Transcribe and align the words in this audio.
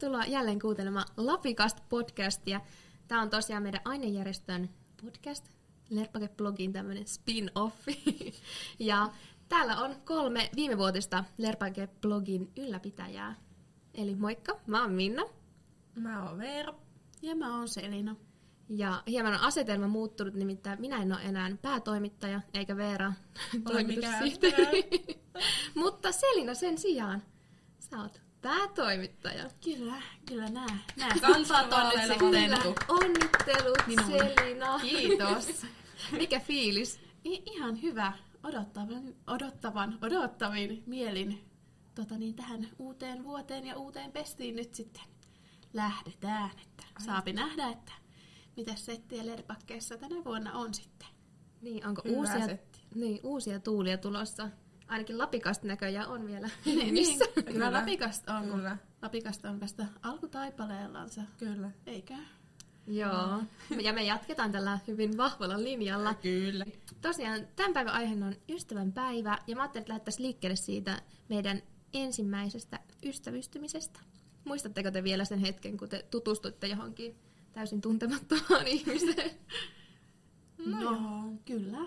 tervetuloa 0.00 0.24
jälleen 0.24 0.58
kuuntelemaan 0.58 1.06
Lapikast-podcastia. 1.16 2.60
Tämä 3.08 3.22
on 3.22 3.30
tosiaan 3.30 3.62
meidän 3.62 3.80
ainejärjestön 3.84 4.70
podcast, 5.02 5.48
Lerpake-blogin 5.90 6.72
tämmöinen 6.72 7.04
spin-offi. 7.04 8.34
ja 8.78 9.08
täällä 9.48 9.76
on 9.76 9.96
kolme 10.04 10.50
viimevuotista 10.56 11.24
Lerpake-blogin 11.38 12.50
ylläpitäjää. 12.56 13.34
Eli 13.94 14.14
moikka, 14.14 14.60
mä 14.66 14.82
oon 14.82 14.92
Minna. 14.92 15.22
Mä 15.94 16.28
oon 16.28 16.38
Veera. 16.38 16.74
Ja 17.22 17.36
mä 17.36 17.56
oon 17.56 17.68
Selina. 17.68 18.16
Ja 18.68 19.02
hieman 19.06 19.34
on 19.34 19.40
asetelma 19.40 19.88
muuttunut, 19.88 20.34
nimittäin 20.34 20.80
minä 20.80 21.02
en 21.02 21.12
ole 21.12 21.22
enää 21.22 21.56
päätoimittaja, 21.62 22.40
eikä 22.54 22.76
Veera 22.76 23.12
toimitussihteeri. 23.64 24.88
Mutta 25.82 26.12
Selina 26.12 26.54
sen 26.54 26.78
sijaan, 26.78 27.22
sä 27.78 28.02
oot 28.02 28.29
päätoimittaja. 28.42 29.50
Kyllä, 29.64 30.02
kyllä 30.26 30.48
nää. 30.48 30.78
nää 30.96 31.14
Kansat 31.20 31.72
on 31.72 31.88
nyt 31.88 32.10
sitten. 32.10 32.74
Onnittelut 32.88 33.86
Minun. 33.86 34.06
Selina. 34.06 34.78
Kiitos. 34.78 35.66
Mikä 36.18 36.40
fiilis? 36.40 37.00
I- 37.24 37.42
ihan 37.46 37.82
hyvä. 37.82 38.12
Odottavan, 38.42 39.14
odottavan, 39.26 39.98
odottavin 40.02 40.82
mielin 40.86 41.44
tota 41.94 42.18
niin, 42.18 42.34
tähän 42.34 42.68
uuteen 42.78 43.24
vuoteen 43.24 43.66
ja 43.66 43.76
uuteen 43.76 44.12
pestiin 44.12 44.56
nyt 44.56 44.74
sitten 44.74 45.02
lähdetään. 45.72 46.50
Että 46.62 46.84
saapi 47.04 47.32
nähdä, 47.32 47.68
että 47.68 47.92
mitä 48.56 48.74
settiä 48.74 49.26
lerpakkeessa 49.26 49.96
tänä 49.98 50.24
vuonna 50.24 50.52
on 50.52 50.74
sitten. 50.74 51.08
Niin, 51.60 51.86
onko 51.86 52.02
Hyvä 52.04 52.16
uusia, 52.16 52.46
setti. 52.46 52.80
niin, 52.94 53.20
uusia 53.22 53.60
tuulia 53.60 53.98
tulossa? 53.98 54.48
Ainakin 54.90 55.18
Lapikasta 55.18 55.66
näköjään 55.66 56.08
on 56.08 56.26
vielä 56.26 56.50
Niin, 56.64 56.78
menevissä. 56.78 57.24
kyllä, 57.34 57.52
Kyllä. 57.52 57.72
Lapikasta 57.72 58.34
on, 58.34 58.44
Kyllä. 58.44 58.76
Lapikasta 59.02 59.50
on 59.50 59.60
vasta 59.60 59.86
alkutaipaleellansa, 60.02 61.22
Kyllä. 61.38 61.70
eikö? 61.86 62.14
Joo. 62.86 63.42
Ja 63.82 63.92
me 63.92 64.02
jatketaan 64.04 64.52
tällä 64.52 64.78
hyvin 64.86 65.16
vahvalla 65.16 65.62
linjalla. 65.62 66.14
Kyllä. 66.14 66.64
Tosiaan 67.00 67.40
tämän 67.56 67.72
päivän 67.72 67.94
aiheena 67.94 68.26
on 68.26 68.34
ystävän 68.48 68.92
päivä, 68.92 69.38
ja 69.46 69.56
mä 69.56 69.62
ajattelin, 69.62 69.82
että 69.82 69.90
lähdettäisiin 69.92 70.22
liikkeelle 70.26 70.56
siitä 70.56 71.02
meidän 71.28 71.62
ensimmäisestä 71.92 72.80
ystävystymisestä. 73.04 74.00
Muistatteko 74.44 74.90
te 74.90 75.04
vielä 75.04 75.24
sen 75.24 75.38
hetken, 75.38 75.76
kun 75.76 75.88
te 75.88 76.06
tutustuitte 76.10 76.66
johonkin 76.66 77.16
täysin 77.52 77.80
tuntemattomaan 77.80 78.66
ihmiseen? 78.76 79.30
No, 80.66 80.80
joo, 80.80 81.32
kyllä. 81.44 81.78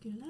Kyllä. 0.00 0.26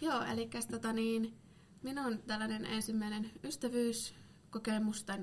Joo, 0.00 0.22
eli 0.22 0.50
tota 0.70 0.92
niin, 0.92 1.38
minun 1.82 2.22
tällainen 2.26 2.64
ensimmäinen 2.64 3.30
ystävyyskokemus, 3.44 5.04
tai 5.04 5.18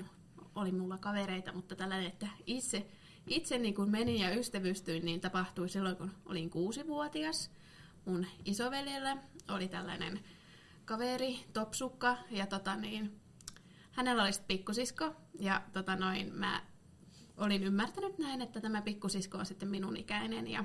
oli 0.54 0.72
mulla 0.72 0.98
kavereita, 0.98 1.52
mutta 1.52 1.76
tällainen, 1.76 2.06
että 2.06 2.28
itse, 2.46 2.86
itse 3.26 3.58
niin 3.58 3.74
kun 3.74 3.90
menin 3.90 4.18
ja 4.20 4.34
ystävystyin, 4.34 5.04
niin 5.04 5.20
tapahtui 5.20 5.68
silloin, 5.68 5.96
kun 5.96 6.10
olin 6.26 6.50
kuusivuotias. 6.50 7.50
Mun 8.04 8.26
isoveljellä 8.44 9.16
oli 9.48 9.68
tällainen 9.68 10.20
kaveri, 10.84 11.38
topsukka, 11.52 12.16
ja 12.30 12.46
tota 12.46 12.76
niin, 12.76 13.20
hänellä 13.90 14.22
oli 14.22 14.32
sitten 14.32 14.56
pikkusisko, 14.56 15.14
ja 15.40 15.62
tota 15.72 15.96
noin, 15.96 16.34
mä 16.34 16.62
olin 17.36 17.64
ymmärtänyt 17.64 18.18
näin, 18.18 18.42
että 18.42 18.60
tämä 18.60 18.82
pikkusisko 18.82 19.38
on 19.38 19.46
sitten 19.46 19.68
minun 19.68 19.96
ikäinen, 19.96 20.48
ja 20.48 20.64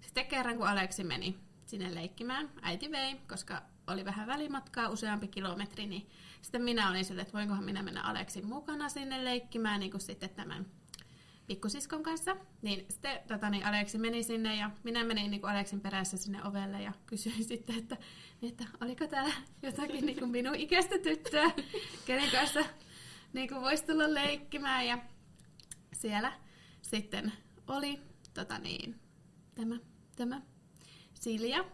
sitten 0.00 0.26
kerran, 0.26 0.56
kun 0.56 0.68
Aleksi 0.68 1.04
meni 1.04 1.45
sinne 1.66 1.94
leikkimään, 1.94 2.50
äiti 2.62 2.90
vei, 2.90 3.16
koska 3.28 3.62
oli 3.86 4.04
vähän 4.04 4.26
välimatkaa, 4.26 4.88
useampi 4.88 5.28
kilometri, 5.28 5.86
niin 5.86 6.08
sitten 6.42 6.62
minä 6.62 6.90
olin 6.90 7.04
sille, 7.04 7.22
että 7.22 7.32
voinkohan 7.32 7.64
minä 7.64 7.82
mennä 7.82 8.02
Aleksin 8.02 8.46
mukana 8.46 8.88
sinne 8.88 9.24
leikkimään, 9.24 9.80
niin 9.80 9.90
kuin 9.90 10.00
sitten 10.00 10.30
tämän 10.30 10.66
pikkusiskon 11.46 12.02
kanssa. 12.02 12.36
Niin 12.62 12.86
sitten 12.90 13.20
tota, 13.28 13.50
niin 13.50 13.66
Aleksi 13.66 13.98
meni 13.98 14.22
sinne 14.22 14.56
ja 14.56 14.70
minä 14.84 15.04
menin 15.04 15.30
niin 15.30 15.40
kuin 15.40 15.50
Aleksin 15.50 15.80
perässä 15.80 16.16
sinne 16.16 16.44
ovelle 16.44 16.82
ja 16.82 16.92
kysyin 17.06 17.44
sitten, 17.50 17.78
että, 17.78 17.96
että 18.42 18.64
oliko 18.80 19.06
täällä 19.06 19.34
jotakin 19.62 20.06
niin 20.06 20.18
kuin 20.18 20.30
minun 20.30 20.54
ikäistä 20.54 20.98
tyttöä, 20.98 21.50
kenen 22.06 22.30
kanssa 22.30 22.64
niin 23.32 23.48
kuin 23.48 23.60
voisi 23.60 23.86
tulla 23.86 24.14
leikkimään. 24.14 24.86
Ja 24.86 24.98
siellä 25.92 26.32
sitten 26.82 27.32
oli 27.66 28.00
tota 28.34 28.58
niin, 28.58 29.00
tämä, 29.54 29.76
tämä 30.16 30.40
Silja. 31.20 31.64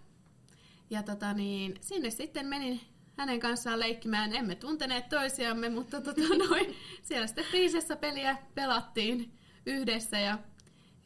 Ja 0.91 1.03
tota 1.03 1.33
niin, 1.33 1.75
sinne 1.81 2.11
sitten 2.11 2.47
menin 2.47 2.81
hänen 3.17 3.41
kanssaan 3.41 3.81
leikkimään. 3.81 4.35
Emme 4.35 4.55
tunteneet 4.55 5.09
toisiamme, 5.09 5.69
mutta 5.69 6.01
tota 6.01 6.21
noin, 6.49 6.77
siellä 7.03 7.27
sitten 7.27 7.45
prinsessapeliä 7.51 8.37
pelattiin 8.55 9.39
yhdessä 9.67 10.19
ja 10.19 10.39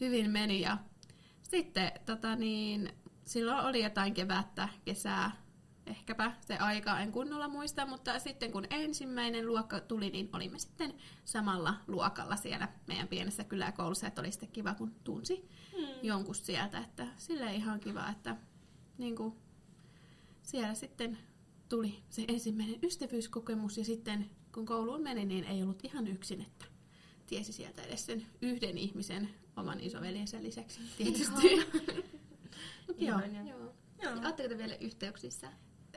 hyvin 0.00 0.30
meni. 0.30 0.60
Ja 0.60 0.78
sitten 1.42 1.92
tota 2.06 2.36
niin, 2.36 2.92
silloin 3.24 3.66
oli 3.66 3.82
jotain 3.82 4.14
kevättä, 4.14 4.68
kesää, 4.84 5.30
ehkäpä 5.86 6.32
se 6.40 6.56
aika 6.56 7.00
en 7.00 7.12
kunnolla 7.12 7.48
muista, 7.48 7.86
mutta 7.86 8.18
sitten 8.18 8.52
kun 8.52 8.64
ensimmäinen 8.70 9.46
luokka 9.46 9.80
tuli, 9.80 10.10
niin 10.10 10.30
olimme 10.32 10.58
sitten 10.58 10.94
samalla 11.24 11.74
luokalla 11.86 12.36
siellä 12.36 12.68
meidän 12.86 13.08
pienessä 13.08 13.44
kyläkoulussa, 13.44 14.06
että 14.06 14.20
oli 14.20 14.32
sitten 14.32 14.48
kiva, 14.52 14.74
kun 14.74 14.94
tunsi 15.04 15.48
Hmm. 15.76 15.86
jonkun 16.02 16.34
sieltä, 16.34 16.78
että 16.78 17.06
sille 17.16 17.54
ihan 17.54 17.80
kiva, 17.80 18.08
että 18.10 18.36
niin 18.98 19.16
kuin, 19.16 19.34
siellä 20.42 20.74
sitten 20.74 21.18
tuli 21.68 22.02
se 22.08 22.24
ensimmäinen 22.28 22.78
ystävyyskokemus 22.82 23.78
ja 23.78 23.84
sitten 23.84 24.30
kun 24.54 24.66
kouluun 24.66 25.02
meni, 25.02 25.24
niin 25.24 25.44
ei 25.44 25.62
ollut 25.62 25.84
ihan 25.84 26.06
yksin, 26.06 26.40
että 26.40 26.64
tiesi 27.26 27.52
sieltä 27.52 27.82
edes 27.82 28.06
sen 28.06 28.26
yhden 28.42 28.78
ihmisen 28.78 29.28
oman 29.56 29.80
isoveljensä 29.80 30.42
lisäksi 30.42 30.80
tietysti. 30.98 31.56
Mut 32.86 33.00
Joo. 33.00 33.20
Joo. 33.20 33.74
Joo. 34.02 34.12
Oletteko 34.12 34.48
te 34.48 34.58
vielä 34.58 34.74
yhteyksissä? 34.74 35.52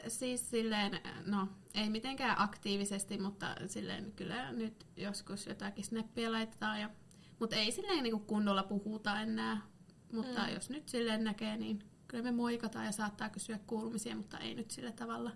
Siis 0.08 0.50
silleen, 0.50 1.00
no 1.26 1.48
ei 1.74 1.90
mitenkään 1.90 2.40
aktiivisesti, 2.40 3.18
mutta 3.18 3.56
silleen 3.68 4.12
kyllä 4.12 4.52
nyt 4.52 4.86
joskus 4.98 5.48
jotakin 5.48 5.84
snappia 5.84 6.32
laitetaan. 6.32 6.82
Ja, 6.82 6.90
mutta 7.40 7.56
ei 7.56 7.72
silleen 7.72 8.04
niin 8.04 8.20
kunnolla 8.20 8.64
puhuta 8.64 9.22
enää. 9.22 9.62
Mutta 10.14 10.48
mm. 10.48 10.54
jos 10.54 10.70
nyt 10.70 10.90
silleen 10.90 11.24
näkee, 11.24 11.58
niin 11.58 11.84
kyllä 12.08 12.24
me 12.24 12.32
moikataan 12.32 12.86
ja 12.86 12.92
saattaa 12.92 13.30
kysyä 13.30 13.60
kuulumisia, 13.68 14.16
mutta 14.16 14.38
ei 14.38 14.56
nyt 14.56 14.72
sillä 14.72 14.92
tavalla 14.92 15.32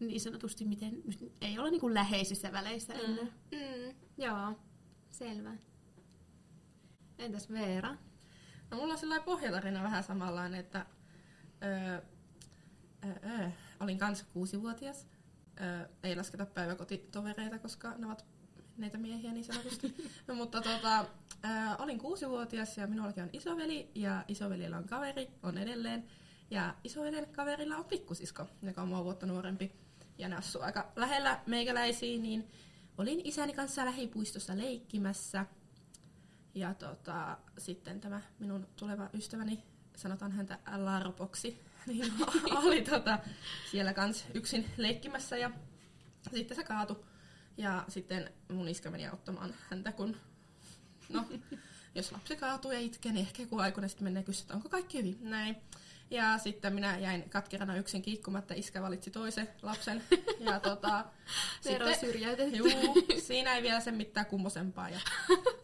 niin 0.00 0.20
sanotusti, 0.20 0.64
miten 0.64 1.02
ei 1.40 1.58
ole 1.58 1.70
niin 1.70 1.80
kuin 1.80 1.94
läheisissä 1.94 2.52
väleissä 2.52 2.94
mm. 2.94 3.00
enää. 3.00 3.24
Mm, 3.24 3.96
joo, 4.18 4.58
selvä. 5.10 5.56
Entäs 7.18 7.50
Veera? 7.50 7.96
No 8.70 8.76
mulla 8.76 8.92
on 8.92 8.98
sellainen 8.98 9.24
pohjatarina 9.24 9.82
vähän 9.82 10.04
samanlainen, 10.04 10.60
että 10.60 10.86
öö, 11.62 12.00
öö, 13.04 13.14
öö, 13.30 13.50
olin 13.82 13.98
kanssa 13.98 14.24
kuusivuotias. 14.32 15.06
Öö, 15.60 15.88
ei 16.02 16.16
lasketa 16.16 16.46
päiväkotitovereita, 16.46 17.58
koska 17.58 17.94
ne 17.98 18.06
ovat 18.06 18.24
neitä 18.76 18.98
miehiä 18.98 19.32
niin 19.32 19.44
sanotusti. 19.44 19.94
no, 20.28 20.34
mutta 20.34 20.60
tota, 20.60 21.00
öö, 21.44 21.50
olin 21.78 21.98
kuusivuotias 21.98 22.78
ja 22.78 22.86
minullakin 22.86 23.22
on 23.22 23.30
isoveli 23.32 23.90
ja 23.94 24.24
isovelillä 24.28 24.76
on 24.76 24.84
kaveri, 24.84 25.28
on 25.42 25.58
edelleen. 25.58 26.04
Ja 26.50 26.74
isoveljen 26.84 27.26
kaverilla 27.32 27.76
on 27.76 27.84
pikkusisko, 27.84 28.46
joka 28.62 28.82
on 28.82 28.88
mua 28.88 29.04
vuotta 29.04 29.26
nuorempi 29.26 29.72
ja 30.18 30.28
ne 30.28 30.36
asuu 30.36 30.62
aika 30.62 30.92
lähellä 30.96 31.40
meikäläisiin, 31.46 32.22
niin 32.22 32.48
olin 32.98 33.20
isäni 33.24 33.52
kanssa 33.52 33.84
lähipuistossa 33.84 34.56
leikkimässä. 34.56 35.46
Ja 36.54 36.74
tota, 36.74 37.38
sitten 37.58 38.00
tämä 38.00 38.20
minun 38.38 38.66
tuleva 38.76 39.10
ystäväni, 39.14 39.62
sanotaan 39.96 40.32
häntä 40.32 40.58
Larpoksi, 40.76 41.62
niin 41.86 42.12
oli 42.52 42.82
tota, 42.82 43.18
siellä 43.70 43.92
kans 43.92 44.24
yksin 44.34 44.70
leikkimässä 44.76 45.36
ja 45.36 45.50
sitten 46.34 46.56
se 46.56 46.64
kaatui. 46.64 47.04
Ja 47.56 47.84
sitten 47.88 48.30
mun 48.48 48.68
iskä 48.68 48.90
meni 48.90 49.06
auttamaan 49.06 49.54
häntä, 49.70 49.92
kun 49.92 50.16
no, 51.08 51.24
jos 51.94 52.12
lapsi 52.12 52.36
kaatuu 52.36 52.72
ja 52.72 52.80
itkee, 52.80 53.12
niin 53.12 53.26
ehkä 53.26 53.42
joku 53.42 53.58
aikuinen 53.58 53.90
sitten 53.90 54.04
menee 54.04 54.22
kysyä, 54.22 54.42
että 54.42 54.54
onko 54.54 54.68
kaikki 54.68 54.98
hyvin. 54.98 55.18
Näin. 55.20 55.56
Ja 56.10 56.38
sitten 56.38 56.74
minä 56.74 56.98
jäin 56.98 57.30
katkerana 57.30 57.76
yksin 57.76 58.02
kiikkumatta, 58.02 58.54
iskä 58.54 58.82
valitsi 58.82 59.10
toisen 59.10 59.48
lapsen. 59.62 60.02
Ja 60.40 60.60
tota, 60.60 60.98
on 61.86 61.94
syrjäytetty. 62.00 62.56
Juu, 62.56 62.68
siinä 63.18 63.56
ei 63.56 63.62
vielä 63.62 63.80
sen 63.80 63.94
mitään 63.94 64.26
kummosempaa. 64.26 64.88
Ja 64.88 65.00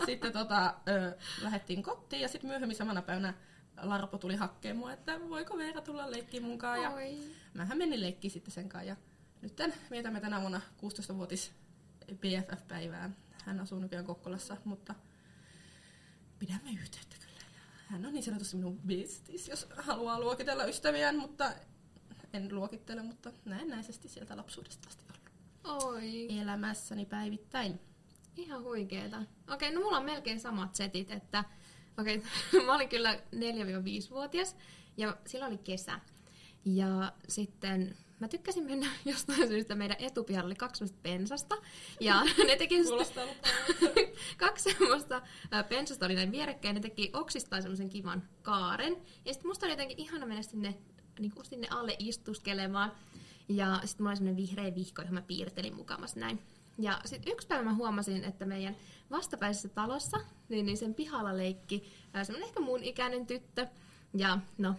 sitten 0.06 0.32
tota, 0.32 0.74
ö, 0.88 1.16
lähdettiin 1.42 1.82
kotiin 1.82 2.22
ja 2.22 2.28
sitten 2.28 2.50
myöhemmin 2.50 2.76
samana 2.76 3.02
päivänä 3.02 3.34
Larpo 3.82 4.19
tuli 4.19 4.36
hakkeen 4.36 4.76
mua, 4.76 4.92
että 4.92 5.20
voiko 5.28 5.56
Veera 5.56 5.80
tulla 5.80 6.10
leikkiin 6.10 6.42
munkaan. 6.42 6.82
Ja 6.82 6.92
mähän 7.54 7.78
menin 7.78 8.00
leikkiin 8.00 8.30
sitten 8.30 8.54
sen 8.54 8.69
kanssa. 8.69 8.88
Ja 8.88 8.96
nyt 9.42 9.60
vietämme 9.90 10.20
tänä 10.20 10.40
vuonna 10.40 10.60
16-vuotis 10.82 11.52
BFF-päivää. 12.14 13.10
Hän 13.44 13.60
asuu 13.60 13.78
nykyään 13.78 14.04
Kokkolassa, 14.04 14.56
mutta 14.64 14.94
pidämme 16.38 16.70
yhteyttä 16.70 17.16
kyllä. 17.16 17.40
Ja 17.54 17.60
hän 17.86 18.06
on 18.06 18.12
niin 18.12 18.25
sanotusti 18.25 18.56
minun 18.56 18.80
bestis, 18.86 19.48
jos 19.48 19.69
haluaa 19.76 20.20
luokitella 20.20 20.64
ystäviään, 20.64 21.19
mutta 21.19 21.52
en 22.32 22.54
luokittele, 22.54 23.02
mutta 23.02 23.32
näennäisesti 23.44 24.08
sieltä 24.08 24.36
lapsuudesta 24.36 24.88
asti 24.88 25.04
ollut 25.64 25.84
Oi. 25.84 26.40
elämässäni 26.40 27.06
päivittäin. 27.06 27.80
Ihan 28.36 28.62
huikeeta. 28.62 29.22
Okei, 29.48 29.72
no 29.72 29.80
mulla 29.80 29.98
on 29.98 30.04
melkein 30.04 30.40
samat 30.40 30.75
setit, 30.75 31.10
että 31.10 31.44
okei, 31.98 32.22
mä 32.66 32.74
olin 32.74 32.88
kyllä 32.88 33.14
4-5-vuotias 33.14 34.56
ja 34.96 35.16
silloin 35.26 35.52
oli 35.52 35.58
kesä. 35.58 36.00
Ja 36.64 37.12
sitten 37.28 37.96
mä 38.20 38.28
tykkäsin 38.28 38.64
mennä 38.64 38.86
jostain 39.04 39.48
syystä 39.48 39.74
meidän 39.74 39.96
etupihalla 40.00 40.46
oli 40.46 40.54
kaksi 40.54 40.84
pensasta. 41.02 41.56
Ja 42.00 42.24
ne 42.46 42.56
teki 42.56 42.84
Kuulostaa 42.84 43.26
kaksi 44.36 44.70
semmoista 44.78 45.22
pensasta 45.68 46.06
oli 46.06 46.14
näin 46.14 46.32
vierekkäin, 46.32 46.74
ne 46.74 46.80
teki 46.80 47.10
oksistaan 47.12 47.62
semmoisen 47.62 47.88
kivan 47.88 48.22
kaaren. 48.42 48.96
Ja 49.24 49.32
sitten 49.32 49.48
musta 49.48 49.66
oli 49.66 49.72
jotenkin 49.72 49.98
ihana 49.98 50.26
mennä 50.26 50.42
sinne, 50.42 50.74
niin 51.18 51.32
kuin 51.32 51.46
sinne 51.46 51.68
alle 51.70 51.96
istuskelemaan. 51.98 52.92
Ja 53.48 53.80
sitten 53.84 54.04
mulla 54.04 54.10
oli 54.10 54.16
semmoinen 54.16 54.36
vihreä 54.36 54.74
vihko, 54.74 55.02
johon 55.02 55.14
mä 55.14 55.22
piirtelin 55.22 55.76
mukamassa 55.76 56.20
näin. 56.20 56.42
Ja 56.78 57.00
sitten 57.04 57.32
yksi 57.32 57.46
päivä 57.46 57.64
mä 57.64 57.75
huomasin, 57.75 58.25
että 58.25 58.46
meidän 58.46 58.76
vastapäisessä 59.10 59.69
talossa, 59.69 60.20
niin, 60.48 60.66
niin 60.66 60.76
sen 60.76 60.94
pihalla 60.94 61.36
leikki 61.36 61.92
semmoinen 62.22 62.48
ehkä 62.48 62.60
mun 62.60 62.82
ikäinen 62.82 63.26
tyttö. 63.26 63.66
Ja 64.14 64.38
no, 64.58 64.75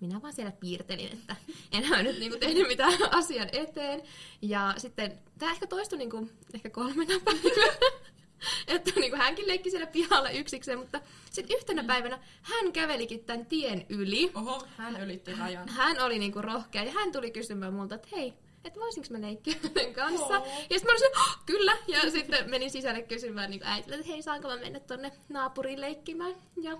minä 0.00 0.22
vaan 0.22 0.32
siellä 0.32 0.52
piirtelin, 0.52 1.12
että 1.12 1.36
enää 1.72 2.02
nyt 2.02 2.18
niinku 2.18 2.38
tehnyt 2.38 2.68
mitään 2.68 2.98
asian 3.18 3.48
eteen. 3.52 4.02
Ja 4.42 4.74
sitten 4.76 5.18
tämä 5.38 5.52
ehkä 5.52 5.66
toistui 5.66 5.98
niinku, 5.98 6.28
ehkä 6.54 6.70
kolmena 6.70 7.20
päivänä. 7.24 7.72
että 8.66 8.90
niinku 8.96 9.16
hänkin 9.16 9.48
leikki 9.48 9.70
siellä 9.70 9.86
pihalla 9.86 10.30
yksikseen, 10.30 10.78
mutta 10.78 11.00
sitten 11.30 11.56
yhtenä 11.56 11.84
päivänä 11.84 12.18
hän 12.42 12.72
kävelikin 12.72 13.24
tämän 13.24 13.46
tien 13.46 13.86
yli. 13.88 14.30
Oho, 14.34 14.66
hän 14.76 15.00
ylitti 15.02 15.34
rajan. 15.34 15.68
Hän 15.68 16.00
oli 16.00 16.18
niinku 16.18 16.42
rohkea 16.42 16.84
ja 16.84 16.92
hän 16.92 17.12
tuli 17.12 17.30
kysymään 17.30 17.74
multa, 17.74 17.94
että 17.94 18.08
hei, 18.12 18.34
että 18.64 18.80
voisinko 18.80 19.08
mä 19.10 19.20
leikkiä 19.20 19.54
hänen 19.62 19.94
kanssa. 19.94 20.38
Oo. 20.38 20.46
Ja 20.46 20.78
sitten 20.78 20.84
mä 20.84 20.90
olisin, 20.92 21.16
oh, 21.16 21.38
kyllä. 21.46 21.76
Ja 21.88 22.10
sitten 22.10 22.50
menin 22.50 22.70
sisälle 22.70 23.02
kysymään 23.02 23.50
niin 23.50 23.64
äitille, 23.64 23.96
että 23.96 24.08
hei, 24.08 24.22
saanko 24.22 24.48
mä 24.48 24.56
mennä 24.56 24.80
tonne 24.80 25.12
naapuriin 25.28 25.80
leikkimään. 25.80 26.34
Ja 26.62 26.78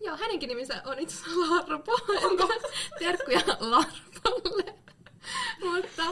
joo, 0.00 0.16
hänenkin 0.16 0.48
nimensä 0.48 0.82
on 0.84 0.98
itse 0.98 1.16
asiassa 1.16 1.40
Larpo. 1.40 1.92
Onko? 2.22 2.48
Terkkuja 2.98 3.40
Larpolle. 3.60 4.74
Mutta 5.64 6.02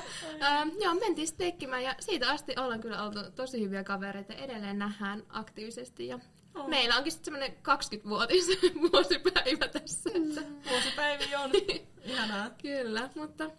ähm, 0.43 0.69
joo, 0.81 0.95
mentiin 0.95 1.29
sitten 1.29 1.45
leikkimään 1.45 1.83
ja 1.83 1.95
siitä 2.01 2.31
asti 2.31 2.55
ollaan 2.59 2.81
kyllä 2.81 3.03
oltu 3.03 3.19
tosi 3.37 3.61
hyviä 3.61 3.85
kavereita. 3.85 4.35
Edelleen 4.35 4.79
nähdään 4.79 5.23
aktiivisesti 5.29 6.07
ja 6.07 6.19
Oh. 6.55 6.69
meillä 6.69 6.97
onkin 6.97 7.13
sitten 7.13 7.25
semmoinen 7.25 7.57
20-vuotis 7.59 8.47
vuosipäivä 8.93 9.69
tässä. 9.69 10.11
Että 10.15 10.71
Vuosipäivi 10.71 11.37
on. 11.37 11.51
Ihanaa. 12.05 12.51
Kyllä, 12.63 13.11
mutta 13.15 13.51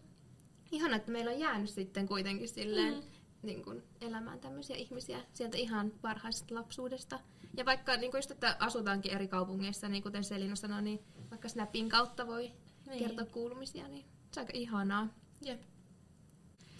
ihana, 0.75 0.95
että 0.95 1.12
meillä 1.12 1.31
on 1.31 1.39
jäänyt 1.39 1.69
sitten 1.69 2.07
kuitenkin 2.07 2.48
silleen 2.48 2.94
mm. 2.94 3.01
niin 3.42 3.63
kuin 3.63 3.83
elämään 4.01 4.39
tämmöisiä 4.39 4.75
ihmisiä 4.75 5.19
sieltä 5.33 5.57
ihan 5.57 5.92
varhaisesta 6.04 6.56
lapsuudesta. 6.56 7.19
Ja 7.57 7.66
vaikka 7.66 7.98
niin 7.98 8.12
kuin 8.12 8.19
just, 8.19 8.31
että 8.31 8.57
asutaankin 8.60 9.12
eri 9.12 9.27
kaupungeissa, 9.27 9.89
niin 9.89 10.04
kuten 10.04 10.24
Selina 10.24 10.56
sanoi, 10.56 10.81
niin 10.81 11.00
vaikka 11.30 11.50
Snapin 11.50 11.89
kautta 11.89 12.27
voi 12.27 12.51
Niin. 12.88 13.00
kertoa 13.00 13.25
kuulumisia, 13.25 13.88
niin 13.88 14.06
se 14.31 14.39
on 14.39 14.42
aika 14.42 14.57
ihanaa. 14.57 15.07
Jep. 15.42 15.62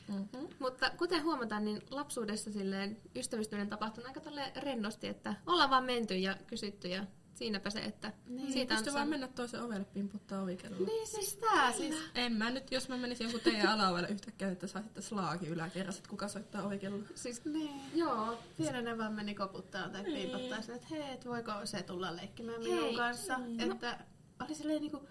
Mm-hmm. 0.08 0.48
Mutta 0.60 0.90
kuten 0.98 1.24
huomataan, 1.24 1.66
niin 1.66 1.82
lapsuudessa 1.90 2.52
silleen 2.52 2.98
ystävystyminen 3.16 3.70
tapahtuu 3.70 4.04
aika 4.08 4.22
rennosti, 4.56 5.08
että 5.08 5.36
ollaan 5.46 5.70
vaan 5.70 5.84
menty 5.84 6.16
ja 6.18 6.38
kysytty 6.48 6.88
ja 6.88 7.06
siinäpä 7.36 7.70
se, 7.70 7.80
että 7.80 8.14
Niin, 8.28 8.54
siitä 8.54 8.76
on 8.88 8.94
vaan 8.94 9.08
mennä 9.08 9.28
toisen 9.28 9.62
ovelle 9.62 9.86
pimputtaa 9.86 10.42
ovikellolla. 10.42 10.86
Niin 10.88 11.08
siis 11.08 11.36
tää 11.38 11.72
siis. 11.72 11.96
En 12.16 12.34
mä 12.34 12.50
nyt, 12.52 12.72
jos 12.72 12.90
mä 12.90 12.98
menisin 12.98 13.24
jonkun 13.24 13.42
teidän 13.42 13.68
alaovelle 13.68 14.08
yhtäkkiä, 14.08 14.48
että 14.52 14.68
saisitte 14.68 15.02
slaagi 15.02 15.48
yläkerrassa, 15.48 16.00
että 16.00 16.10
kuka 16.10 16.28
soittaa 16.28 16.64
ovikellolla. 16.64 17.06
Siis, 17.16 17.46
Niin. 17.46 17.82
joo, 17.96 18.38
Vielä 18.60 18.82
ne 18.82 18.98
vaan 18.98 19.14
meni 19.14 19.36
koputtaa 19.36 19.90
tai 19.90 20.04
Niin. 20.04 20.30
piipottaa 20.30 20.62
sille, 20.62 20.76
että 20.76 20.88
hei, 20.92 21.14
et 21.14 21.26
voiko 21.26 21.52
se 21.66 21.84
tulla 21.84 22.16
leikkimään 22.16 22.62
Hei. 22.62 22.74
minun 22.74 22.96
kanssa. 22.96 23.38
Mm. 23.38 23.60
Että 23.60 24.00
oli 24.42 24.56
silleen 24.56 24.82
niinku 24.82 25.08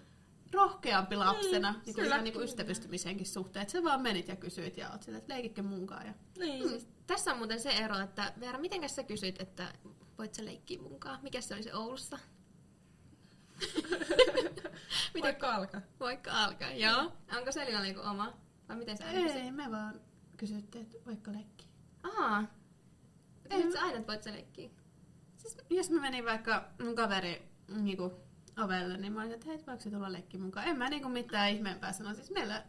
rohkeampi 0.53 1.15
lapsena, 1.15 1.71
Mm, 1.71 1.77
niinku 1.85 1.93
kyllä. 2.01 2.07
ihan 2.15 2.23
niinku 2.23 2.41
ystävystymisenkin 2.41 3.25
suhteen. 3.25 3.61
Että 3.61 3.71
sä 3.71 3.83
vaan 3.83 4.01
menit 4.01 4.27
ja 4.27 4.35
kysyit 4.35 4.77
ja 4.77 4.89
oot 4.91 5.03
silleen, 5.03 5.21
että 5.21 5.33
leikikö 5.33 5.63
munkaan. 5.63 6.05
Ja... 6.07 6.13
Niin. 6.37 6.69
Siis 6.69 6.87
tässä 7.07 7.31
on 7.31 7.37
muuten 7.37 7.59
se 7.59 7.69
ero, 7.69 7.99
että 7.99 8.33
Veera, 8.39 8.59
mitenkäs 8.59 8.95
sä 8.95 9.03
kysyt, 9.03 9.41
että 9.41 9.73
voit 10.17 10.33
sä 10.33 10.45
leikkiä 10.45 10.81
munkaan? 10.81 11.19
Mikä 11.23 11.41
se 11.41 11.53
oli 11.53 11.63
se 11.63 11.75
Oulussa? 11.75 12.19
Miten 15.13 15.33
Voiko 15.33 15.47
alkaa? 15.47 15.81
voikka 15.99 16.31
alkaa? 16.43 16.71
Joo. 16.71 17.11
Onko 17.37 17.51
Selina 17.51 17.81
niinku 17.81 18.01
oma? 18.01 18.33
Vai 18.69 18.77
miten 18.77 18.97
sä 18.97 19.03
kysyt? 19.03 19.35
Ei, 19.35 19.51
me 19.51 19.71
vaan 19.71 20.01
kysyttiin, 20.37 20.83
että 20.85 20.97
voiko 21.05 21.31
leikkiä. 21.33 21.67
Ahaa. 22.03 22.43
Ei. 23.49 23.57
Kysyt 23.57 23.73
sä 23.73 23.81
aina, 23.81 23.97
että 23.97 24.11
voit 24.11 24.23
sä 24.23 24.33
leikkiä? 24.33 24.69
Siis 25.37 25.57
jos 25.69 25.89
mä 25.89 26.01
menin 26.01 26.25
vaikka 26.25 26.69
mun 26.83 26.95
kaveri 26.95 27.49
niinku, 27.67 28.11
ovelle, 28.63 28.97
niin 28.97 29.13
mä 29.13 29.21
olin, 29.21 29.33
että 29.33 29.45
hei, 29.47 29.63
voiko 29.67 29.81
se 29.81 29.89
tulla 29.89 30.11
leikkiä 30.11 30.39
mukaan. 30.39 30.67
En 30.67 30.77
mä 30.77 30.89
niinku 30.89 31.09
mitään 31.09 31.51
ihmeempää 31.51 31.93
sano. 31.93 32.13
Siis 32.13 32.31
meillä 32.31 32.65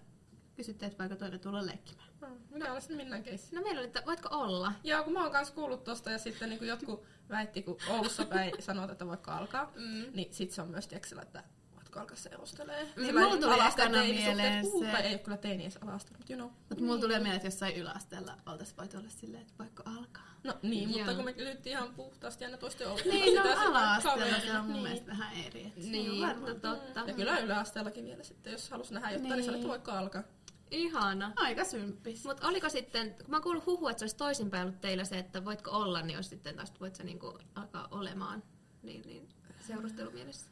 kysyttiin, 0.56 0.90
että 0.90 1.02
voiko 1.02 1.16
toinen 1.16 1.40
tulla 1.40 1.66
leikkimään. 1.66 2.08
Minä 2.50 2.72
olisin 2.72 2.96
Minnan 2.96 3.22
keissi. 3.22 3.54
No 3.56 3.62
meillä 3.62 3.78
oli, 3.78 3.86
että 3.86 4.02
voitko 4.06 4.28
olla? 4.32 4.72
Joo, 4.84 5.04
kun 5.04 5.12
mä 5.12 5.22
oon 5.22 5.32
kanssa 5.32 5.54
kuullut 5.54 5.84
tosta 5.84 6.10
ja 6.10 6.18
sitten 6.18 6.48
niin 6.50 6.66
jotkut 6.66 7.04
väitti, 7.30 7.62
kun 7.62 7.76
Oulussa 7.88 8.24
päin 8.24 8.52
sanoo, 8.62 8.90
että 8.92 9.06
voiko 9.06 9.30
alkaa, 9.30 9.72
Mm. 9.76 10.04
niin 10.14 10.34
sit 10.34 10.50
se 10.50 10.62
on 10.62 10.68
myös 10.68 10.86
tiedätkö, 10.88 11.16
että 11.22 11.44
voitko 11.76 12.00
alkaa. 12.00 12.16
Mm, 12.16 13.04
Sillä 13.06 13.20
mulla 13.20 13.36
tuli 13.36 13.68
ekana 13.68 14.02
mieleen 14.02 14.64
se- 14.64 14.92
tai 14.92 15.02
ei 15.02 15.10
ole 15.12 15.18
kyllä 15.18 15.36
teini 15.36 15.62
edes 15.62 15.76
ala-aste, 15.76 16.10
mutta 16.18 16.32
you 16.32 16.36
know. 16.48 16.50
Mutta 16.68 16.84
mulla 16.84 17.00
tulee 17.00 17.16
mieleen, 17.18 17.36
että 17.36 17.46
jossain 17.46 17.76
yläasteella 17.76 18.36
oltais 18.46 18.76
voitu 18.76 18.96
olla 18.98 19.08
silleen, 19.08 19.42
että 19.42 19.54
voiko 19.58 19.82
alkaa. 19.86 20.26
No 20.44 20.54
niin, 20.62 20.88
mutta 20.88 21.14
kun 21.14 21.24
me 21.24 21.32
kysyttiin 21.32 21.70
ihan 21.76 21.94
puhtaasti 21.94 22.44
aina 22.44 22.56
toisten 22.56 22.88
Oulussa. 22.88 23.08
Niin, 23.08 23.34
no 23.36 23.42
ala-asteella 23.42 24.18
kaveria. 24.24 24.40
se 24.52 24.58
on 24.58 24.64
mun 24.64 24.72
Niin. 24.72 24.82
mielestä 24.82 25.06
vähän 25.06 25.36
eri. 25.46 25.66
Et 25.66 25.82
se 25.82 25.88
Niin, 25.90 26.10
on 26.24 26.28
varmaan- 26.28 26.60
totta. 26.60 27.04
Ja 27.06 27.14
kyllä 27.14 27.38
yläasteellakin 27.38 28.04
vielä 28.04 28.22
sitten, 28.22 28.52
jos 28.52 28.70
halus 28.70 28.90
nähdä 28.90 29.10
jotain, 29.10 29.22
niin, 29.22 29.28
Niin. 29.30 29.36
niin 29.36 29.44
sanoit, 29.44 29.60
että 29.62 29.68
voiko 29.68 29.90
alkaa. 29.90 30.22
Ihana. 30.70 31.32
Aika 31.36 31.64
symppis. 31.64 32.24
Mutta 32.24 32.48
oliko 32.48 32.68
sitten, 32.68 33.14
kun 33.14 33.30
mä 33.30 33.36
oon 33.36 33.42
kuullut 33.42 33.66
huhua, 33.66 33.90
että 33.90 33.98
se 33.98 34.04
olisi 34.04 34.16
toisinpäin 34.16 34.66
ollut 34.66 34.80
teillä 34.80 35.04
se, 35.04 35.18
että 35.18 35.44
voitko 35.44 35.70
olla, 35.70 36.02
niin 36.02 36.16
olisi 36.16 36.30
sitten 36.30 36.56
taas, 36.56 36.72
voit 36.80 36.94
sä 36.94 37.04
niinku 37.04 37.38
alkaa 37.54 37.88
olemaan 37.90 38.42
niin, 38.82 39.02
niin 39.06 39.28
seurustelumielessä. 39.66 40.50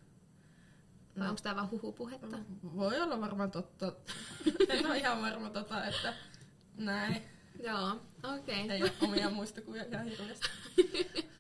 Vai 1.19 1.25
No. 1.25 1.31
onko 1.31 1.41
tämä 1.43 1.57
vaan 1.57 1.71
huhupuhetta? 1.71 2.39
Voi 2.77 3.01
olla 3.01 3.21
varmaan 3.21 3.51
totta. 3.51 3.93
en 4.69 4.87
ole 4.87 4.99
ihan 4.99 5.23
varma 5.23 5.51
tota, 5.51 5.85
että 5.85 6.15
näin. 6.77 7.23
Joo, 7.63 8.01
okei. 8.23 8.65
Okay. 8.65 8.77
Ei 8.77 8.83
ole 8.83 8.93
omia 9.01 9.31
muistikuvia 9.31 9.85
ihan 9.85 10.05
hirveästi. 10.05 10.49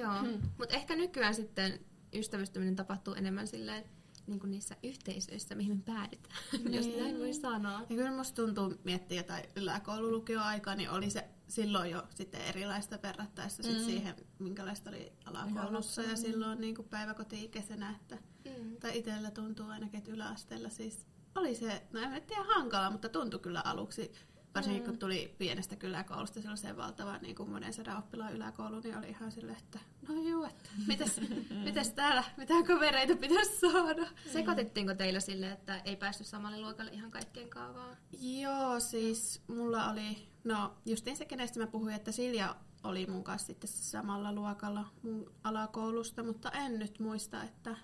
Joo, 0.00 0.22
mutta 0.58 0.74
ehkä 0.74 0.96
nykyään 0.96 1.34
sitten 1.34 1.80
ystävystyminen 2.14 2.76
tapahtuu 2.76 3.14
enemmän 3.14 3.46
silleen, 3.46 3.84
niin 4.26 4.40
kuin 4.40 4.50
niissä 4.50 4.76
yhteisöissä, 4.82 5.54
mihin 5.54 5.76
me 5.76 5.82
päädytään, 5.84 6.36
niin. 6.52 6.74
jos 6.74 6.86
näin 6.98 7.18
voi 7.18 7.32
sanoa. 7.34 7.80
Ja 7.80 7.86
kyllä 7.96 8.10
musta 8.16 8.42
tuntuu 8.42 8.74
miettiä 8.84 9.16
jotain 9.20 9.44
yläkoululukioaikaa, 9.56 10.74
niin 10.74 10.90
oli 10.90 11.10
se 11.10 11.24
silloin 11.48 11.90
jo 11.90 12.02
sitten 12.14 12.40
erilaista 12.40 12.98
verrattaessa 13.02 13.62
sit 13.62 13.78
Mm. 13.78 13.84
siihen, 13.84 14.14
minkälaista 14.38 14.90
oli 14.90 15.12
alakoulussa 15.24 16.02
ja 16.02 16.16
silloin 16.16 16.60
niin 16.60 16.74
kuin 16.74 16.88
päiväkoti-ikäisenä. 16.88 17.90
Että, 18.00 18.18
Mm. 18.44 18.76
tai 18.76 18.98
itsellä 18.98 19.30
tuntuu 19.30 19.66
ainakin, 19.68 19.98
että 19.98 20.10
yläasteella 20.12 20.68
siis 20.68 21.06
oli 21.34 21.54
se, 21.54 21.82
no 21.92 22.00
en 22.00 22.22
tiedä 22.26 22.42
hankala, 22.44 22.90
mutta 22.90 23.08
tuntui 23.08 23.40
kyllä 23.40 23.60
aluksi. 23.64 24.12
Varsinkin 24.54 24.84
kun 24.84 24.98
tuli 24.98 25.34
pienestä 25.38 25.76
kyläkoulusta 25.76 26.40
sellaiseen 26.40 26.76
valtavaan 26.76 27.22
niin 27.22 27.36
kuin 27.36 27.50
monen 27.50 27.72
sadan 27.72 27.98
oppilaan 27.98 28.32
yläkouluun, 28.32 28.82
niin 28.82 28.98
oli 28.98 29.08
ihan 29.08 29.32
silleen, 29.32 29.58
että 29.58 29.78
no 30.08 30.14
juu, 30.14 30.44
että 30.44 30.70
mitäs, 30.86 31.20
mitäs 31.64 31.92
täällä, 31.92 32.24
mitä 32.36 32.54
kavereita 32.66 33.16
pitäisi 33.16 33.60
saada. 33.60 34.06
Sekoitettiinko 34.32 34.94
teillä 34.94 35.20
sille, 35.20 35.50
että 35.50 35.80
ei 35.84 35.96
päästy 35.96 36.24
samalle 36.24 36.60
luokalle 36.60 36.90
ihan 36.90 37.10
kaikkien 37.10 37.50
kaavaa? 37.50 37.96
Joo, 38.20 38.80
siis 38.80 39.42
mulla 39.46 39.90
oli, 39.90 40.28
no 40.44 40.74
justiin 40.86 41.16
se, 41.16 41.24
kenestä 41.24 41.60
mä 41.60 41.66
puhuin, 41.66 41.94
että 41.94 42.12
Silja 42.12 42.56
oli 42.84 43.06
mun 43.06 43.24
kanssa 43.24 43.46
sitten 43.46 43.70
samalla 43.70 44.32
luokalla 44.32 44.86
mun 45.02 45.32
alakoulusta, 45.44 46.22
mutta 46.22 46.50
en 46.50 46.78
nyt 46.78 46.98
muista, 46.98 47.42
että 47.42 47.76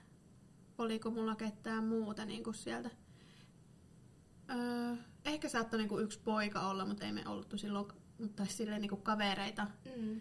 oliko 0.79 1.11
mulla 1.11 1.37
ketään 1.37 1.85
muuta 1.85 2.25
niin 2.25 2.45
kuin 2.45 2.55
sieltä. 2.55 2.91
Öö, 4.51 4.97
ehkä 5.35 5.49
saattoi 5.49 5.79
niin 5.79 5.89
kuin 5.89 6.05
yksi 6.05 6.21
poika 6.25 6.69
olla, 6.69 6.85
mutta 6.85 7.05
ei 7.05 7.13
me 7.13 7.29
oltu 7.29 7.59
silloin, 7.59 7.87
tai 8.37 8.47
silleen 8.47 8.81
niin 8.81 8.89
kuin 8.91 9.03
kavereita. 9.03 9.67
Mm. 9.97 10.21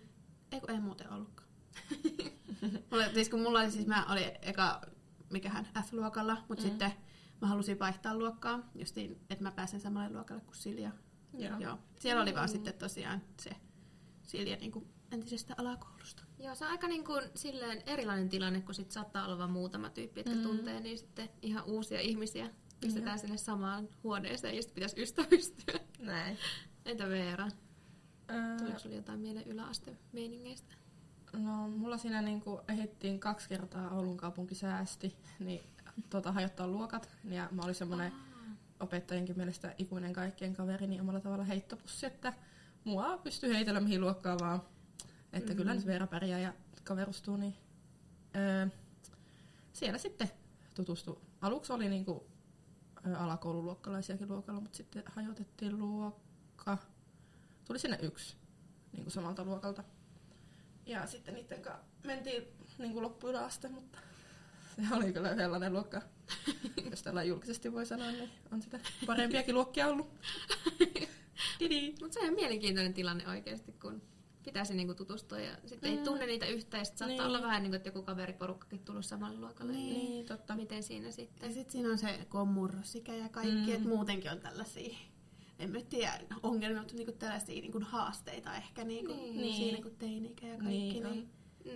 Ei 0.51 0.59
kun 0.59 0.71
ei 0.71 0.79
muuten 0.79 1.09
ollutkaan. 1.13 1.47
mulla, 2.91 3.05
siis 3.13 3.29
kun 3.29 3.41
mulla 3.41 3.59
oli 3.59 3.71
siis, 3.71 3.87
mä 3.87 4.05
olin 4.11 4.31
eka, 4.41 4.81
mikähän 5.29 5.67
F-luokalla, 5.83 6.37
mutta 6.49 6.63
Mm. 6.63 6.69
sitten 6.69 6.91
mä 7.41 7.47
halusin 7.47 7.79
vaihtaa 7.79 8.15
luokkaa, 8.17 8.59
justiin, 8.75 9.21
että 9.29 9.43
mä 9.43 9.51
pääsen 9.51 9.79
samalle 9.81 10.13
luokalle 10.15 10.41
kuin 10.41 10.55
Silja. 10.55 10.91
Joo. 11.37 11.59
Joo. 11.59 11.77
Siellä 11.99 12.21
oli 12.21 12.33
vaan 12.35 12.49
Mm. 12.49 12.51
sitten 12.51 12.73
tosiaan 12.73 13.21
se 13.41 13.49
Silja 14.23 14.55
niin 14.57 14.71
kuin 14.71 14.87
entisestä 15.11 15.53
alakoulusta. 15.57 16.23
Joo, 16.39 16.55
se 16.55 16.65
on 16.65 16.71
aika 16.71 16.87
niin 16.87 17.03
kuin 17.05 17.23
silleen 17.35 17.83
erilainen 17.85 18.29
tilanne, 18.29 18.61
kun 18.61 18.75
sit 18.75 18.91
saattaa 18.91 19.25
olla 19.25 19.37
vain 19.37 19.51
muutama 19.51 19.89
tyyppi, 19.89 20.19
jotka 20.19 20.35
Mm. 20.35 20.41
tuntee, 20.43 20.79
niin 20.79 20.97
sitten 20.97 21.29
ihan 21.41 21.63
uusia 21.65 21.99
ihmisiä 21.99 22.49
pistetään 22.79 23.19
sinne 23.19 23.37
samaan 23.37 23.89
huoneeseen 24.03 24.55
ja 24.55 24.61
sitten 24.61 24.75
pitäisi 24.75 25.01
ystävystyä. 25.01 25.79
Näin. 25.99 26.37
Entä 26.85 27.09
Veera? 27.09 27.47
Öö, 28.31 28.57
Tuleeko 28.57 28.79
sulla 28.79 28.95
jotain 28.95 29.19
mieleen 29.19 29.47
yläastemeiningeistä? 29.47 30.73
no, 31.33 31.67
mulla 31.67 31.97
siinä 31.97 32.21
niinku 32.21 32.61
ehdittiin 32.67 33.19
kaksi 33.19 33.49
kertaa 33.49 33.89
Oulun 33.89 34.17
kaupunki 34.17 34.55
säästi, 34.55 35.15
niin 35.39 35.63
tota, 36.09 36.31
hajottaa 36.31 36.67
luokat. 36.67 37.09
Ja 37.23 37.49
mä 37.51 37.61
olin 37.61 37.75
semmoinen 37.75 38.11
opettajienkin 38.79 39.37
mielestä 39.37 39.75
ikuinen 39.77 40.13
kaikkien 40.13 40.55
kaveri, 40.55 40.87
niin 40.87 41.01
omalla 41.01 41.19
tavalla 41.19 41.43
heittopussi, 41.43 42.05
että 42.05 42.33
mua 42.83 43.17
pystyy 43.17 43.53
heitellä 43.53 43.79
mihin 43.79 44.01
luokkaan 44.01 44.39
vaan. 44.39 44.61
Että 45.33 45.53
mm. 45.53 45.57
kyllä 45.57 45.73
nyt 45.73 45.85
Veera 45.85 46.07
pärjää 46.07 46.39
ja 46.39 46.53
kaverustuu, 46.83 47.37
niin 47.37 47.53
öö, 48.35 48.67
siellä 49.73 49.97
sitten 49.97 50.29
tutustu. 50.75 51.21
Aluksi 51.41 51.73
oli 51.73 51.89
niinku 51.89 52.27
alakoululuokkalaisiakin 53.17 54.27
luokalla, 54.27 54.61
mutta 54.61 54.77
sitten 54.77 55.03
hajotettiin 55.05 55.79
luokka. 55.79 56.77
Tuli 57.65 57.79
sinne 57.79 57.99
yksi 58.01 58.37
niinku 58.93 59.09
samalta 59.09 59.43
luokalta. 59.43 59.83
Ja 60.85 61.07
sitten 61.07 61.33
niiden 61.33 61.61
kanssa 61.61 61.85
mentiin 62.03 62.47
niinku 62.77 63.01
loppuyläaste, 63.01 63.69
mutta 63.69 63.99
se 64.89 64.95
oli 64.95 65.13
kyllä 65.13 65.35
sellainen 65.35 65.73
luokka, 65.73 66.01
jos 66.91 67.03
tällä 67.03 67.23
julkisesti 67.23 67.73
voi 67.73 67.85
sanoa, 67.85 68.11
niin 68.11 68.29
on 68.51 68.61
sitä 68.61 68.79
parempiakin 69.05 69.55
luokkia 69.55 69.87
ollut. 69.87 70.09
Didi. 71.59 71.95
Mutta 72.01 72.13
se 72.13 72.19
on 72.19 72.25
ihan 72.25 72.35
mielenkiintoinen 72.35 72.93
tilanne 72.93 73.27
oikeasti, 73.27 73.71
kun 73.71 74.01
pitäisi 74.47 74.73
niinku 74.73 74.93
tutustua 74.95 75.39
ja 75.39 75.57
sitten 75.65 75.91
ei 75.91 75.97
Mm. 75.97 76.03
tunne 76.03 76.25
niitä 76.25 76.45
yhtä 76.45 76.77
ja 76.77 76.85
saattaa 76.85 77.07
Niin. 77.07 77.21
olla 77.21 77.41
vähän 77.41 77.63
niin 77.63 77.71
kuin, 77.71 77.77
että 77.77 77.89
joku 77.89 78.01
kaveriporukkakin 78.01 78.79
tullut 78.79 79.05
samalle 79.05 79.37
luokalle. 79.39 79.71
Niin. 79.71 79.93
Niin. 79.93 80.09
Niin, 80.09 80.25
totta. 80.25 80.55
Miten 80.55 80.83
siinä 80.83 81.05
Ja 81.07 81.11
sitten? 81.13 81.53
sitten 81.53 81.71
siinä 81.71 81.89
on 81.89 81.97
se, 81.97 82.25
kun 82.29 82.41
on 82.41 82.47
murrosikä 82.47 83.15
ja 83.15 83.29
kaikki, 83.29 83.55
Mm. 83.55 83.61
mm. 83.65 83.71
että 83.75 83.87
muutenkin 83.89 84.31
on 84.31 84.39
tällaisia, 84.39 84.97
en 85.59 85.71
mä 85.71 85.79
tiedä, 85.89 86.19
ongelmia, 86.43 86.79
mutta 86.81 86.95
niinku 86.95 87.11
tällaisia 87.11 87.61
niinku 87.61 87.79
haasteita 87.85 88.55
ehkä 88.55 88.83
niinku, 88.83 89.13
Niin. 89.13 89.37
niin. 89.37 89.55
siinä 89.55 89.81
kun 89.81 89.95
teini-ikä 89.97 90.47
ja 90.47 90.57
kaikki. 90.57 90.69
Niin 90.77 91.03
Niin. 91.03 91.29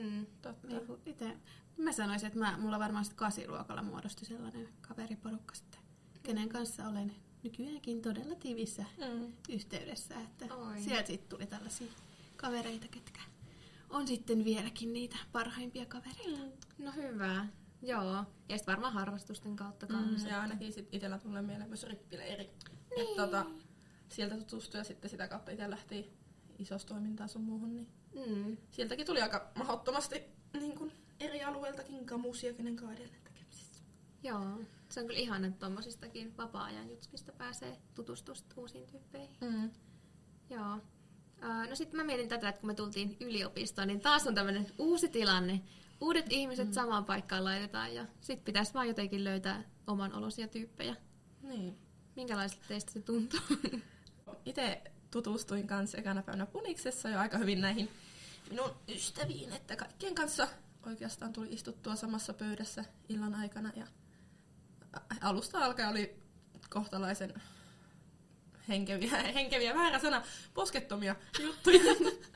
Mm. 0.03 0.25
totta. 0.41 0.67
niinku 0.67 0.99
ite, 1.05 1.37
mä 1.77 1.91
sanoisin, 1.91 2.27
että 2.27 2.39
mä, 2.39 2.57
mulla 2.57 2.79
varmaan 2.79 3.05
sitten 3.05 3.17
kasiluokalla 3.19 3.81
muodostui 3.83 4.25
sellainen 4.25 4.69
kaveriporukka 4.81 5.55
sitten, 5.55 5.79
kenen 6.23 6.49
kanssa 6.49 6.87
olen 6.87 7.15
nykyäänkin 7.43 8.01
todella 8.01 8.35
tiivissä 8.35 8.85
Mm. 8.97 9.33
yhteydessä. 9.49 10.15
Että 10.21 10.55
Oi. 10.55 10.81
sieltä 10.81 11.07
sitten 11.07 11.29
tuli 11.29 11.47
tällaisia 11.47 11.87
kavereita, 12.41 12.87
ketkä 12.87 13.21
on 13.89 14.07
sitten 14.07 14.43
vieläkin 14.45 14.93
niitä 14.93 15.17
parhaimpia 15.31 15.85
kavereita. 15.85 16.57
No 16.77 16.91
hyvä. 16.91 17.45
Joo. 17.81 18.13
Ja 18.49 18.57
sitten 18.57 18.65
varmaan 18.73 18.93
harrastusten 18.93 19.55
kautta 19.55 19.85
Mm, 19.85 19.91
kanssa. 19.93 20.27
ja 20.27 20.41
ainakin 20.41 20.73
sit 20.73 20.89
itsellä 20.91 21.17
tulee 21.19 21.41
mieleen 21.41 21.69
myös 21.69 21.83
rippileiri. 21.83 22.43
Niin. 22.43 23.09
Et, 23.09 23.15
tota, 23.15 23.45
sieltä 24.09 24.37
tutustui 24.37 24.79
ja 24.79 24.83
sitten 24.83 25.09
sitä 25.09 25.27
kautta 25.27 25.51
itse 25.51 25.69
lähti 25.69 26.13
isostoimintaan 26.59 27.29
sun 27.29 27.41
muuhun, 27.41 27.75
niin 27.75 27.87
Mm. 28.27 28.57
sieltäkin 28.71 29.05
tuli 29.05 29.21
aika 29.21 29.51
mahdottomasti 29.55 30.23
niin 30.59 30.77
kun 30.77 30.91
eri 31.19 31.43
alueiltakin 31.43 32.05
kamusia, 32.05 32.53
kenen 32.53 32.75
kanssa 32.75 32.95
edelleen 32.95 33.23
tekemisissä. 33.23 33.83
Joo. 34.23 34.59
Se 34.89 34.99
on 34.99 35.07
kyllä 35.07 35.19
ihana, 35.19 35.47
että 35.47 35.59
tuommoisistakin 35.59 36.37
vapaa-ajan 36.37 36.89
jutskista 36.89 37.31
pääsee 37.31 37.77
tutustumaan 37.93 38.41
uusiin 38.57 38.87
tyyppeihin. 38.87 39.35
Mm. 39.41 39.71
Joo. 40.49 40.77
Ää, 41.41 41.67
No 41.67 41.75
sitten 41.75 41.97
mä 41.97 42.03
mietin 42.03 42.29
tätä, 42.29 42.49
että 42.49 42.61
kun 42.61 42.67
me 42.67 42.73
tultiin 42.73 43.17
yliopistoon, 43.19 43.87
niin 43.87 44.01
taas 44.01 44.27
on 44.27 44.35
tämmöinen 44.35 44.67
uusi 44.77 45.09
tilanne. 45.09 45.61
Uudet 46.01 46.25
ihmiset 46.29 46.67
mm. 46.67 46.73
samaan 46.73 47.05
paikkaan 47.05 47.43
laitetaan 47.43 47.95
ja 47.95 48.05
sitten 48.21 48.45
pitäisi 48.45 48.73
vaan 48.73 48.87
jotenkin 48.87 49.23
löytää 49.23 49.63
oman 49.87 50.13
olosia 50.13 50.47
tyyppejä. 50.47 50.95
Niin. 51.41 51.77
Minkälaiselta 52.15 52.65
teistä 52.67 52.91
se 52.91 53.01
tuntuu? 53.01 53.39
Itse 54.45 54.81
tutustuin 55.11 55.67
kanssa 55.67 55.97
ekana 55.97 56.23
päivänä 56.23 56.45
Puniksessa 56.45 57.09
jo 57.09 57.19
aika 57.19 57.37
hyvin 57.37 57.61
näihin 57.61 57.89
minun 58.51 58.71
ystäviin, 58.87 59.53
että 59.53 59.75
kaikkien 59.75 60.15
kanssa 60.15 60.47
oikeastaan 60.85 61.33
tuli 61.33 61.53
istuttua 61.53 61.95
samassa 61.95 62.33
pöydässä 62.33 62.85
illan 63.09 63.35
aikana 63.35 63.71
ja 63.75 63.87
alusta 65.21 65.65
alkaen 65.65 65.89
oli 65.89 66.21
kohtalaisen 66.69 67.33
henkeviä, 68.67 69.17
henkeviä 69.33 69.75
väärä 69.75 69.99
sana, 69.99 70.23
poskettomia 70.53 71.15
juttuja. 71.39 71.81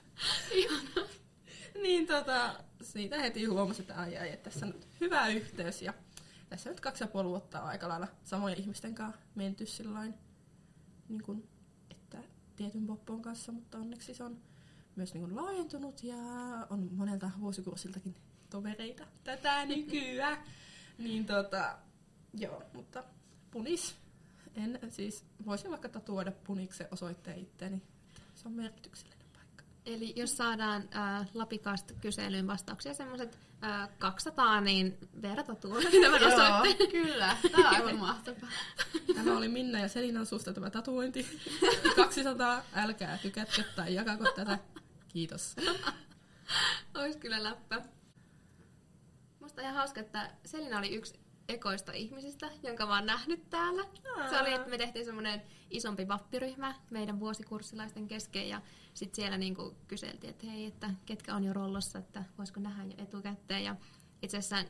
niin 1.84 2.08
tota, 2.08 2.56
siitä 2.82 3.20
heti 3.20 3.46
huomasi, 3.46 3.82
että 3.82 3.96
ai 3.96 4.18
ai, 4.18 4.32
että 4.32 4.50
tässä 4.50 4.66
on 4.66 4.72
nyt 4.72 4.88
hyvä 5.02 5.28
yhteys 5.28 5.82
ja 5.82 5.94
tässä 6.50 6.70
nyt 6.70 6.80
kaksi 6.80 7.04
ja 7.04 7.08
puoli 7.08 7.30
vuotta 7.30 7.62
on 7.62 7.68
aika 7.68 7.88
lailla 7.88 8.08
samojen 8.24 8.60
ihmisten 8.60 8.96
kanssa 8.96 9.22
menty 9.36 9.66
sillain, 9.66 10.14
niin 11.10 11.24
kuin, 11.24 11.50
että 11.92 12.18
tietyn 12.56 12.88
poppon 12.88 13.22
kanssa, 13.22 13.52
mutta 13.52 13.78
onneksi 13.78 14.14
se 14.14 14.24
on 14.24 14.42
myös 14.96 15.14
niin 15.14 15.22
kuin 15.22 15.36
laajentunut 15.36 16.04
ja 16.04 16.16
on 16.70 16.90
monelta 16.92 17.32
vuosikurssiltakin 17.40 18.16
tovereita 18.50 19.08
tätä 19.24 19.66
nykyään. 19.66 20.38
niin 20.98 21.26
tota, 21.26 21.78
joo, 22.34 22.64
mutta 22.74 23.04
punis. 23.52 23.96
En 24.56 24.80
siis, 24.90 25.26
voisin 25.46 25.70
vaikka 25.72 25.90
tatuoida 25.90 26.32
puniksen 26.32 26.88
osoitteen 26.92 27.40
itteeni. 27.40 27.82
Se 28.36 28.48
on 28.48 28.54
merkityksellinen 28.54 29.28
paikka. 29.34 29.64
Eli 29.86 30.14
jos 30.16 30.38
saadaan 30.38 30.90
äh, 30.96 31.28
Lapikasta 31.34 31.94
kyselyyn 31.94 32.48
vastauksia 32.48 32.94
semmoiset 32.94 33.40
äh, 33.64 33.90
200, 33.98 34.62
niin 34.62 34.98
verta 35.22 35.56
tuo 35.56 35.82
tämän 36.02 36.24
osoitteen. 36.24 36.76
Joo, 36.80 36.92
kyllä. 36.92 37.38
Tämä 37.52 37.70
on 37.70 37.76
aivan 37.76 37.96
mahtavaa. 37.96 38.50
Tämä 39.16 39.38
oli 39.38 39.48
Minna 39.48 39.80
ja 39.80 39.88
Selinan 39.88 40.26
suusta 40.26 40.54
tämä 40.54 40.70
tatuointi. 40.70 41.40
200, 41.96 42.64
älkää 42.74 43.18
tykätkö 43.18 43.64
tai 43.76 43.94
jakako 43.94 44.32
tätä. 44.36 44.60
Kiitos. 45.08 45.56
Olisi 46.96 47.20
kyllä 47.20 47.44
läppä. 47.44 47.82
Musta 49.40 49.62
on 49.62 49.66
ihan 49.66 49.76
hauska, 49.76 50.02
että 50.02 50.32
Selina 50.46 50.78
oli 50.78 50.96
yksi 50.96 51.25
ekoista 51.50 51.92
ihmisistä, 51.92 52.52
jonka 52.64 52.86
mä 52.86 52.96
oon 52.96 53.06
nähnyt 53.06 53.50
täällä. 53.50 53.86
Se 54.30 54.42
oli, 54.42 54.54
että 54.54 54.70
me 54.70 54.78
tehtiin 54.78 55.06
semmoinen 55.06 55.42
isompi 55.70 56.08
vappiryhmä 56.08 56.76
meidän 56.92 57.20
vuosikurssilaisten 57.20 58.08
kesken 58.08 58.50
ja 58.50 58.62
sitten 58.94 59.16
siellä 59.16 59.38
niinku 59.38 59.76
kyseltiin, 59.88 60.30
että 60.30 60.48
hei, 60.48 60.66
että 60.66 60.90
ketkä 61.06 61.36
on 61.36 61.44
jo 61.44 61.54
rollossa, 61.54 62.00
että 62.00 62.24
voisiko 62.38 62.60
nähdä 62.60 62.84
jo 62.84 62.94
etukäteen. 62.98 63.64
Ja 63.64 63.76
itse 64.22 64.38
asiassa 64.38 64.66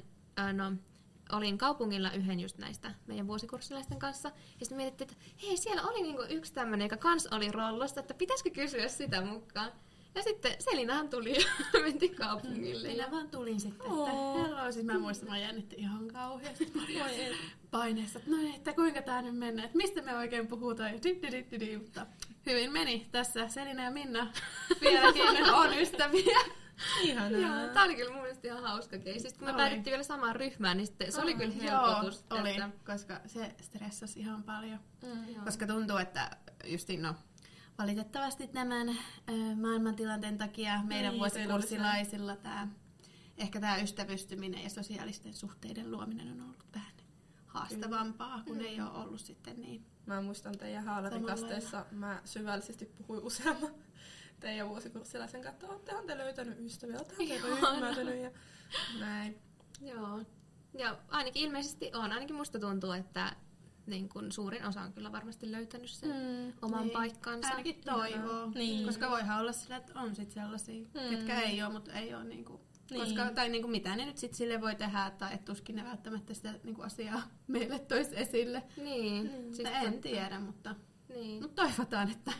no, 0.54 0.74
olin 1.32 1.58
kaupungilla 1.58 2.12
yhden 2.12 2.40
just 2.40 2.58
näistä 2.58 2.96
meidän 3.08 3.28
vuosikurssilaisten 3.28 4.00
kanssa. 4.00 4.30
Ja 4.30 4.66
sitten 4.66 4.78
mietittiin, 4.78 5.12
että 5.12 5.24
hei, 5.48 5.58
siellä 5.58 5.84
oli 5.84 6.02
niinku 6.02 6.24
yksi 6.30 6.54
tämmöinen, 6.54 6.86
joka 6.86 6.98
kans 6.98 7.28
oli 7.28 7.52
rollossa, 7.52 8.00
että 8.00 8.14
pitäisikö 8.14 8.50
kysyä 8.50 8.88
sitä 8.88 9.22
mukaan. 9.22 9.72
Ja 10.16 10.24
sitten 10.24 10.52
Selinahan 10.60 11.10
tuli 11.10 11.36
ja 11.36 11.46
mentiin 11.84 12.16
kaupungille. 12.16 12.88
Minä 12.88 13.04
Ja... 13.04 13.12
vaan 13.12 13.30
tulin 13.30 13.60
sitten, 13.60 13.92
Oo. 13.92 14.08
että 14.08 14.50
hello, 14.50 14.72
siis 14.72 14.86
mä 14.86 15.00
muistan, 15.00 15.30
mä 15.30 15.38
jännitti 15.38 15.76
ihan 15.80 16.08
kauheasti. 16.08 16.74
Paineessa, 17.72 18.20
että 18.20 18.32
no 18.32 18.38
niin, 18.38 18.56
että 18.56 18.74
kuinka 18.74 19.02
tää 19.02 19.22
nyt 19.22 19.36
menee, 19.38 19.66
että 19.66 19.78
mistä 19.78 20.02
me 20.02 20.18
oikein 20.18 20.48
puhutaan, 20.48 20.92
ja 20.94 21.00
di, 21.04 21.20
di, 21.22 21.60
di, 21.60 21.78
mutta 21.78 22.08
hyvin 22.46 22.72
meni. 22.72 23.08
Tässä 23.12 23.48
Selina 23.48 23.84
ja 23.84 23.92
Minna 23.92 24.28
vieläkin 24.82 25.54
on 25.54 25.78
ystäviä. 25.80 26.40
Ihanaa. 27.04 27.40
Joo, 27.42 27.74
tää 27.74 27.84
oli 27.84 27.96
kyllä 27.96 28.12
mun 28.12 28.22
mielestä 28.22 28.48
ihan 28.48 28.64
hauska 28.64 28.98
keissi. 28.98 29.30
Sitten 29.30 29.40
kun 29.40 29.46
me 29.48 29.52
Oli. 29.52 29.58
päädyttiin 29.62 29.92
vielä 29.92 30.04
samaan 30.04 30.36
ryhmään, 30.36 30.78
niin 30.78 30.88
sitten 30.88 31.12
se 31.12 31.22
oli 31.22 31.34
kyllä 31.34 31.54
Joo, 31.62 31.86
helpotus. 31.88 32.26
oli, 32.30 32.50
Että, 32.50 32.70
koska 32.86 33.20
se 33.26 33.56
stressasi 33.62 34.20
ihan 34.20 34.44
paljon. 34.44 34.80
Mm. 35.04 35.34
Joo. 35.36 35.46
Koska 35.46 35.68
tuntuu, 35.68 35.98
että 35.98 36.30
justiin 36.66 37.02
no, 37.02 37.16
valitettavasti 37.78 38.48
tämän 38.48 38.90
ö, 38.90 38.96
maailmantilanteen 39.56 40.38
takia 40.38 40.84
meidän 40.84 41.12
Niin, 41.12 41.20
vuosikurssilaisilla 41.20 42.36
tämä, 42.36 42.68
ehkä 43.38 43.60
tämä 43.60 43.78
ystävystyminen 43.78 44.64
ja 44.64 44.70
sosiaalisten 44.70 45.34
suhteiden 45.34 45.92
luominen 45.92 46.32
on 46.32 46.42
ollut 46.42 46.64
vähän 46.76 46.96
haastavampaa, 47.46 48.44
kun 48.48 48.62
ei 48.62 48.82
ole 48.82 48.90
ollut 48.90 49.22
sitten 49.22 49.62
niin. 49.62 49.86
Mä 50.06 50.22
muistan 50.22 50.58
teidän 50.58 50.84
haalarikasteessa, 50.84 51.86
mä 51.92 52.22
syvällisesti 52.26 52.86
puhuin 52.86 53.24
useamman 53.24 53.72
teidän 54.40 54.70
vuosikurssilaisen 54.70 55.42
kanssa, 55.42 55.56
että 55.56 55.74
oottehan 55.74 56.06
te 56.06 56.18
löytänyt 56.18 56.60
ystäviä, 56.60 56.98
oottehan 56.98 57.96
te 57.96 58.20
ja 58.20 58.32
näin. 59.00 59.40
Joo. 59.82 60.22
Ja 60.78 60.98
ainakin 61.08 61.44
ilmeisesti 61.44 61.92
on. 61.94 62.12
Ainakin 62.12 62.36
musta 62.36 62.60
tuntuu, 62.60 62.92
että 62.92 63.36
niin 63.88 64.10
kun 64.10 64.32
suurin 64.32 64.66
osa 64.66 64.82
on 64.82 64.94
kyllä 64.94 65.12
varmasti 65.12 65.52
löytänyt 65.52 65.90
sen 65.90 66.10
mm, 66.10 66.54
oman 66.62 66.82
niin. 66.82 66.94
paikkansa. 66.94 67.48
Ainakin 67.50 67.82
toivoo. 67.86 68.52
Niin. 68.56 68.86
Koska 68.86 69.10
voihan 69.10 69.40
olla 69.42 69.52
sillä, 69.52 69.78
että 69.78 70.00
on 70.00 70.16
sit 70.16 70.32
sellaisia, 70.32 70.82
Mm. 70.82 71.02
mm. 71.02 71.10
ketkä 71.10 71.42
ei 71.42 71.64
ole, 71.64 71.72
mutta 71.74 71.94
ei 71.94 72.14
ole 72.16 72.24
niinku, 72.24 72.62
Niin. 72.92 73.02
koska, 73.02 73.26
tai 73.36 73.50
niinku 73.50 73.68
mitä 73.68 73.96
ne 73.96 74.06
nyt 74.06 74.18
sit 74.18 74.34
sille 74.34 74.62
voi 74.62 74.76
tehdä, 74.76 75.12
tai 75.18 75.34
et 75.34 75.46
tuskin 75.46 75.76
ne 75.76 75.84
välttämättä 75.84 76.34
sitä 76.34 76.54
niinku 76.64 76.82
asiaa 76.82 77.22
meille 77.48 77.80
tois 77.80 78.14
esille. 78.14 78.64
Niin. 78.78 79.30
Siis 79.30 79.56
Siis 79.56 79.70
en 79.70 79.84
totta. 79.94 80.02
tiedä, 80.02 80.40
mutta, 80.40 80.76
Niin. 81.10 81.42
mutta 81.42 81.62
toivotaan, 81.64 82.12
että 82.12 82.32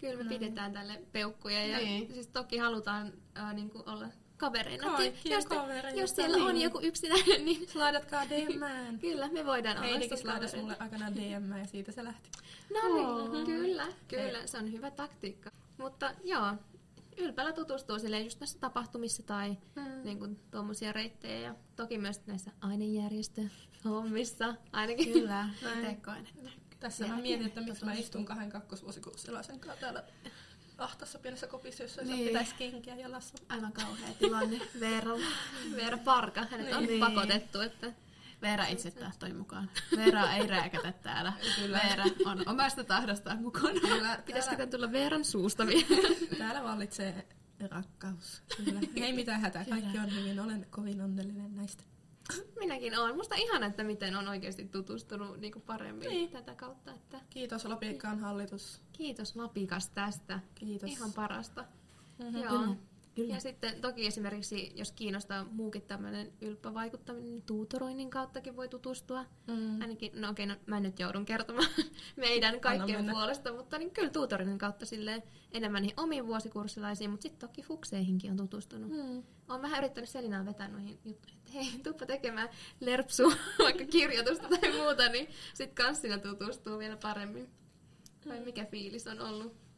Kyllä 0.00 0.24
me 0.24 0.28
pidetään 0.38 0.72
tälle 0.72 1.02
peukkuja 1.12 1.66
ja 1.66 1.78
Niin. 1.78 2.14
siis 2.14 2.26
toki 2.26 2.58
halutaan 2.58 3.12
äh, 3.38 3.54
niin 3.54 3.70
kuin 3.70 3.88
olla 3.88 4.08
kavereina. 4.38 4.90
Kaikkien 4.96 5.34
jos, 5.34 5.46
te- 5.46 5.54
kavereita, 5.54 6.00
jos 6.00 6.10
siellä 6.16 6.36
on 6.44 6.54
niin. 6.54 6.64
joku 6.64 6.80
yksinäinen, 6.82 7.44
niin 7.44 7.68
Slaidatkaa 7.68 8.24
DMään. 8.28 8.98
kyllä 9.08 9.28
me 9.28 9.46
voidaan 9.46 9.76
olla 9.78 9.88
slaidasi 9.88 10.22
kavereita. 10.24 10.56
mulle 10.60 10.76
aikanaan 10.78 11.14
DM 11.16 11.58
ja 11.58 11.66
siitä 11.66 11.92
se 11.92 12.04
lähti. 12.04 12.30
No 12.74 12.94
niin, 12.94 13.06
Oo. 13.06 13.44
kyllä, 13.44 13.86
kyllä, 14.08 14.46
se 14.46 14.58
on 14.58 14.72
hyvä 14.72 14.90
taktiikka. 14.90 15.50
Mutta 15.78 16.14
joo, 16.24 16.54
ylpeällä 17.16 17.52
tutustuu 17.52 17.98
silleen 17.98 18.24
just 18.24 18.40
näissä 18.40 18.58
tapahtumissa 18.58 19.22
tai 19.22 19.56
Mm. 19.74 19.82
niin 20.04 20.18
kuin, 20.18 20.40
tuommoisia 20.50 20.92
reittejä. 20.92 21.40
Ja 21.40 21.54
toki 21.76 21.98
myös 21.98 22.20
näissä 22.26 22.50
ainejärjestöhommissa 22.60 24.54
ainakin. 24.72 25.12
Kyllä, 25.12 25.48
itse 25.78 25.96
koen, 26.04 26.26
että 26.26 26.50
Tässä 26.80 27.06
mä 27.08 27.16
mietin, 27.16 27.46
että 27.46 27.60
miksi 27.60 27.84
mä 27.84 27.92
istun 27.92 28.24
kahden 28.24 28.50
kakkosvuosikurssilaisen 28.50 29.60
kanssa 29.60 29.80
täällä 29.80 30.04
ahtassa 30.78 31.18
pienessä 31.18 31.46
kopissa, 31.46 31.82
jossa 31.82 32.02
Niin. 32.02 32.12
niin. 32.12 32.26
pitäisi 32.26 32.54
kenkiä 32.58 32.96
jalassa. 32.96 33.38
aivan 33.48 33.72
kauhea 33.72 34.08
tilanne 34.18 34.60
Veeralla. 34.80 35.26
Veera 35.76 35.98
Parka, 35.98 36.46
hänet 36.50 36.72
on 36.74 36.84
Niin. 36.86 37.00
pakotettu, 37.00 37.60
että 37.60 37.92
Veera 38.42 38.66
itse 38.66 38.90
tahtoi 38.90 39.32
mukaan. 39.32 39.70
Veera 39.96 40.32
ei 40.32 40.46
rääkätä 40.46 40.92
täällä. 40.92 41.32
Kyllä. 41.56 41.80
Veera 41.84 42.04
on 42.24 42.48
omasta 42.48 42.84
tahdostaan 42.84 43.42
mukana. 43.42 43.80
Kyllä, 43.80 44.22
pitäisikö 44.26 44.66
tulla 44.66 44.92
Veeran 44.92 45.24
suusta 45.24 45.66
vielä? 45.66 45.86
täällä 46.38 46.62
vallitsee 46.64 47.26
rakkaus. 47.70 48.42
Kyllä. 48.56 48.80
Ei 48.96 49.12
mitään 49.12 49.40
hätää, 49.40 49.64
kaikki 49.64 49.98
on 49.98 50.14
hyvin. 50.14 50.40
Olen 50.40 50.66
kovin 50.70 51.00
onnellinen 51.00 51.56
näistä. 51.56 51.84
Minäkin 52.58 52.98
olen. 52.98 53.16
Musta 53.16 53.34
ihan, 53.34 53.62
että 53.62 53.84
miten 53.84 54.16
on 54.16 54.28
oikeasti 54.28 54.64
tutustunut 54.64 55.40
niin 55.40 55.52
kuin 55.52 55.62
paremmin 55.62 56.08
Niin. 56.08 56.30
tätä 56.30 56.54
kautta. 56.54 56.94
Että 56.94 57.20
Kiitos 57.30 57.64
Lapikkaan 57.64 58.18
hallitus. 58.20 58.80
kiitos 58.92 59.36
Lapikas 59.36 59.88
tästä. 59.88 60.40
Kiitos. 60.54 60.90
Ihan 60.90 61.12
parasta. 61.12 61.64
Mhm. 62.18 62.36
Joo. 62.36 62.48
Kyllä, 62.58 62.76
kyllä. 63.18 63.34
Ja 63.34 63.40
sitten 63.40 63.80
toki 63.80 64.06
esimerkiksi, 64.06 64.72
jos 64.74 64.92
kiinnostaa 64.92 65.44
muukin 65.44 65.82
tämmöinen 65.82 66.32
ylppävaikuttaminen, 66.40 67.30
niin 67.30 67.42
tuutoroinnin 67.42 68.10
kauttakin 68.10 68.56
voi 68.56 68.68
tutustua. 68.68 69.24
Mm. 69.46 69.80
Ainakin, 69.80 70.12
no 70.14 70.30
okei, 70.30 70.46
no, 70.46 70.56
mä 70.66 70.80
nyt 70.80 70.98
joudun 70.98 71.24
kertomaan 71.24 71.68
meidän 72.16 72.60
kaikkien 72.60 73.10
puolesta, 73.10 73.52
mutta 73.52 73.78
niin 73.78 73.90
kyllä 73.90 74.10
tuutorin 74.10 74.58
kautta 74.58 74.86
silleen 74.86 75.22
enemmän 75.52 75.82
niihin 75.82 76.00
omiin 76.00 76.26
vuosikurssilaisiin, 76.26 77.10
mutta 77.10 77.22
sitten 77.22 77.48
toki 77.48 77.62
fukseihinkin 77.62 78.30
on 78.30 78.36
tutustunut. 78.36 78.90
Mm. 78.90 79.22
Olen 79.48 79.62
vähän 79.62 79.78
yrittänyt 79.78 80.10
Selinaan 80.10 80.46
vetää 80.46 80.68
noihin 80.68 80.98
juttuihin, 81.04 81.38
että 81.38 81.52
hei, 81.52 81.80
tuppa 81.82 82.06
tekemään 82.06 82.48
lerpsua, 82.80 83.32
vaikka 83.64 83.84
kirjoitusta 83.84 84.48
tai 84.48 84.72
muuta, 84.72 85.08
niin 85.08 85.28
sitten 85.54 85.84
kans 85.84 86.00
siinä 86.00 86.18
tutustuu 86.18 86.78
vielä 86.78 86.96
paremmin. 86.96 87.50
Vai 88.28 88.40
mikä 88.40 88.64
fiilis 88.64 89.06
on 89.06 89.20
ollut? 89.20 89.68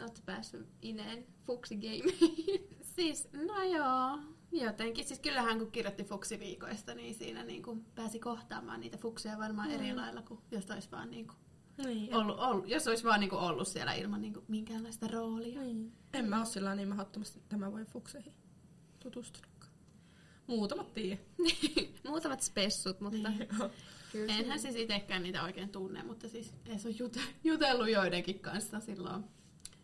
Oletko 0.00 0.20
päässyt 0.26 0.66
ineen 0.82 1.26
fuksigameihin? 1.46 2.68
Siis, 2.98 3.28
no 3.32 3.62
joo, 3.62 4.18
jotenkin. 4.52 5.04
Siis 5.04 5.20
kyllähän 5.20 5.58
kun 5.58 5.70
kirjoitti 5.70 6.04
fuksiviikoista, 6.04 6.94
niin 6.94 7.14
siinä 7.14 7.44
niin 7.44 7.62
kuin 7.62 7.84
pääsi 7.94 8.18
kohtaamaan 8.18 8.80
niitä 8.80 8.96
fukseja 8.96 9.38
varmaan 9.38 9.70
eri 9.70 9.94
lailla 9.94 10.22
kuin 10.22 10.40
jos 10.50 10.70
olisi 10.70 10.90
vaan 10.90 11.10
niin 11.10 11.26
kuin 11.26 11.36
Niin, 11.84 12.14
ollut, 12.14 12.38
ollut, 12.38 12.68
jos 12.68 12.88
olisi 12.88 13.04
vaan 13.04 13.20
niin 13.20 13.30
kuin 13.30 13.40
ollut 13.40 13.68
siellä 13.68 13.92
ilman 13.94 14.20
niin 14.20 14.32
kuin 14.32 14.44
minkäänlaista 14.48 15.08
roolia. 15.08 15.60
Niin. 15.60 15.92
En 16.12 16.24
mä 16.28 16.38
oo 16.38 16.44
sillä 16.44 16.74
niin 16.74 16.88
mahdottomasti 16.88 17.42
tämän 17.48 17.70
vuoden 17.70 17.86
fukseihin 17.86 18.34
tutustunutkaan. 18.98 19.72
Muutamat 20.46 20.94
tiedä. 20.94 21.20
Muutamat 22.08 22.40
spessut, 22.40 23.00
mutta 23.00 23.32
kyllä. 24.12 24.32
Enhän 24.32 24.58
siis 24.60 24.74
itsekään 24.76 25.22
niitä 25.22 25.42
oikein 25.42 25.68
tunne, 25.68 26.02
mutta 26.02 26.28
siis 26.28 26.54
edes 26.66 26.86
on 26.86 26.92
jute- 26.92 27.34
jutellut 27.44 27.90
joidenkin 27.90 28.40
kanssa 28.40 28.80
silloin. 28.80 29.24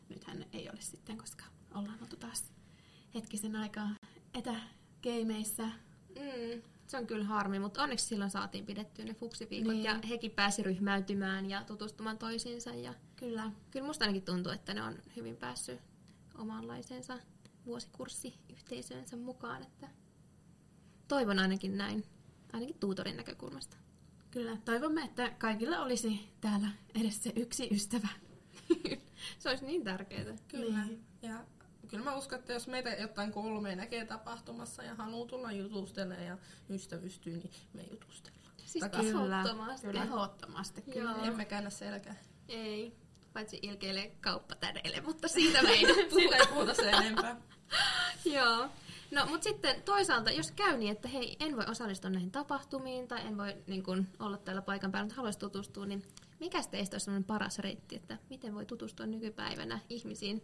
Nythän 0.08 0.46
ei 0.52 0.70
ole 0.70 0.80
sitten, 0.80 1.18
koska 1.18 1.44
ollaan 1.74 1.98
oltu 2.02 2.16
taas 2.16 2.54
hetkisen 3.14 3.56
aikaa 3.56 3.88
etägeimeissa. 4.34 5.62
Mm, 6.08 6.62
se 6.86 6.96
on 6.96 7.06
kyllä 7.06 7.24
harmi, 7.24 7.58
mutta 7.58 7.82
onneksi 7.82 8.06
silloin 8.06 8.30
saatiin 8.30 8.66
pidettyä 8.66 9.04
ne 9.04 9.14
fuksiviikot 9.14 9.72
Niin. 9.72 9.84
ja 9.84 9.98
hekin 10.08 10.30
pääsi 10.30 10.62
ryhmäytymään 10.62 11.50
ja 11.50 11.64
tutustumaan 11.64 12.18
toisiinsa. 12.18 12.70
Ja 12.70 12.94
Kyllä. 13.16 13.50
kyllä 13.70 13.86
musta 13.86 14.04
ainakin 14.04 14.22
tuntuu, 14.22 14.52
että 14.52 14.74
ne 14.74 14.82
on 14.82 14.98
hyvin 15.16 15.36
päässyt 15.36 15.80
omanlaisensa 16.38 17.18
vuosikurssiyhteisönsä 17.66 19.16
mukaan. 19.16 19.62
Että 19.62 19.88
toivon 21.08 21.38
ainakin 21.38 21.76
näin, 21.78 22.04
ainakin 22.52 22.78
tuutorin 22.80 23.16
näkökulmasta. 23.16 23.76
Kyllä. 24.30 24.56
Toivomme, 24.64 25.04
että 25.04 25.30
kaikilla 25.38 25.80
olisi 25.80 26.28
täällä 26.40 26.68
edes 27.00 27.22
se 27.22 27.32
yksi 27.36 27.68
ystävä. 27.72 28.08
se 29.38 29.48
olisi 29.48 29.64
niin 29.64 29.84
tärkeää. 29.84 30.36
Kyllä. 30.48 30.84
Niin. 30.84 31.04
Ja 31.22 31.44
kyllä 31.94 32.10
mä 32.10 32.16
uskon, 32.16 32.38
että 32.38 32.52
jos 32.52 32.68
meitä 32.68 32.90
jotain 32.90 33.32
kolmea 33.32 33.76
näkee 33.76 34.04
tapahtumassa 34.04 34.82
ja 34.82 34.94
haluaa 34.94 35.26
tulla 35.26 35.52
jutustelemaan 35.52 36.26
ja 36.26 36.38
ystävystyy, 36.70 37.36
niin 37.36 37.50
me 37.72 37.82
jutustellaan. 37.90 38.52
Siis 38.64 38.84
Takaisin. 38.84 39.16
ehdottomasti. 39.16 39.86
Ehdottomasti. 39.86 40.82
Kyllä. 40.82 41.10
Joo. 41.10 41.24
Emme 41.24 41.44
käännä 41.44 41.70
selkää. 41.70 42.14
Ei, 42.48 42.96
paitsi 43.32 43.58
ilkeilee 43.62 44.16
kauppatädeille, 44.20 45.00
mutta 45.00 45.28
siitä 45.28 45.62
me 45.62 45.68
ei 45.68 45.82
nyt 45.96 46.10
Siitä 46.10 46.36
ei 46.36 46.46
puhuta 46.46 46.74
sen 46.74 46.94
enempää. 46.94 47.36
Joo. 48.34 48.68
No, 49.10 49.26
mutta 49.26 49.44
sitten 49.44 49.82
toisaalta, 49.82 50.30
jos 50.30 50.50
käy 50.50 50.76
niin, 50.76 50.92
että 50.92 51.08
hei, 51.08 51.36
en 51.40 51.56
voi 51.56 51.64
osallistua 51.68 52.10
näihin 52.10 52.30
tapahtumiin 52.30 53.08
tai 53.08 53.26
en 53.26 53.36
voi 53.36 53.56
niin 53.66 53.82
kun, 53.82 54.06
olla 54.18 54.38
täällä 54.38 54.62
paikan 54.62 54.92
päällä, 54.92 55.04
mutta 55.04 55.16
haluaisi 55.16 55.38
tutustua, 55.38 55.86
niin 55.86 56.02
mikä 56.40 56.62
teistä 56.70 56.94
olisi 56.94 57.04
sellainen 57.04 57.24
paras 57.24 57.58
reitti, 57.58 57.96
että 57.96 58.18
miten 58.30 58.54
voi 58.54 58.66
tutustua 58.66 59.06
nykypäivänä 59.06 59.78
ihmisiin 59.88 60.42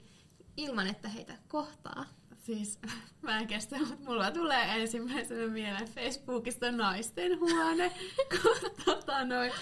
ilman, 0.56 0.86
että 0.86 1.08
heitä 1.08 1.38
kohtaa? 1.48 2.04
Siis 2.36 2.78
mä 3.22 3.38
en 3.38 3.46
kestä, 3.46 3.78
mutta 3.78 4.04
mulla 4.04 4.30
tulee 4.30 4.82
ensimmäisenä 4.82 5.46
mieleen 5.46 5.88
Facebookista 5.88 6.72
naisten 6.72 7.40
huone. 7.40 7.92
kun 8.30 8.70
tota 8.84 9.24
noin. 9.24 9.52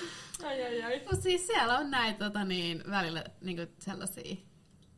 Ai 0.44 0.62
ai 0.62 0.82
ai. 0.82 1.02
Mut 1.10 1.22
siis 1.22 1.46
siellä 1.46 1.78
on 1.78 1.90
näitä 1.90 2.24
tota 2.24 2.44
niin, 2.44 2.82
välillä 2.90 3.24
niinku 3.40 3.72
sellaisia 3.78 4.36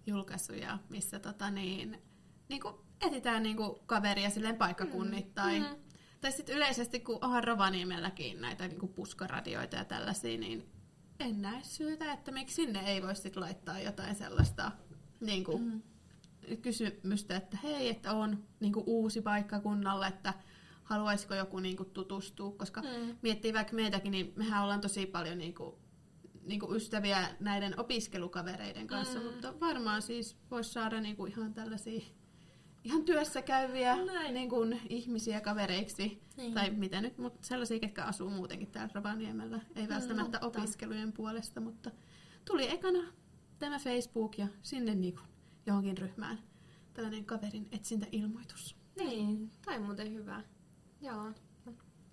julkaisuja, 0.07 0.79
missä 0.89 1.19
tota 1.19 1.51
niin, 1.51 2.03
niinku 2.49 2.87
etsitään 3.01 3.43
niinku 3.43 3.83
kaveria 3.87 4.31
silleen 4.31 4.57
paikkakunnittain. 4.57 5.63
Mm. 5.63 5.77
Tai 6.21 6.33
sitten 6.33 6.57
yleisesti, 6.57 7.01
kun 7.01 7.19
onhan 7.21 7.45
Rovaniemelläkin 7.45 8.41
näitä 8.41 8.69
niinku 8.69 8.89
puskaradioita 8.89 9.77
ja 9.77 9.85
tällaisia, 9.85 10.39
niin 10.39 10.71
en 11.21 11.43
näe 11.43 11.61
syytä, 11.63 12.13
että 12.13 12.33
miksi 12.33 12.55
sinne 12.55 12.81
ei 12.81 13.03
voi 13.03 13.17
sit 13.17 13.37
laittaa 13.37 13.79
jotain 13.79 14.15
sellaista 14.15 14.73
niinku, 15.21 15.59
mm. 15.59 15.83
kysymystä, 16.63 17.37
että 17.37 17.59
hei, 17.63 17.89
että 17.89 18.13
on 18.13 18.45
niinku 18.61 18.83
uusi 18.87 19.21
paikkakunnalla, 19.23 20.07
että 20.07 20.35
haluaisiko 20.85 21.35
joku 21.35 21.59
niinku 21.61 21.85
tutustua, 21.85 22.53
koska 22.53 22.81
Mm. 22.81 23.17
miettii 23.23 23.55
vaikka 23.55 23.75
meitäkin, 23.77 24.11
niin 24.13 24.33
mehän 24.37 24.63
ollaan 24.63 24.81
tosi 24.81 25.07
paljon 25.07 25.39
niinku, 25.39 25.79
niinku 26.43 26.75
ystäviä 26.75 27.29
näiden 27.41 27.81
opiskelukavereiden 27.81 28.87
kanssa, 28.87 29.19
Mm. 29.19 29.25
mutta 29.25 29.61
varmaan 29.61 30.03
siis 30.03 30.37
voisi 30.51 30.73
saada 30.73 31.01
niinku 31.01 31.27
ihan 31.27 31.55
tällaisia 31.55 32.01
ihan 32.85 33.05
työssä 33.05 33.43
käyviä 33.43 34.05
Näin. 34.05 34.35
niin 34.35 34.49
kuin, 34.49 34.81
ihmisiä 34.89 35.41
kavereiksi, 35.41 36.23
Niin. 36.37 36.55
tai 36.55 36.71
mitä 36.71 37.01
nyt, 37.01 37.19
mutta 37.19 37.47
sellaisia, 37.47 37.79
ketkä 37.81 38.05
asuu 38.05 38.31
muutenkin 38.31 38.71
täällä 38.71 38.93
Rovaniemellä, 38.95 39.61
ei 39.77 39.89
välttämättä 39.89 40.39
totta. 40.39 40.61
opiskelujen 40.61 41.13
puolesta, 41.13 41.61
mutta 41.61 41.91
tuli 42.45 42.71
ekana 42.71 43.13
tämä 43.61 43.79
Facebook 43.79 44.39
ja 44.39 44.47
sinne 44.63 44.95
niin 44.95 45.15
kuin, 45.15 45.27
johonkin 45.67 45.99
ryhmään 45.99 46.39
tällainen 46.95 47.25
kaverin 47.25 47.69
etsintäilmoitus. 47.73 48.77
Niin, 48.97 49.51
tai 49.65 49.79
muuten 49.79 50.15
hyvä. 50.15 50.43
Joo. 51.01 51.33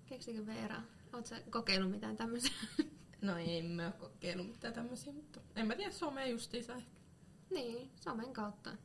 Keksikö 0.06 0.46
Veera? 0.46 0.82
Oletko 1.12 1.34
kokeillut 1.50 1.90
mitään 1.90 2.16
tämmöisiä? 2.16 2.52
No 3.22 3.36
ei 3.36 3.62
mä 3.62 3.86
oo 3.86 3.92
kokeillut 4.08 4.46
mitään 4.46 4.74
tämmöisiä, 4.74 5.12
mutta 5.12 5.40
en 5.56 5.66
mä 5.66 5.74
tiedä, 5.74 5.90
some 5.90 6.28
justiinsa 6.28 6.74
ehkä. 6.74 7.00
niin, 7.50 7.90
somen 8.00 8.32
kautta. 8.32 8.76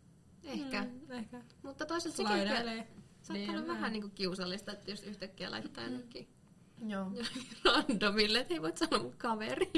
Ehkä. 0.43 0.83
Mm. 0.83 0.89
Mm, 0.89 1.11
ehkä. 1.11 1.41
Mutta 1.63 1.85
toisaalta 1.85 2.17
sekin 2.17 2.31
kyllä 2.33 2.85
saattaa 3.21 3.55
olla 3.55 3.67
vähän 3.67 3.91
niin 3.93 4.01
kuin 4.01 4.11
kiusallista, 4.11 4.71
että 4.71 4.91
jos 4.91 5.03
yhtäkkiä 5.03 5.51
laittaa 5.51 5.83
jonnekin 5.83 6.27
Joo. 6.87 7.11
randomille, 7.65 8.39
että 8.39 8.53
ei 8.53 8.61
voi 8.61 8.77
sanoa 8.77 9.03
mun 9.03 9.17
kaveri. 9.17 9.71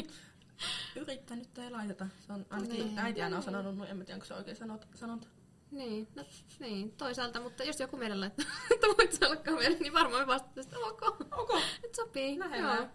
Yrittänyt 1.01 1.57
ei 1.57 1.69
laiteta. 1.71 2.07
Se 2.27 2.33
on 2.33 2.45
ainakin 2.49 2.85
Niin. 2.85 2.99
äiti 2.99 3.21
aina 3.21 3.37
on 3.37 3.43
sanonut, 3.43 3.77
no 3.77 3.85
en 3.85 3.97
mä 3.97 4.03
tiedä, 4.03 4.15
onko 4.15 4.25
se 4.25 4.33
oikein 4.33 4.57
sanot, 4.57 4.87
sanonta. 4.95 5.27
Niin, 5.71 6.07
no, 6.15 6.23
niin, 6.59 6.91
toisaalta, 6.91 7.41
mutta 7.41 7.63
jos 7.63 7.79
joku 7.79 7.97
meidän 7.97 8.19
laittaa, 8.21 8.45
että 8.73 8.87
voit 8.87 9.13
sä 9.13 9.27
olla 9.27 9.35
kaveri, 9.35 9.75
niin 9.79 9.93
varmaan 9.93 10.21
me 10.21 10.27
vastataan, 10.27 10.65
että 10.65 10.79
ok, 10.79 11.01
Ok. 11.31 11.49
nyt 11.83 11.95
sopii. 11.95 12.39
Lähellä. 12.39 12.75
Joo. 12.75 12.87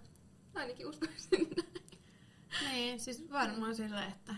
Ainakin 0.54 0.86
uskoisin. 0.86 1.50
Niin, 2.70 3.00
siis 3.00 3.30
varmaan 3.30 3.74
sillä, 3.76 4.06
että 4.06 4.34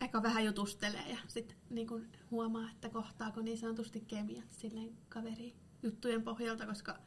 eka 0.00 0.22
vähän 0.22 0.44
jutustelee 0.44 1.08
ja 1.10 1.18
sitten 1.28 1.56
niin 1.70 1.86
kun 1.86 2.06
huomaa, 2.30 2.70
että 2.70 2.88
kohtaako 2.88 3.40
niin 3.40 3.58
sanotusti 3.58 4.00
kemiat 4.00 4.50
silleen 4.52 4.96
kaveri 5.08 5.54
juttujen 5.82 6.22
pohjalta, 6.22 6.66
koska 6.66 6.98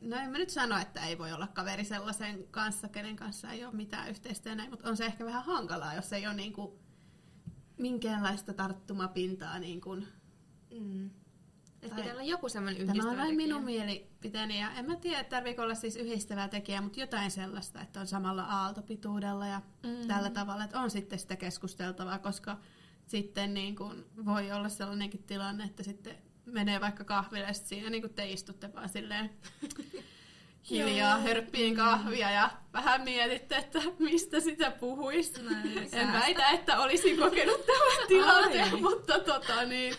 no 0.00 0.16
en 0.16 0.30
mä 0.30 0.38
nyt 0.38 0.50
sano, 0.50 0.78
että 0.78 1.06
ei 1.06 1.18
voi 1.18 1.32
olla 1.32 1.46
kaveri 1.46 1.84
sellaisen 1.84 2.44
kanssa, 2.50 2.88
kenen 2.88 3.16
kanssa 3.16 3.50
ei 3.50 3.64
ole 3.64 3.74
mitään 3.74 4.10
yhteistä 4.10 4.48
ja 4.48 4.54
näin, 4.54 4.70
mutta 4.70 4.88
on 4.88 4.96
se 4.96 5.06
ehkä 5.06 5.24
vähän 5.24 5.44
hankalaa, 5.44 5.94
jos 5.94 6.12
ei 6.12 6.26
ole 6.26 6.34
niin 6.34 6.52
kuin 6.52 6.72
minkäänlaista 7.78 8.54
tarttumapintaa 8.54 9.58
niin 9.58 9.80
kuin 9.80 10.06
Mm. 10.80 11.10
Että 11.82 11.96
pitää 11.96 12.12
olla 12.12 12.22
joku 12.22 12.48
semmoinen 12.48 12.86
Tämä 12.86 12.92
on 12.92 12.96
yhdistävä 12.96 13.22
vain 13.22 13.36
minun 13.36 13.64
mielipiteeni 13.64 14.60
ja 14.60 14.72
en 14.72 14.86
mä 14.86 14.96
tiedä, 14.96 15.24
tarviiko 15.24 15.62
olla 15.62 15.74
siis 15.74 15.96
yhdistävää 15.96 16.48
tekijää, 16.48 16.80
mutta 16.80 17.00
jotain 17.00 17.30
sellaista, 17.30 17.80
että 17.80 18.00
on 18.00 18.06
samalla 18.06 18.42
aaltopituudella 18.42 19.46
ja 19.46 19.62
Mm. 19.82 19.90
mm. 19.90 20.06
tällä 20.08 20.30
tavalla, 20.30 20.64
että 20.64 20.80
on 20.80 20.90
sitten 20.90 21.18
sitä 21.18 21.36
keskusteltavaa, 21.36 22.18
koska 22.18 22.56
sitten 23.06 23.54
niin 23.54 23.76
kuin 23.76 24.04
voi 24.24 24.52
olla 24.52 24.68
sellainenkin 24.68 25.22
tilanne, 25.22 25.64
että 25.64 25.82
sitten 25.82 26.14
menee 26.52 26.80
vaikka 26.80 27.04
kahville 27.04 27.46
ja 27.46 27.52
siinä 27.52 27.90
niin 27.90 28.14
te 28.14 28.30
istutte 28.30 28.74
vaan 28.74 28.88
silleen 28.88 29.30
hiljaa 30.70 31.18
hörppiin 31.18 31.76
kahvia 31.76 32.30
ja 32.30 32.50
vähän 32.72 33.02
mietitte, 33.02 33.56
että 33.56 33.78
mistä 33.98 34.40
sitä 34.40 34.70
puhuisi. 34.70 35.32
En 35.92 36.12
väitä, 36.12 36.50
että 36.50 36.80
olisin 36.80 37.18
kokenut 37.18 37.66
tämän 37.66 38.08
tilanteen, 38.08 38.74
Ai. 38.74 38.80
mutta 38.80 39.18
tota, 39.18 39.64
niin, 39.64 39.94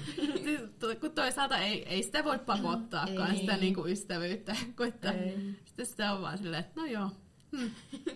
kun 0.99 1.11
toisaalta 1.11 1.57
ei, 1.57 1.85
ei 1.89 2.03
sitä 2.03 2.23
voi 2.23 2.39
pakottaakaan 2.39 3.31
Ei. 3.31 3.37
sitä 3.37 3.57
niin 3.57 3.75
kuin 3.75 3.91
ystävyyttä, 3.91 4.55
kun 4.77 4.87
että 4.87 5.11
Ei. 5.11 5.37
sitten 5.65 5.85
sitä 5.85 6.13
on 6.13 6.21
vaan 6.21 6.37
silleen, 6.37 6.59
että 6.59 6.81
no 6.81 6.85
joo, 6.85 7.09
hmm, 7.57 7.71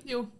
juu, 0.06 0.32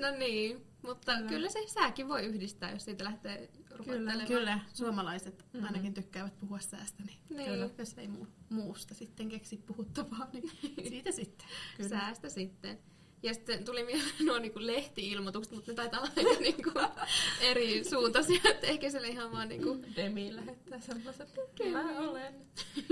No 0.00 0.10
niin, 0.10 0.66
mutta 0.82 1.14
Kyllä. 1.14 1.28
kyllä 1.28 1.48
se 1.48 1.58
sääkin 1.66 2.08
voi 2.08 2.22
yhdistää, 2.24 2.70
jos 2.70 2.84
siitä 2.84 3.04
lähtee 3.04 3.50
rupattelemaan. 3.78 4.26
Kyllä, 4.26 4.60
suomalaiset 4.74 5.44
Mhm. 5.52 5.64
ainakin 5.64 5.94
tykkäävät 5.94 6.38
puhua 6.40 6.58
säästä, 6.60 7.02
niin 7.02 7.18
Niin. 7.30 7.50
kyllä, 7.50 7.70
jos 7.78 7.98
ei 7.98 8.08
muu, 8.08 8.26
muusta 8.50 8.94
sitten 8.94 9.28
keksi 9.28 9.56
puhuttavaa, 9.56 10.28
niin 10.32 10.50
siitä 10.88 11.12
sitten. 11.12 11.46
Kyllä. 11.76 11.88
Säästä 11.88 12.28
sitten. 12.28 12.78
Ja 13.22 13.34
sitten 13.34 13.64
tuli 13.64 13.84
mieleen 13.84 14.26
nuo 14.26 14.38
niinku 14.38 14.58
lehti-ilmoitukset, 14.66 15.52
mutta 15.54 15.70
ne 15.72 15.76
taitaa 15.76 16.00
olla 16.00 16.10
aika 16.16 16.40
niinku 16.40 16.70
eri 17.50 17.84
suuntaisia, 17.84 18.40
että 18.44 18.66
ehkä 18.66 18.90
se 18.90 19.08
ihan 19.08 19.32
vaan 19.32 19.48
niinku... 19.48 19.82
Demi 19.96 20.36
lähettää 20.36 20.80
sellaiset, 20.80 21.34
mä 21.72 21.98
olen 22.10 22.34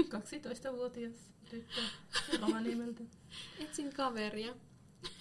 12-vuotias 0.09 1.13
tyttö 1.51 1.81
Rovaniemeltä. 2.41 3.03
Etsin 3.59 3.93
kaveria. 3.93 4.55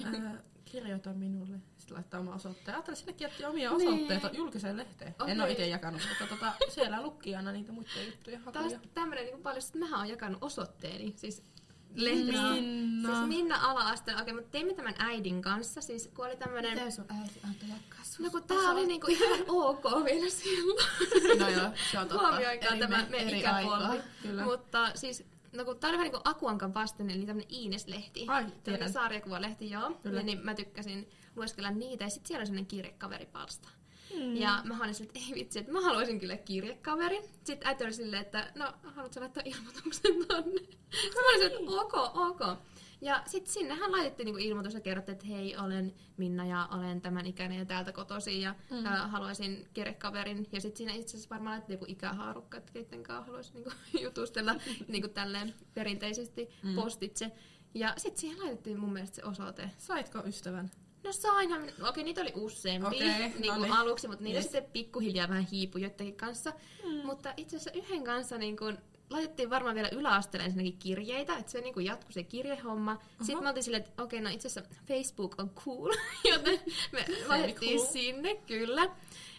Ää, 0.03 0.43
kirjoita 0.65 1.13
minulle. 1.13 1.57
Sitten 1.85 1.95
laittaa 1.97 2.19
oma 2.19 2.35
osoitteen. 2.35 2.75
Ajattelin, 2.75 2.97
sinnekin 2.97 3.25
jätti 3.25 3.45
omia 3.45 3.71
Niin. 3.71 3.87
osoitteita 3.89 4.29
julkiseen 4.37 4.77
lehteen. 4.77 5.09
En 5.19 5.23
Okei. 5.23 5.39
ole 5.39 5.51
itse 5.51 5.67
jakanut, 5.67 6.01
mutta 6.09 6.35
tota, 6.35 6.53
siellä 6.69 7.01
lukki 7.01 7.35
aina 7.35 7.51
niitä 7.51 7.71
muiden 7.71 8.05
juttuja 8.05 8.39
Taas 8.53 8.55
hakuja. 8.73 8.79
tämmönen 8.93 9.23
niinku 9.25 9.41
paljon, 9.41 9.63
että 9.67 9.79
mähän 9.79 9.99
oon 9.99 10.09
jakanut 10.09 10.43
osoitteeni, 10.43 11.13
siis 11.15 11.43
lehdessä. 11.95 12.41
Minna. 12.41 13.15
Siis 13.15 13.27
Minna 13.27 13.55
ala-asteen, 13.71 14.21
okei, 14.21 14.33
mutta 14.33 14.49
teimme 14.51 14.73
tämän 14.73 14.95
äidin 14.99 15.41
kanssa, 15.41 15.81
siis 15.81 16.09
kun 16.15 16.25
oli 16.25 16.37
tämmönen... 16.37 16.71
Miten 16.73 16.91
sun 16.91 17.05
äiti 17.09 17.39
antoi 17.43 17.69
jakaa 17.69 18.03
sun 18.03 18.25
No 18.25 18.31
kun 18.31 18.43
tää 18.43 18.57
oli 18.71 18.85
niinku 18.87 19.07
ihan 19.07 19.39
ok 19.47 19.83
vielä 20.05 20.29
silloin. 20.29 20.85
No 21.39 21.49
joo, 21.49 21.69
se 21.91 21.99
on 21.99 22.07
totta. 22.07 22.27
Huomioikaa 22.27 22.77
tämä 22.79 22.97
me- 22.97 23.07
meidän 23.09 23.35
ikäpolvi. 23.35 24.01
Mutta 24.43 24.91
siis, 24.95 25.23
no 25.53 25.65
kun 25.65 25.77
tää 25.79 25.89
oli 25.89 25.97
vähän 25.97 26.11
niin 26.11 26.21
kuin 26.23 26.31
Akuankan 26.33 26.73
vastine, 26.73 27.13
eli 27.13 27.25
tämmönen 27.25 27.49
Iines-lehti. 27.53 28.25
Ai, 28.27 28.43
Tämmönen 28.43 28.61
tiedän. 28.63 28.91
sarjakuvalehti, 28.93 29.69
joo. 29.69 29.91
Kyllä. 30.03 30.19
Ja 30.19 30.25
niin 30.25 30.39
mä 30.45 30.53
tykkäsin 30.55 31.09
lueskella 31.35 31.71
niitä, 31.71 32.03
ja 32.03 32.09
sitten 32.09 32.27
siellä 32.27 32.41
oli 32.41 32.45
semmonen 32.45 32.65
kirjekaveripalsta. 32.65 33.69
Mm. 34.13 34.35
Ja 34.35 34.61
mä 34.63 34.77
olin 34.83 34.93
silleen, 34.93 35.17
että 35.17 35.29
ei 35.29 35.35
vitsi, 35.39 35.59
että 35.59 35.71
mä 35.71 35.81
haluaisin 35.81 36.19
kyllä 36.19 36.37
kirjekaverin. 36.37 37.23
Sitten 37.43 37.67
äiti 37.67 37.83
oli 37.83 37.93
silleen, 37.93 38.21
että 38.21 38.51
no, 38.55 38.73
haluatko 38.83 39.19
laittaa 39.19 39.43
ilmoituksen 39.45 40.25
tonne? 40.27 40.59
Sitten 40.59 41.23
mä 41.23 41.29
olin 41.29 41.47
että 41.47 41.71
ok, 41.71 41.93
ok. 42.15 42.57
Ja 43.01 43.23
sitten 43.25 43.53
sinnehän 43.53 43.91
laitettiin 43.91 44.25
niinku 44.25 44.41
ilmoitus 44.41 44.73
ja 44.73 44.79
kerrottiin, 44.79 45.13
että 45.13 45.27
hei, 45.27 45.57
olen 45.57 45.93
Minna 46.17 46.45
ja 46.45 46.67
olen 46.71 47.01
tämän 47.01 47.25
ikäinen 47.25 47.59
ja 47.59 47.65
täältä 47.65 47.91
kotoisin 47.91 48.41
ja 48.41 48.55
mm. 48.71 48.85
ä, 48.85 49.07
haluaisin 49.07 49.67
kirjekaverin. 49.73 50.47
Ja 50.51 50.61
sitten 50.61 50.77
siinä 50.77 50.93
itse 50.93 51.17
asiassa 51.17 51.29
varmaan 51.29 51.51
laitettiin 51.51 51.75
joku 51.75 51.85
ikähaarukka, 51.87 52.57
että 52.57 52.71
keitten 52.71 53.03
kanssa 53.03 53.25
haluaisi 53.25 53.53
niinku 53.53 53.71
jutustella 54.03 54.55
niinku 54.87 55.07
tälleen 55.07 55.53
perinteisesti 55.73 56.49
mm. 56.63 56.75
postitse. 56.75 57.31
Ja 57.73 57.93
sitten 57.97 58.21
siihen 58.21 58.39
laitettiin 58.39 58.79
mun 58.79 58.93
mielestä 58.93 59.15
se 59.15 59.23
osoite. 59.23 59.71
Saitko 59.77 60.19
ystävän? 60.25 60.71
No 61.05 61.11
sainhan, 61.13 61.63
okei 61.89 62.03
niitä 62.03 62.21
oli 62.21 62.31
useampia 62.35 62.87
Okei, 62.89 63.29
niin 63.29 63.47
no 63.47 63.53
kuin 63.53 63.61
niin. 63.61 63.73
aluksi, 63.73 64.07
mutta 64.07 64.23
niitä 64.23 64.37
Yes. 64.37 64.43
sitten 64.45 64.71
pikkuhiljaa 64.73 65.29
vähän 65.29 65.47
hiipui 65.51 65.81
joidenkin 65.81 66.15
kanssa. 66.15 66.53
Mm. 66.83 67.05
Mutta 67.05 67.33
itse 67.37 67.57
asiassa 67.57 67.79
yhden 67.79 68.03
kanssa 68.03 68.37
niin 68.37 68.57
kuin, 68.57 68.77
laitettiin 69.09 69.49
varmaan 69.49 69.75
vielä 69.75 69.89
yläasteelle 69.91 70.45
ensinnäkin 70.45 70.77
kirjeitä, 70.79 71.37
että 71.37 71.51
se 71.51 71.61
niin 71.61 71.73
kuin 71.73 71.85
jatkui 71.85 72.13
se 72.13 72.23
kirjehomma. 72.23 72.93
Uh-huh. 72.93 73.25
Sitten 73.25 73.43
me 73.43 73.49
oltiin 73.49 73.63
silleen, 73.63 73.83
että 73.83 74.03
okei, 74.03 74.21
no 74.21 74.29
itse 74.29 74.47
asiassa 74.47 74.75
Facebook 74.87 75.35
on 75.39 75.49
cool, 75.49 75.91
joten 76.31 76.59
me 76.91 77.05
laitettiin 77.27 77.77
cool. 77.77 77.91
sinne, 77.91 78.35
kyllä. 78.35 78.89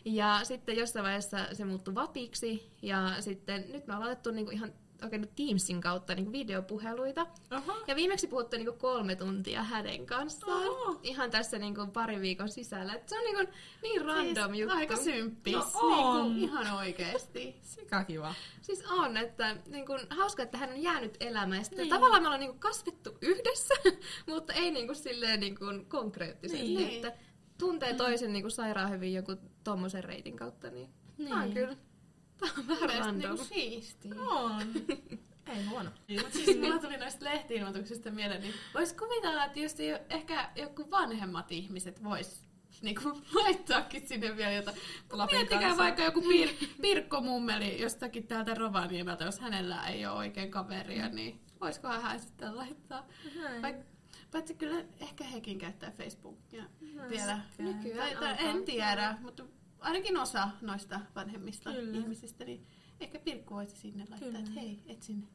Ja 0.04 0.40
sitten 0.44 0.76
jossain 0.76 1.04
vaiheessa 1.04 1.38
se 1.52 1.64
muuttui 1.64 1.94
vapiksi, 1.94 2.70
ja 2.82 3.16
sitten 3.20 3.64
nyt 3.72 3.86
me 3.86 3.94
ollaan 3.94 4.08
laitettu 4.08 4.30
niin 4.30 4.46
kuin 4.46 4.56
ihan 4.56 4.72
nyt 5.18 5.34
Teamsin 5.36 5.80
kautta 5.80 6.14
niin 6.14 6.24
kuin 6.24 6.32
videopuheluita. 6.32 7.26
Aha. 7.50 7.76
Ja 7.86 7.96
viimeksi 7.96 8.26
puhuttiin 8.26 8.64
niinku 8.64 8.78
kolme 8.80 9.16
tuntia 9.16 9.62
hänen 9.62 10.06
kanssaan. 10.06 10.68
Oho. 10.68 11.00
Ihan 11.02 11.30
tässä 11.30 11.58
niinku 11.58 11.86
pari 11.86 12.20
viikon 12.20 12.48
sisällä. 12.48 12.94
Et 12.94 13.08
se 13.08 13.18
on 13.18 13.24
niinku 13.24 13.52
niin 13.82 14.04
random 14.04 14.50
siis, 14.50 14.60
juttu. 14.60 14.76
Aika 14.76 14.96
symppis. 14.96 15.54
No 15.54 15.60
niinku, 15.60 16.06
on. 16.06 16.36
ihan 16.38 16.74
oikeesti. 16.76 17.56
Sika 17.62 18.04
kiva. 18.04 18.34
Siis 18.62 18.84
on, 18.90 19.16
että 19.16 19.56
niinku, 19.66 19.92
hauska, 20.10 20.42
että 20.42 20.58
hän 20.58 20.70
on 20.70 20.82
jäänyt 20.82 21.16
elämään. 21.20 21.64
Sitten 21.64 21.78
Niin. 21.82 21.90
tavallaan 21.90 22.22
me 22.22 22.26
ollaan 22.28 22.40
niinku 22.40 22.56
kasvettu 22.58 23.18
yhdessä, 23.20 23.74
mutta 24.32 24.52
ei 24.52 24.70
niinku 24.70 24.94
silleen 24.94 25.40
niinku 25.40 25.64
konkreettisesti. 25.88 26.66
Niin. 26.66 26.96
Että 26.96 27.12
tuntee 27.58 27.94
toisen 27.94 28.32
niinku 28.32 28.50
sairaan 28.50 28.90
hyvin 28.90 29.14
joku 29.14 29.36
tommosen 29.64 30.04
reitin 30.04 30.36
kautta. 30.36 30.70
Niin, 30.70 30.88
niin. 31.18 31.32
On 31.32 31.40
Niin. 31.40 31.54
kyllä 31.54 31.76
tää 32.40 32.48
on 32.58 32.68
vähän 32.68 32.86
Mielestäni 32.86 33.00
random. 33.00 33.30
niinku 33.30 33.44
siistiä. 33.44 34.14
On. 34.20 34.62
Ei 35.56 35.64
huono. 35.64 35.90
Mutta 36.22 36.30
siis 36.38 36.58
mulla 36.60 36.78
tuli 36.78 36.96
noista 36.96 37.24
lehti-ilmoituksista 37.24 38.10
mieleen, 38.10 38.40
niin 38.42 38.54
vois 38.74 38.92
kuvitella, 38.92 39.44
että 39.44 39.60
just 39.60 39.78
jo, 39.78 39.98
ehkä 40.10 40.50
joku 40.56 40.90
vanhemmat 40.90 41.52
ihmiset 41.52 42.04
vois 42.04 42.46
niinku 42.82 43.02
laittaakin 43.42 44.08
sinne 44.08 44.36
vielä 44.36 44.52
jotain. 44.52 44.76
Lapin 45.12 45.36
Miettikää 45.38 45.62
kanssa. 45.62 45.82
vaikka 45.82 46.02
joku 46.02 46.20
pir- 46.20 46.66
Pirkko 46.82 47.20
Mummeli 47.20 47.80
jostakin 47.80 48.26
täältä 48.26 48.54
Rovaniemeltä, 48.54 49.24
jos 49.24 49.40
hänellä 49.40 49.86
ei 49.86 50.06
ole 50.06 50.16
oikein 50.16 50.50
kaveria, 50.50 51.08
niin 51.08 51.40
voisikohan 51.60 52.02
hän 52.02 52.20
sitten 52.20 52.56
laittaa. 52.56 53.06
Vaik- 53.62 53.84
paitsi 54.30 54.54
kyllä 54.54 54.84
ehkä 55.00 55.24
hekin 55.24 55.58
käyttää 55.58 55.90
Facebookia 55.90 56.64
vielä. 57.10 57.40
Nykyään 57.58 58.16
Tai, 58.16 58.36
tai 58.36 58.46
en 58.48 58.64
tiedä, 58.64 59.18
mutta 59.20 59.44
ainakin 59.86 60.16
osa 60.16 60.48
noista 60.60 61.00
vanhemmista 61.14 61.72
Kyllä. 61.72 61.98
ihmisistä, 61.98 62.44
niin 62.44 62.66
ehkä 63.00 63.18
Pirkku 63.18 63.54
voisi 63.54 63.76
sinne 63.76 63.98
laittaa, 64.10 64.18
Kyllä. 64.18 64.38
että 64.38 64.50
hei, 64.50 64.82
etsin 64.86 65.28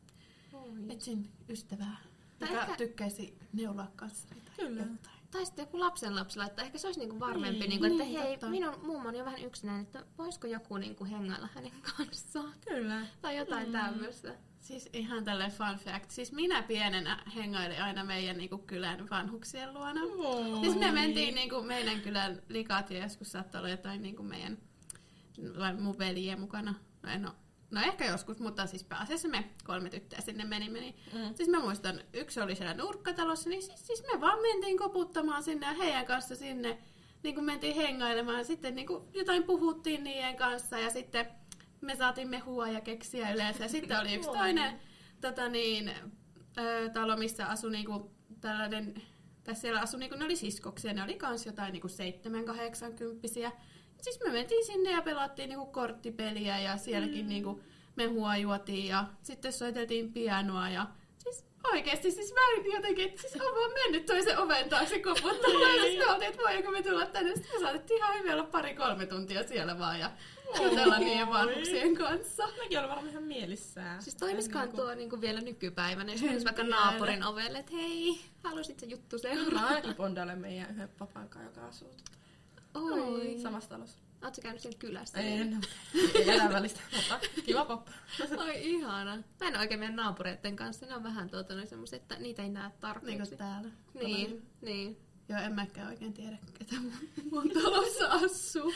Oi. 0.54 0.70
Etsin 0.90 1.32
ystävää, 1.50 1.98
Tai 2.40 2.50
joka 2.50 2.62
ehkä- 2.62 2.76
tykkäisi 2.76 3.38
neulaa 3.54 3.92
kanssani 3.96 4.42
tai 4.42 4.56
Kyllä. 4.56 4.82
jotain. 4.82 5.16
Tai 5.32 5.46
sitten 5.46 5.64
joku 5.64 5.80
lapsen 5.80 6.16
lapsella, 6.16 6.46
että 6.46 6.62
ehkä 6.62 6.78
se 6.78 6.88
olisi 6.88 7.00
niinku 7.00 7.20
varmempi, 7.20 7.60
Niin, 7.60 7.70
niinku, 7.70 7.86
että 7.86 7.98
niin, 8.04 8.20
hei, 8.20 8.32
totta. 8.32 8.50
minun 8.50 8.80
mummoni 8.86 9.20
on 9.20 9.26
vähän 9.26 9.44
yksinäinen, 9.46 9.86
että 9.86 10.06
voisiko 10.18 10.48
joku 10.48 10.78
niinku 10.78 11.06
hengailla 11.06 11.50
hänen 11.56 11.72
kanssaan. 11.98 12.54
Kyllä. 12.68 13.06
Tai 13.22 13.38
jotain 13.38 13.68
mm. 13.68 13.72
tämmöistä. 13.72 14.36
Siis 14.72 14.90
ihan 14.94 15.24
tälle 15.24 15.50
fun 15.50 15.78
fact. 15.78 16.12
Siis 16.12 16.32
minä 16.32 16.64
pienenä 16.64 17.24
hengailin 17.36 17.84
aina 17.84 18.04
meidän 18.04 18.38
niinku 18.38 18.58
kylän 18.58 19.10
vanhuksien 19.10 19.74
luona. 19.74 20.02
Oi. 20.18 20.62
Siis 20.62 20.76
me 20.76 20.92
mentiin 20.92 21.36
niinku 21.36 21.62
meidän 21.62 22.02
kylän 22.02 22.42
likat 22.50 22.92
ja 22.92 23.04
joskus 23.04 23.32
saattoi 23.32 23.60
olla 23.60 23.70
jotain 23.70 24.02
niinku 24.02 24.24
meidän, 24.24 24.58
vai 25.60 25.74
mun 25.74 26.00
veljiä 26.00 26.38
mukana. 26.38 26.76
No, 27.04 27.10
en 27.12 27.28
no 27.72 27.82
ehkä 27.82 28.06
joskus, 28.06 28.40
mutta 28.40 28.66
siis 28.66 28.84
pääasiassa 28.84 29.28
me 29.28 29.50
kolme 29.64 29.90
tyttöä 29.90 30.22
sinne 30.22 30.46
menimme. 30.46 30.80
Niin 30.80 30.96
Mm. 31.14 31.36
Siis 31.36 31.50
mä 31.50 31.60
muistan, 31.60 32.02
yksi 32.14 32.42
oli 32.42 32.56
siellä 32.56 32.74
nurkkatalossa, 32.74 33.50
niin 33.50 33.62
siis, 33.62 33.88
siis 33.88 34.04
me 34.14 34.22
vaan 34.22 34.42
mentiin 34.42 34.78
koputtamaan 34.78 35.44
sinne 35.44 35.68
ja 35.68 35.74
heidän 35.74 36.06
kanssa 36.06 36.36
sinne 36.36 36.78
niin 37.24 37.36
kuin 37.36 37.46
mentiin 37.46 37.76
hengailemaan. 37.76 38.46
Sitten 38.46 38.76
niin 38.76 38.88
kuin 38.88 39.04
jotain 39.14 39.44
puhuttiin 39.44 40.04
niiden 40.04 40.36
kanssa 40.36 40.80
ja 40.80 40.90
sitten 40.90 41.41
me 41.82 41.96
saatiin 41.96 42.30
mehua 42.30 42.68
ja 42.68 42.82
keksiä 42.82 43.32
yleensä. 43.32 43.64
Ja 43.64 43.70
sitten 43.70 44.00
oli 44.00 44.14
yksi 44.14 44.30
toinen 44.30 44.80
tota 45.22 45.50
niin, 45.50 45.92
ö, 46.58 46.90
talo, 46.90 47.18
missä 47.18 47.48
asui 47.48 47.72
niin 47.72 47.86
kuin 47.86 48.04
tällainen, 48.42 49.02
tai 49.44 49.56
siellä 49.56 49.82
asui, 49.82 50.00
niin 50.00 50.10
kuin, 50.10 50.20
ne 50.20 50.26
oli 50.26 50.36
siskoksia, 50.36 50.94
ne 50.94 51.04
oli 51.04 51.16
kans 51.16 51.46
jotain 51.46 51.74
niin 51.74 51.82
kuin 51.82 51.92
7-80 53.48 53.52
Siis 54.02 54.20
me 54.24 54.32
mentiin 54.32 54.66
sinne 54.66 54.92
ja 54.92 55.02
pelattiin 55.02 55.50
niin 55.50 55.60
kuin 55.60 55.72
korttipeliä 55.72 56.60
ja 56.60 56.78
sielläkin 56.78 57.26
mm. 57.26 57.30
niin 57.30 57.44
kuin 57.44 57.64
mehua 57.96 58.38
juotiin 58.38 58.88
ja 58.88 59.06
sitten 59.22 59.54
soiteltiin 59.54 60.14
pianoa 60.14 60.70
ja 60.70 60.88
siis 61.18 61.46
oikeesti 61.74 62.12
siis 62.12 62.34
mä 62.34 62.48
olin 62.48 62.74
jotenkin, 62.74 63.10
että 63.10 63.22
siis 63.22 63.36
on 63.36 63.56
vaan 63.56 63.72
mennyt 63.74 64.06
toisen 64.06 64.38
oven 64.38 64.70
taakse 64.70 65.00
koputtamaan 65.00 65.76
ja 65.78 65.84
sitten 65.84 66.10
oltiin, 66.10 66.30
että 66.30 66.44
voiko 66.44 66.72
me 66.72 66.84
tulla 66.84 67.06
tänne. 67.06 67.36
Sitten 67.36 67.54
me 67.54 67.60
saatettiin 67.60 67.98
ihan 67.98 68.20
hyvin 68.20 68.34
olla 68.34 68.44
pari-kolme 68.44 69.06
tuntia 69.06 69.48
siellä 69.48 69.80
vaan 69.80 70.00
ja 70.00 70.12
jutella 70.64 71.00
niiden 71.00 71.30
vanhuksien 71.30 71.96
kanssa. 71.96 72.44
Mäkin 72.58 72.78
olen 72.80 72.90
varmaan 72.90 73.10
ihan 73.10 73.24
mielissään. 73.24 74.02
Siis 74.02 74.16
toimisikohan 74.16 74.68
En 74.70 74.76
tuo 74.76 74.94
niinku 74.96 75.22
vielä 75.22 75.42
nykypäivänä, 75.42 76.12
jos 76.12 76.22
En 76.22 76.28
menisi 76.28 76.46
vaikka 76.46 76.64
naapurin 76.64 77.24
ovelle, 77.24 77.60
että 77.60 77.72
hei, 77.72 78.22
haluaisit 78.44 78.80
se 78.80 78.86
juttu 78.86 79.16
Mä 79.16 79.22
seuraa? 79.22 79.66
ainakin 79.68 79.96
bondailen 79.96 80.40
meidän 80.40 80.70
yhden 80.72 80.90
papan 80.90 81.30
kanssa, 81.30 81.50
joka 81.60 81.68
asuu 81.68 81.94
Oi. 82.74 83.40
samassa 83.42 83.70
talossa. 83.70 83.98
Ootko 84.24 84.42
käynyt 84.42 84.62
siellä 84.62 84.78
kylässä? 84.80 85.20
En. 85.20 85.62
Ei 86.16 86.30
elä 86.30 86.50
välistä, 86.50 86.80
mutta 86.96 87.20
kiva 87.46 87.66
poppa. 87.66 87.92
Oi 88.38 88.52
ihana. 88.70 89.16
Mä 89.16 89.48
en 89.48 89.58
oikein 89.60 89.80
meidän 89.80 89.96
naapureiden 89.96 90.56
kanssa, 90.56 90.86
ne 90.86 90.96
on 90.96 91.04
vähän 91.04 91.30
tuota, 91.30 91.56
noin 91.56 91.68
semmosia, 91.68 91.98
että 91.98 92.16
niitä 92.20 92.44
ei 92.44 92.50
näe 92.50 92.68
Niin 92.68 92.80
tarpeeksi. 92.80 93.28
kuin 93.30 93.38
täällä. 93.38 93.70
Niin, 93.94 94.48
niin. 94.62 94.98
Joo, 95.30 95.40
en 95.40 95.54
mäkään 95.54 95.88
oikein 95.88 96.14
tiedä, 96.14 96.38
ketä 96.60 96.76
mun, 96.82 96.94
mun 97.32 97.50
talossa 97.64 98.08
asuu. 98.08 98.74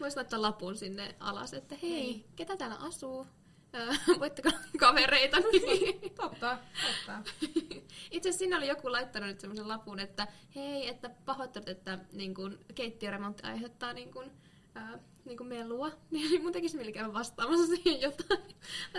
Voisi 0.00 0.16
laittaa 0.16 0.42
lapun 0.42 0.76
sinne 0.76 1.14
alas, 1.20 1.54
että 1.54 1.74
hei, 1.82 2.24
ketä 2.36 2.56
täällä 2.56 2.76
asuu? 2.76 3.26
Voitteko 4.20 4.50
kavereita? 4.78 5.36
Totta, 6.16 6.58
totta. 6.86 7.22
Itse 8.10 8.28
asiassa 8.28 8.56
oli 8.56 8.68
joku 8.68 8.92
laittanut 8.92 9.28
nyt 9.28 9.40
semmoisen 9.40 9.68
lapun, 9.68 10.00
että 10.00 10.28
hei, 10.54 10.88
että 10.88 11.10
pahoittelut, 11.24 11.68
että 11.68 11.98
niin 12.12 12.34
kun, 12.34 12.58
keittiöremontti 12.74 13.42
aiheuttaa 13.42 13.92
niin 13.92 14.12
kun, 14.12 14.30
ää, 14.76 14.98
niin 15.24 15.38
kun 15.38 15.46
melua. 15.46 15.90
Niin 16.10 16.42
mun 16.42 16.52
tekisi 16.52 16.76
mieli 16.76 16.92
käydä 16.92 17.12
vastaamassa 17.12 17.66
siihen 17.66 18.00
jotain. 18.00 18.40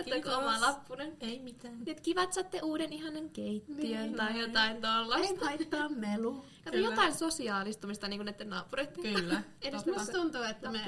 Kiitos. 0.05 0.33
oma 0.33 0.61
lappunen? 0.61 1.17
Ei 1.19 1.39
mitään. 1.39 1.73
Niin, 1.73 1.89
että 1.89 2.03
kiva, 2.03 2.23
että 2.23 2.33
saatte 2.33 2.59
uuden 2.61 2.93
ihanan 2.93 3.29
keittiön 3.29 3.77
Niin, 3.77 4.15
tai 4.15 4.39
jotain 4.39 4.81
tollaista. 4.81 5.33
Ei 5.33 5.57
haittaa 5.57 5.89
melu. 5.89 6.45
Kato 6.65 6.77
jotain 6.77 7.13
sosiaalistumista 7.13 8.07
niin 8.07 8.17
kuin 8.17 8.25
näiden 8.25 8.49
naapureiden 8.49 9.13
Kyllä. 9.13 9.43
Edes. 9.61 9.85
Musta 9.85 10.11
tuntuu, 10.11 10.41
että 10.41 10.71
me 10.71 10.79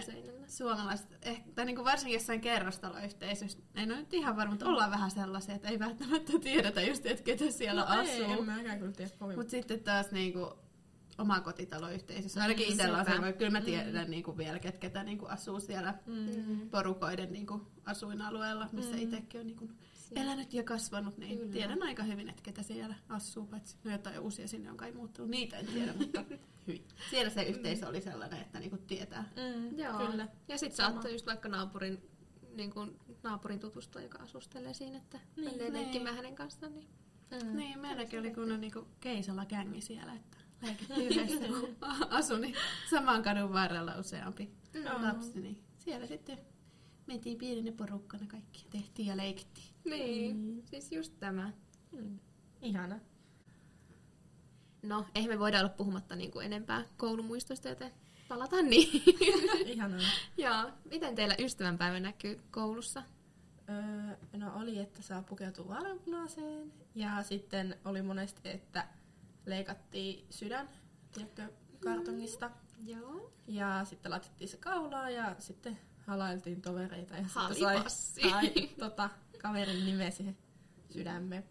suomalaiset, 0.47 1.07
ehkä, 1.21 1.51
tai 1.55 1.65
niin 1.65 1.85
varsinkin 1.85 2.13
jossain 2.13 2.41
kerrostaloyhteisössä, 2.41 3.59
ei 3.75 3.85
no 3.85 3.95
nyt 3.95 4.13
ihan 4.13 4.35
varma, 4.35 4.51
mutta 4.51 4.69
ollaan 4.69 4.91
vähän 4.91 5.11
sellaisia, 5.11 5.55
että 5.55 5.67
ei 5.69 5.79
välttämättä 5.79 6.39
tiedetä 6.39 6.81
just, 6.81 7.05
että 7.05 7.23
ketä 7.23 7.51
siellä 7.51 7.85
no, 7.85 8.01
Ei, 8.01 8.23
asuu. 8.23 8.33
en 8.39 8.45
mäkään 8.45 8.79
kyllä 8.79 8.91
tiedä 8.91 9.11
kovin. 9.19 9.37
Mutta 9.37 9.51
sitten 9.51 9.83
taas 9.83 10.11
niinku 10.11 10.55
omakotitaloyhteisössä, 11.19 12.41
ainakin 12.41 12.67
Mm, 12.67 12.71
itsellä 12.71 12.97
on 12.97 13.05
sepä. 13.05 13.21
se, 13.27 13.33
kyllä 13.33 13.51
mä 13.51 13.61
tiedän 13.61 14.11
niinku 14.11 14.37
vielä, 14.37 14.59
ketkä 14.59 14.79
ketä 14.79 15.03
niinku 15.03 15.25
asuu 15.25 15.59
siellä 15.59 15.93
Mm. 16.05 16.69
porukoiden 16.69 17.31
niinku 17.31 17.67
asuinalueella, 17.85 18.69
missä 18.71 18.95
Mm. 18.95 19.01
itsekin 19.01 19.41
on 19.41 19.47
niinku 19.47 19.69
Siellä. 19.93 20.23
elänyt 20.23 20.53
ja 20.53 20.63
kasvanut, 20.63 21.17
niin 21.17 21.37
Kyllä. 21.39 21.51
tiedän 21.53 21.83
aika 21.83 22.03
hyvin, 22.03 22.29
että 22.29 22.41
ketä 22.41 22.63
siellä 22.63 22.95
asuu, 23.09 23.45
paitsi 23.45 23.75
no 23.83 23.91
jotain 23.91 24.19
uusia 24.19 24.47
sinne 24.47 24.71
on 24.71 24.77
kai 24.77 24.91
muuttunut, 24.91 25.31
niitä 25.31 25.57
en 25.57 25.65
tiedä, 25.67 25.93
mutta 25.99 26.23
hyvin. 26.67 26.83
Siellä 27.09 27.29
se 27.29 27.43
yhteisö 27.43 27.87
oli 27.87 28.01
sellainen, 28.01 28.41
että 28.41 28.59
niinku 28.59 28.77
tietää. 28.77 29.29
Mm, 29.35 29.79
Joo. 29.79 29.97
Kyllä. 30.07 30.27
Ja 30.47 30.57
sitten 30.57 30.77
saattaa 30.77 31.11
just 31.11 31.25
vaikka 31.25 31.49
naapurin, 31.49 32.09
niin 32.55 32.71
kuin, 32.71 32.99
naapurin 33.23 33.59
tutustua, 33.59 34.01
joka 34.01 34.17
asustelee 34.23 34.73
siinä, 34.73 34.97
että 34.97 35.19
Niin, 35.35 35.45
niin, 35.47 35.59
niin. 35.59 35.73
leikkimään 35.73 36.15
hänen 36.15 36.35
kanssaan. 36.35 36.73
Niin. 36.75 36.87
Mm. 37.43 37.57
Niin, 37.57 37.79
meilläkin 37.79 38.19
oli 38.19 38.31
kunnon 38.33 38.61
niinku 38.61 38.87
keisalla 38.99 39.45
kängi 39.45 39.81
siellä, 39.81 40.13
että 40.13 40.37
yhdessä, 40.97 41.47
kun 41.47 41.75
asui, 42.09 42.39
niin 42.41 42.55
saman 42.89 43.23
kadun 43.23 43.53
varrella 43.53 43.95
useampi 43.99 44.51
Joo. 44.73 45.01
lapsi, 45.01 45.41
niin 45.41 45.63
siellä 45.77 46.07
sitten 46.07 46.37
mentiin 47.07 47.37
pienenä 47.37 47.71
porukkana 47.77 48.25
kaikki 48.27 48.61
ja 48.63 48.69
tehtiin 48.69 49.07
ja 49.07 49.17
leikittiin. 49.17 49.65
Niin, 49.85 50.35
Mm. 50.37 50.61
siis 50.65 50.91
just 50.91 51.13
tämä. 51.19 51.51
Mm. 51.91 52.19
Ihana. 52.61 52.99
No, 54.83 55.05
eihän 55.15 55.31
me 55.31 55.39
voida 55.39 55.59
olla 55.59 55.69
puhumatta 55.69 56.15
niin 56.15 56.31
kuin 56.31 56.45
enempää 56.45 56.85
koulumuistoista, 56.97 57.69
joten 57.69 57.91
palataan 58.27 58.65
niin. 58.69 59.03
Ihanaa. 59.73 59.99
Joo, 60.37 60.71
miten 60.89 61.15
teillä 61.15 61.35
ystävänpäivä 61.39 61.99
näkyy 61.99 62.39
koulussa? 62.51 63.03
Öö, 63.69 64.37
no 64.37 64.51
oli, 64.59 64.79
että 64.79 65.01
saa 65.01 65.21
pukeutua 65.21 65.67
vaaleanpunaiseen. 65.67 66.73
Ja 66.95 67.23
sitten 67.23 67.75
oli 67.85 68.01
monesti, 68.01 68.49
että 68.49 68.87
leikattiin 69.49 70.25
sydän, 70.29 70.69
tiedätkö, 71.11 71.49
kartongista. 71.83 72.51
Joo. 72.85 73.33
Ja 73.47 73.85
sitten 73.85 74.11
laitettiin 74.11 74.49
se 74.49 74.57
kaulaa 74.57 75.09
ja 75.09 75.35
sitten 75.39 75.79
halailtiin 76.07 76.61
tovereita. 76.61 77.15
Ja 77.15 77.23
sitten 77.23 77.55
sai, 77.55 77.83
sai 77.89 78.69
tota, 78.79 79.09
kaverin 79.41 79.85
nimen 79.85 80.11
siihen 80.11 80.37
sydämeen. 80.89 81.43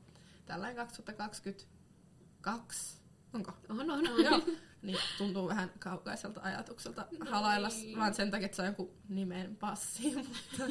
Tällainen 0.46 0.76
2022. 0.76 2.98
Onko? 3.32 3.52
On, 3.68 3.90
on. 3.90 4.04
Joo. 4.24 4.40
Niin 4.82 4.98
tuntuu 5.18 5.48
vähän 5.48 5.72
kaukaiselta 5.78 6.40
ajatukselta 6.40 7.06
No 7.18 7.30
halailla, 7.30 7.68
niin. 7.68 7.98
vaan 7.98 8.14
sen 8.14 8.30
takia, 8.30 8.46
että 8.46 8.56
saa 8.56 8.66
joku 8.66 8.94
nimen 9.08 9.56
passi. 9.56 10.14
Mutta 10.14 10.64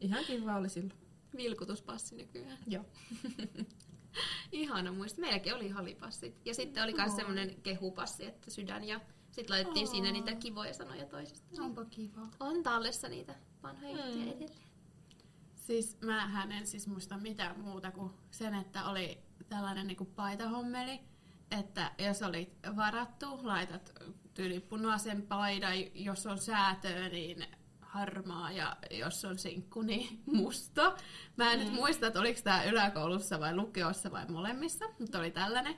ihan 0.00 0.24
kiva 0.24 0.56
oli 0.56 0.68
silloin. 0.68 0.98
Vilkutuspassi 1.36 2.16
nykyään. 2.16 2.58
Joo. 2.66 2.84
Ihana 4.52 4.92
muista. 4.92 5.20
Meilläkin 5.20 5.54
oli 5.54 5.68
halipassit. 5.68 6.40
Ja 6.44 6.54
sitten 6.54 6.82
oli 6.82 6.92
myös 6.92 7.16
semmoinen 7.16 7.62
kehupassi, 7.62 8.26
että 8.26 8.50
sydän 8.50 8.84
ja 8.84 9.00
sitten 9.30 9.54
laitettiin 9.54 9.86
Oo. 9.86 9.92
siinä 9.92 10.10
niitä 10.12 10.34
kivoja 10.34 10.74
sanoja 10.74 11.06
toisista. 11.06 11.62
Onpa 11.62 11.84
kiva. 11.84 12.20
On 12.40 12.62
tallessa 12.62 13.08
niitä 13.08 13.34
vanhoja 13.62 13.94
Mm. 13.96 14.02
juttuja 14.02 14.24
edelleen. 14.32 14.68
Siis 15.54 15.98
mähän 16.00 16.52
en 16.52 16.66
siis 16.66 16.86
muista 16.88 17.16
mitään 17.18 17.60
muuta 17.60 17.90
kuin 17.90 18.12
sen, 18.30 18.54
että 18.54 18.88
oli 18.88 19.18
tällainen 19.48 19.86
niinku 19.86 20.04
paitahommeli, 20.04 21.00
että 21.50 21.92
jos 21.98 22.22
oli 22.22 22.52
varattu, 22.76 23.26
laitat 23.42 23.92
tyyli 24.34 24.60
punaisen 24.60 25.22
paidan, 25.22 25.72
jos 26.04 26.26
on 26.26 26.38
säätöä, 26.38 27.08
niin 27.08 27.46
harmaa 27.98 28.52
ja 28.52 28.76
jos 28.90 29.24
on 29.24 29.38
sinkku, 29.38 29.82
niin 29.82 30.22
musta. 30.40 30.96
Mä 31.36 31.52
en 31.52 31.58
mm. 31.58 31.64
nyt 31.64 31.74
muista, 31.74 32.06
että 32.06 32.20
oliko 32.20 32.40
tämä 32.44 32.64
yläkoulussa 32.64 33.40
vai 33.40 33.56
lukiossa 33.56 34.10
vai 34.10 34.26
molemmissa, 34.28 34.84
mutta 34.98 35.18
oli 35.18 35.30
tällainen. 35.30 35.74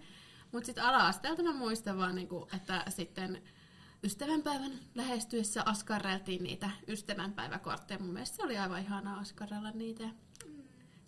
Mutta 0.52 0.66
sitten 0.66 0.85
ala-asteelta 0.85 1.42
mä 1.42 1.52
muistan 1.52 1.98
vaan, 1.98 2.14
niinku, 2.14 2.48
että 2.56 2.85
sitten 2.88 3.42
ystävänpäivän 4.04 4.72
lähestyessä 4.94 5.62
askarreltiin 5.66 6.42
niitä 6.42 6.70
ystävänpäiväkortteja. 6.88 7.98
Mun 7.98 8.12
mielestä 8.12 8.37
se 8.37 8.42
oli 8.42 8.59
aivan 8.59 8.80
ihanaa 8.80 9.18
askarrella 9.18 9.70
niitä. 9.70 10.09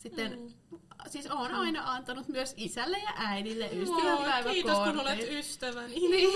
Sitten, 0.02 0.38
mm. 0.38 0.78
siis 1.06 1.26
oon 1.26 1.54
aina 1.54 1.92
antanut 1.92 2.28
myös 2.28 2.54
isälle 2.56 2.98
ja 2.98 3.12
äidille 3.16 3.70
ystävänpäiväkortin. 3.72 4.52
Kiitos 4.52 4.78
kun 4.78 5.00
olet 5.00 5.30
ystäväni. 5.30 5.94
Niin. 6.10 6.28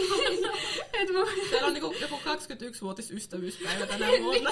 Et 0.93 1.09
mun, 1.13 1.27
Täällä 1.51 1.67
on 1.67 1.73
niinku 1.73 1.95
joku 2.01 2.17
21-vuotis 2.17 3.11
ystävyyspäivä 3.11 3.87
tänä 3.87 4.07
vuonna. 4.23 4.51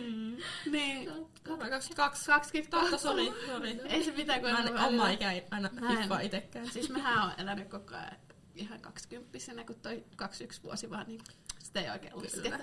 niin. 0.72 1.10
22. 1.42 2.26
20 2.26 2.76
Totta, 2.76 2.98
sori, 2.98 3.32
sori. 3.46 3.80
Ei 3.84 4.04
se 4.04 4.12
mitään, 4.12 4.40
kun 4.40 4.50
Mä 4.50 4.58
en 4.58 4.78
oma 4.78 5.10
ikä 5.10 5.42
aina 5.50 5.70
hiffaa 5.90 6.20
itekään. 6.20 6.70
Siis 6.70 6.90
mähän 6.90 7.24
on 7.24 7.32
elänyt 7.38 7.68
koko 7.68 7.94
ajan 7.94 8.16
ihan 8.54 8.80
kaksikymppisenä, 8.80 9.64
kun 9.64 9.76
toi 9.82 10.04
21 10.16 10.62
vuosi 10.62 10.90
vaan 10.90 11.06
niin 11.06 11.20
sitä 11.62 11.80
ei 11.80 11.90
oikein 11.90 12.16
lasketa. 12.16 12.58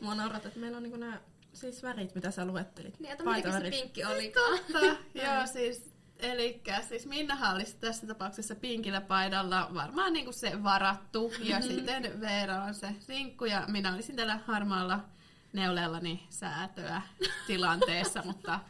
Mua 0.00 0.14
naurat, 0.14 0.46
että 0.46 0.60
meillä 0.60 0.76
on 0.76 0.82
niinku 0.82 0.98
nämä 0.98 1.20
siis 1.52 1.82
värit, 1.82 2.14
mitä 2.14 2.30
sä 2.30 2.44
luettelit. 2.44 3.00
Niin, 3.00 3.12
että 3.12 3.24
mikä 3.24 3.60
se 3.60 3.70
pinkki 3.70 4.04
olikaan. 4.04 4.58
Totta, 4.58 4.86
joo 5.24 5.46
siis 5.52 5.92
Eli 6.22 6.62
siis 6.88 7.06
Minnahan 7.06 7.54
oli 7.54 7.64
tässä 7.80 8.06
tapauksessa 8.06 8.54
pinkillä 8.54 9.00
paidalla 9.00 9.70
varmaan 9.74 10.12
niin 10.12 10.24
kuin 10.24 10.34
se 10.34 10.62
varattu 10.62 11.32
ja 11.40 11.60
sitten 11.60 12.20
Veera 12.20 12.62
on 12.62 12.74
se 12.74 12.88
sinkku 13.00 13.44
ja 13.44 13.64
minä 13.68 13.94
olisin 13.94 14.16
tällä 14.16 14.38
harmaalla 14.46 15.00
neulellani 15.52 16.26
säätöä 16.30 17.02
tilanteessa, 17.46 18.22
mutta 18.26 18.60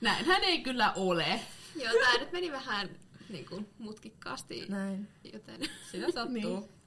näinhän 0.00 0.44
ei 0.44 0.62
kyllä 0.62 0.92
ole. 0.92 1.40
Joo, 1.76 1.92
tää 1.92 2.18
nyt 2.18 2.32
meni 2.32 2.52
vähän 2.52 2.90
niin 3.28 3.46
kuin, 3.46 3.68
mutkikkaasti, 3.78 4.66
Näin. 4.68 5.08
joten 5.32 5.60
Sitä 5.90 6.12
sattuu. 6.12 6.68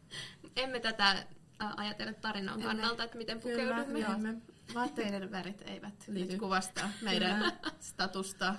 Niin. 0.43 0.51
emme 0.55 0.79
tätä 0.79 1.25
ajatella 1.77 2.13
tarinan 2.13 2.61
kannalta, 2.61 3.03
että 3.03 3.17
miten 3.17 3.39
Kyllä, 3.39 3.73
pukeudumme. 3.75 3.99
joo. 3.99 4.33
Vaatteiden 4.75 5.31
värit 5.31 5.61
eivät 5.61 6.03
Liity. 6.07 6.31
nyt 6.31 6.39
kuvasta 6.39 6.89
meidän 7.01 7.51
statusta, 7.79 8.55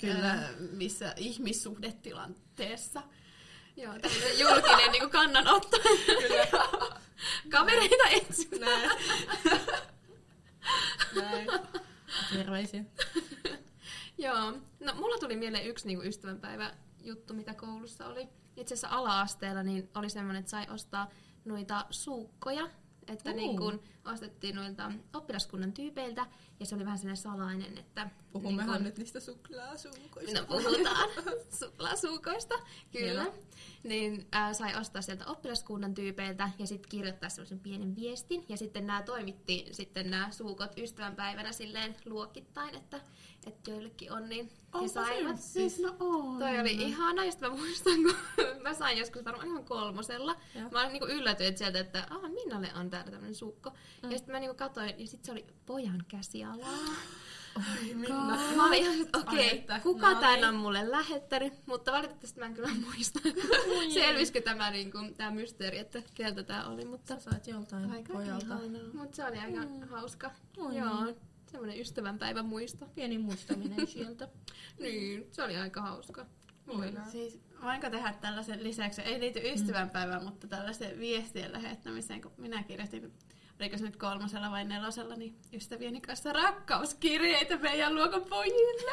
Kyllä. 0.00 0.28
ää, 0.30 0.48
missä 0.72 1.14
ihmissuhdetilanteessa. 1.16 3.02
Joo, 3.76 3.98
tämmöinen 3.98 4.38
julkinen 4.38 4.92
niin 4.92 5.00
kuin 5.00 5.10
kannanotto. 5.10 5.76
Kavereita 7.52 8.08
etsin. 8.10 8.60
Näin. 8.60 8.90
Näin. 11.14 11.48
Terveisiä. 12.32 12.84
Joo, 14.18 14.52
no 14.80 14.94
mulla 14.94 15.18
tuli 15.18 15.36
mieleen 15.36 15.66
yksi 15.66 15.86
niin 15.86 15.98
kuin 15.98 16.08
ystävänpäivä 16.08 16.74
juttu, 17.02 17.34
mitä 17.34 17.54
koulussa 17.54 18.06
oli. 18.06 18.28
Itse 18.56 18.74
asiassa 18.74 18.96
ala-asteella 18.96 19.62
niin 19.62 19.90
oli 19.94 20.10
semmoinen, 20.10 20.40
että 20.40 20.50
sai 20.50 20.66
ostaa 20.70 21.10
noita 21.44 21.86
suukkoja. 21.90 22.68
Että 23.10 23.30
Uu. 23.30 23.36
niin 23.36 23.58
kun 23.58 23.80
ostettiin 24.04 24.54
noilta 24.54 24.92
oppilaskunnan 25.14 25.72
tyypeiltä, 25.72 26.26
ja 26.60 26.66
se 26.66 26.74
oli 26.74 26.84
vähän 26.84 26.98
sellainen 26.98 27.22
salainen, 27.22 27.78
että... 27.78 28.10
Puhummehan 28.32 28.68
niin 28.68 28.76
kun- 28.78 28.84
nyt 28.84 28.98
niistä 28.98 29.20
suklaasuukoista. 29.20 30.40
No 30.40 30.46
puhutaan 30.46 31.08
suklaasuukoista, 31.58 32.54
kyllä. 32.92 33.22
Hienoa. 33.22 33.34
Niin 33.82 34.26
äh, 34.34 34.52
sai 34.56 34.76
ostaa 34.80 35.02
sieltä 35.02 35.26
oppilaskunnan 35.26 35.94
tyypeiltä 35.94 36.50
ja 36.58 36.66
sitten 36.66 36.88
kirjoittaa 36.90 37.28
sellaisen 37.30 37.60
pienen 37.60 37.96
viestin. 37.96 38.44
Ja 38.48 38.56
sitten 38.56 38.86
nämä 38.86 39.02
toimitti 39.02 39.66
sitten 39.72 40.10
nämä 40.10 40.30
suukot 40.30 40.78
ystävänpäivänä 40.78 41.52
silleen 41.52 41.96
luokittain, 42.06 42.74
että, 42.74 43.00
että 43.46 43.70
joillekin 43.70 44.12
on, 44.12 44.28
niin 44.28 44.46
he 44.48 44.52
Onpa 44.78 44.88
saivat. 44.88 45.36
se- 45.40 45.42
Siis 45.52 45.78
no 45.78 45.96
on. 46.00 46.38
Toi 46.38 46.60
oli 46.60 46.72
ihana, 46.72 47.24
ja 47.24 47.30
sitten 47.30 47.50
mä 47.50 47.56
muistan, 47.56 47.94
kun 48.02 48.14
mä 48.62 48.74
sain 48.74 48.98
joskus 48.98 49.24
varmaan 49.24 49.46
ihan 49.48 49.64
kolmosella. 49.64 50.36
Joo. 50.54 50.70
Mä 50.70 50.80
olin 50.80 50.92
niinku 50.92 51.06
yllätynyt 51.08 51.58
sieltä, 51.58 51.78
että 51.80 52.06
ah, 52.10 52.30
Minnalle 52.30 52.70
on 52.74 52.90
täällä 52.90 53.10
tämmönen 53.10 53.34
suukko. 53.34 53.70
Mm. 54.02 54.10
Ja 54.10 54.18
sitten 54.18 54.34
mä 54.34 54.40
niinku 54.40 54.56
katsoin, 54.56 54.88
ja 54.98 55.06
sitten 55.06 55.24
se 55.26 55.32
oli 55.32 55.46
pojan 55.66 56.04
käsialaa. 56.08 56.78
Oi, 57.56 57.94
Minna. 57.94 58.38
Mä 58.56 58.66
olin 58.66 58.78
ihan, 58.78 59.00
että 59.00 59.18
okei, 59.18 59.58
että, 59.58 59.80
kuka 59.80 60.14
no 60.14 60.20
tän 60.20 60.34
niin. 60.34 60.44
on 60.44 60.54
mulle 60.54 60.90
lähettänyt, 60.90 61.52
mutta 61.66 61.92
valitettavasti 61.92 62.40
mä 62.40 62.46
en 62.46 62.54
kyllä 62.54 62.68
muista. 62.84 63.20
Selvisikö 63.94 64.40
tämä, 64.40 64.70
niin 64.70 64.92
kuin, 64.92 65.14
tämä 65.14 65.30
mysteeri, 65.30 65.78
että 65.78 66.02
keltä 66.14 66.42
tämä 66.42 66.68
oli, 66.68 66.84
mutta, 66.84 67.14
Sä 67.14 67.30
sait 67.30 67.46
joltain 67.46 67.90
Aika 67.90 68.12
pojalta. 68.12 68.58
mutta 68.92 69.16
se 69.16 69.24
oli 69.24 69.38
aika 69.38 69.86
hauska. 69.90 70.30
Oi. 70.56 70.76
Joo, 70.76 71.14
semmoinen 71.50 71.80
ystävänpäivän 71.80 72.46
muisto. 72.46 72.86
Pieni 72.94 73.18
muistaminen 73.18 73.86
sieltä. 73.86 74.28
Niin, 74.78 75.28
se 75.32 75.42
oli 75.42 75.56
aika 75.56 75.80
hauska. 75.80 76.26
Voidaan. 76.66 77.10
Siis 77.10 77.40
voinko 77.62 77.90
tehdä 77.90 78.14
tällaisen 78.20 78.62
lisäksi, 78.62 79.00
ei 79.02 79.20
liity 79.20 79.40
ystävänpäivään, 79.52 80.24
mutta 80.24 80.46
tällaisen 80.46 80.98
viestien 80.98 81.52
lähettämiseen, 81.52 82.20
kun 82.20 82.32
minä 82.36 82.62
kirjoitin, 82.62 83.12
oliko 83.60 83.78
se 83.78 83.84
nyt 83.84 83.96
kolmosella 83.96 84.50
vai 84.50 84.64
nelosella, 84.64 85.14
niin 85.14 85.36
ystävieni 85.52 86.00
kanssa 86.00 86.32
rakkauskirjeitä 86.32 87.56
meidän 87.56 87.94
luokan 87.94 88.22
pojille. 88.22 88.92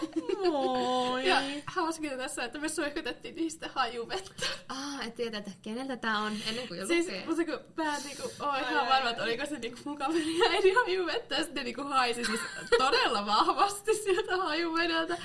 Moi. 0.51 1.27
Ja 1.27 1.41
hauskinta 1.65 2.17
tässä, 2.17 2.43
että 2.43 2.59
me 2.59 2.69
suihkutettiin 2.69 3.35
niistä 3.35 3.69
hajuvettä. 3.75 4.45
Ah, 4.69 5.07
et 5.07 5.15
tiedä, 5.15 5.37
että 5.37 5.51
keneltä 5.61 5.97
tämä 5.97 6.19
on 6.19 6.33
ennen 6.49 6.67
kuin 6.67 6.79
jo 6.79 6.87
Siis, 6.87 7.05
lukee. 7.05 7.25
mutta 7.25 7.45
kun 7.45 7.59
mä 7.85 7.97
niinku, 7.97 8.31
oon 8.39 8.59
ihan 8.59 8.87
varma, 8.87 9.09
että 9.09 9.23
oliko 9.23 9.45
se 9.45 9.59
niinku 9.59 9.79
mun 9.85 9.97
kaveri 9.97 10.41
äidin 10.49 10.75
hajuvettä, 10.85 11.35
ja 11.35 11.43
sitten 11.43 11.63
niinku 11.65 11.83
haisi 11.83 12.25
siis 12.25 12.39
todella 12.77 13.25
vahvasti 13.25 13.95
sieltä 13.95 14.37
hajuvedeltä. 14.37 15.17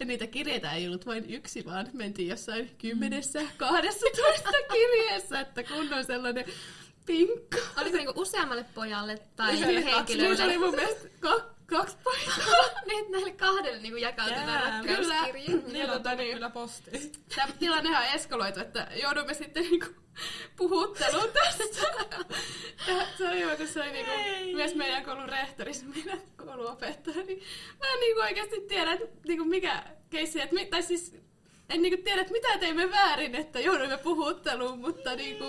Ja 0.00 0.06
niitä 0.06 0.26
kirjeitä 0.26 0.72
ei 0.72 0.86
ollut 0.86 1.06
vain 1.06 1.30
yksi, 1.34 1.64
vaan 1.64 1.88
mentiin 1.92 2.28
jossain 2.28 2.70
kymmenessä, 2.78 3.40
kahdessatoista 3.56 4.50
kirjeessä, 4.72 5.40
että 5.40 5.62
kun 5.64 5.92
on 5.94 6.04
sellainen 6.04 6.44
pinkka. 7.08 7.58
Oliko 7.76 7.90
se 7.90 7.96
niinku 7.96 8.20
useammalle 8.20 8.64
pojalle 8.74 9.18
tai 9.36 9.54
Yhdelle 9.54 9.82
kaksi. 9.82 9.96
henkilölle? 9.96 10.28
Niitä 10.28 10.44
oli 10.44 10.58
mun 10.58 10.74
mielestä 10.74 11.08
ka- 11.20 11.50
kaksi 11.66 11.96
pojaa. 12.04 12.36
niin, 12.88 13.12
näille 13.12 13.30
kahdelle 13.32 13.78
niinku 13.78 13.96
jakautui 13.98 14.36
nämä 14.36 14.52
Jää, 14.52 14.80
rakkauskirjeet. 14.80 15.66
Ja 15.66 15.72
Niillä 15.72 15.92
on 15.92 16.02
tota 16.02 16.14
niin, 16.14 16.34
kyllä 16.34 16.50
posti. 16.50 16.90
Tämä 17.36 17.52
tilannehan 17.58 18.02
on 18.04 18.14
eskaloitu, 18.14 18.60
että 18.60 18.88
joudumme 19.02 19.34
sitten 19.34 19.62
niinku 19.62 19.86
puhutteluun 20.56 21.28
tästä. 21.32 21.64
Ja 22.88 23.06
se 23.18 23.28
oli 23.28 23.40
hyvä, 23.40 23.56
kun 23.56 23.68
se 23.68 23.80
oli 23.82 23.90
niinku 23.92 24.10
myös 24.56 24.74
meidän 24.74 25.04
koulun 25.04 25.28
rehtori, 25.28 25.74
se 25.74 25.84
meidän 25.86 26.20
kouluopettaja. 26.36 27.22
Niin 27.24 27.42
mä 27.78 27.92
en 27.92 28.00
niinku 28.00 28.20
oikeasti 28.20 28.60
tiedä, 28.60 28.92
että 28.92 29.06
niinku 29.28 29.44
mikä 29.44 29.82
keissi, 30.10 30.40
että, 30.40 30.54
mi- 30.54 30.66
tai 30.66 30.82
siis 30.82 31.16
en 31.68 31.82
niinku 31.82 32.02
tiedä, 32.04 32.20
että 32.20 32.32
mitä 32.32 32.58
teimme 32.58 32.90
väärin, 32.90 33.34
että 33.34 33.60
jouduimme 33.60 33.98
puhutteluun, 33.98 34.78
mutta 34.78 35.16
niinku, 35.16 35.44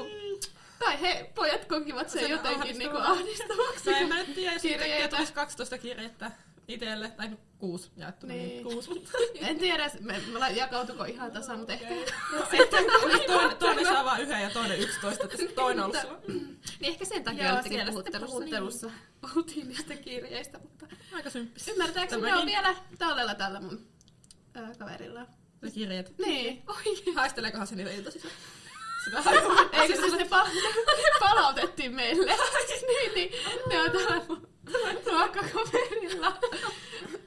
tai 0.79 1.01
he, 1.01 1.31
pojat 1.35 1.65
kokivat 1.65 2.09
sen 2.09 2.21
Sen 2.21 2.31
jotenkin 2.31 2.77
niinku 2.79 2.97
ahdistavaksi. 2.97 3.89
Mä 3.89 3.97
en 3.97 4.07
mä 4.07 4.15
nyt 4.17 4.35
tiedä, 4.35 4.59
siitä 4.59 4.83
Kirjeitä. 4.83 5.15
tulisi 5.15 5.33
12 5.33 5.77
kirjettä 5.77 6.31
itselle, 6.67 7.09
tai 7.09 7.27
no, 7.29 7.37
kuusi 7.57 7.91
jaettu, 7.97 8.27
niin, 8.27 8.37
Niin. 8.37 8.49
niin 8.49 8.63
kuusi. 8.63 8.89
En 9.47 9.57
tiedä, 9.59 9.91
me, 9.99 10.21
me 10.39 10.49
jakautuko 10.51 11.03
ihan 11.03 11.31
tasan, 11.31 11.57
mutta 11.57 11.73
ehkä 11.73 11.87
Sitten 12.57 12.85
toinen, 13.27 13.57
toinen 13.57 13.85
saa 13.85 14.05
vaan 14.05 14.21
yhden 14.21 14.41
ja 14.41 14.49
toinen 14.49 14.79
yksitoista, 14.79 15.23
että 15.23 15.37
sitten 15.37 15.55
toinen 15.55 15.83
on 15.83 15.91
ollut 15.91 16.01
sulla. 16.01 16.19
Niin 16.79 16.93
ehkä 16.93 17.05
sen 17.05 17.23
takia 17.23 17.43
Joo, 17.43 17.53
olettekin 17.53 17.77
siellä 17.77 17.91
puhuttelussa. 17.91 18.27
puhuttelussa 18.27 18.91
puhuttiin 19.21 19.67
niistä 19.67 19.95
kirjeistä, 19.95 20.59
mutta 20.59 20.87
Aika 21.13 21.29
symppis. 21.29 21.67
ymmärtääkseni 21.67 22.21
ne 22.21 22.35
on 22.37 22.45
vielä 22.45 22.75
tallella 22.97 23.35
tällä 23.35 23.59
mun 23.61 23.87
kaverilla. 24.79 25.25
Ne 25.61 25.71
kirjeet. 25.71 26.17
Niin. 26.17 26.63
Oi. 26.67 27.13
Haisteleekohan 27.15 27.67
se 27.67 27.75
niitä 27.75 27.91
iltaisin? 27.91 28.21
Eikö 29.71 29.95
siis 29.95 30.13
ne, 30.13 30.25
pal- 30.25 30.47
ne 30.47 31.19
palautettiin 31.19 31.95
meille? 31.95 32.31
niin, 32.87 33.13
niin. 33.15 33.31
Ne 33.69 33.81
on 33.81 33.91
täällä 33.91 34.21
mun 34.27 34.47
ruokakaverilla. 35.05 36.37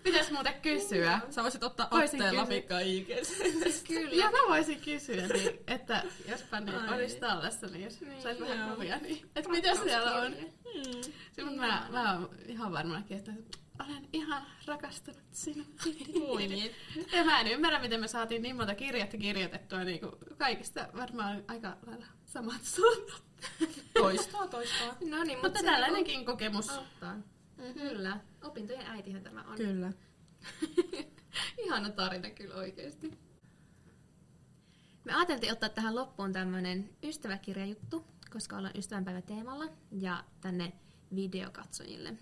Pitäis 0.03 0.31
muuten 0.31 0.55
kysyä. 0.63 1.21
Sä 1.31 1.43
voisit 1.43 1.63
ottaa 1.63 1.89
Voisin 1.91 2.07
otteen 2.23 2.31
kysyä. 2.31 2.41
Lapikkaa 2.43 2.81
IGC. 2.81 3.87
Kyllä. 3.89 4.25
Ja 4.25 4.31
mä 4.31 4.39
voisin 4.49 4.81
kysyä, 4.81 5.27
niin, 5.27 5.51
että 5.67 6.03
jospa 6.29 6.61
ne 6.61 6.73
Ai. 6.77 6.95
olisi 6.95 7.17
tallessa, 7.17 7.67
niin 7.67 7.85
jos 7.85 8.01
Niin, 8.01 8.23
sais 8.23 8.41
vähän 8.41 8.71
kuvia, 8.75 8.97
niin 8.97 9.31
että 9.37 9.51
mitä 9.51 9.75
siellä 9.75 10.13
on. 10.13 10.33
Hmm. 10.35 11.03
Sitten 11.03 11.57
mä, 11.57 11.87
mä 11.91 12.13
oon 12.13 12.31
ihan 12.47 12.73
varmakin, 12.73 13.17
että 13.17 13.33
olen 13.85 14.09
ihan 14.12 14.42
rakastunut 14.66 15.23
sinua. 15.33 15.66
Voi 16.29 16.47
niin. 16.47 16.73
Ja 17.12 17.25
mä 17.25 17.40
en 17.40 17.47
ymmärrä, 17.47 17.79
miten 17.79 18.01
me 18.01 18.09
saatiin 18.09 18.42
niin 18.42 18.57
monta 18.57 18.75
kirjettä 18.75 19.16
kirjoitettua, 19.16 19.85
niin 19.85 20.01
kuin 20.01 20.12
kaikista 20.38 20.88
varmaan 20.97 21.45
aika 21.49 21.77
lailla 21.87 22.07
samat 22.25 22.62
sanat. 22.62 23.23
Toistoa, 23.95 24.47
toistoa. 24.47 24.97
No 25.11 25.25
niin, 25.25 25.38
Mutta 25.42 25.59
se 25.61 25.66
tällainenkin 25.66 26.25
kokemus. 26.25 26.68
niinku 26.68 26.85
auttaa. 26.85 27.16
Kyllä. 27.75 28.21
Opintojen 28.42 28.87
äitihän 28.87 29.23
tämä 29.23 29.45
on. 29.49 29.57
Kyllä. 29.57 29.92
Ihana 31.64 31.90
tarina 31.90 32.31
kyllä 32.31 32.55
oikeasti. 32.55 33.18
Me 35.05 35.14
ajateltiin 35.14 35.53
ottaa 35.53 35.68
tähän 35.68 35.95
loppuun 35.95 36.33
tämmönen 36.33 36.90
ystäväkirjajuttu, 37.03 38.05
koska 38.31 38.57
ollaan 38.57 38.77
ystävänpäivä 38.79 39.23
teemalla 39.23 39.64
ja 39.90 40.25
tänne 40.40 40.73
videokatsojille. 41.14 42.14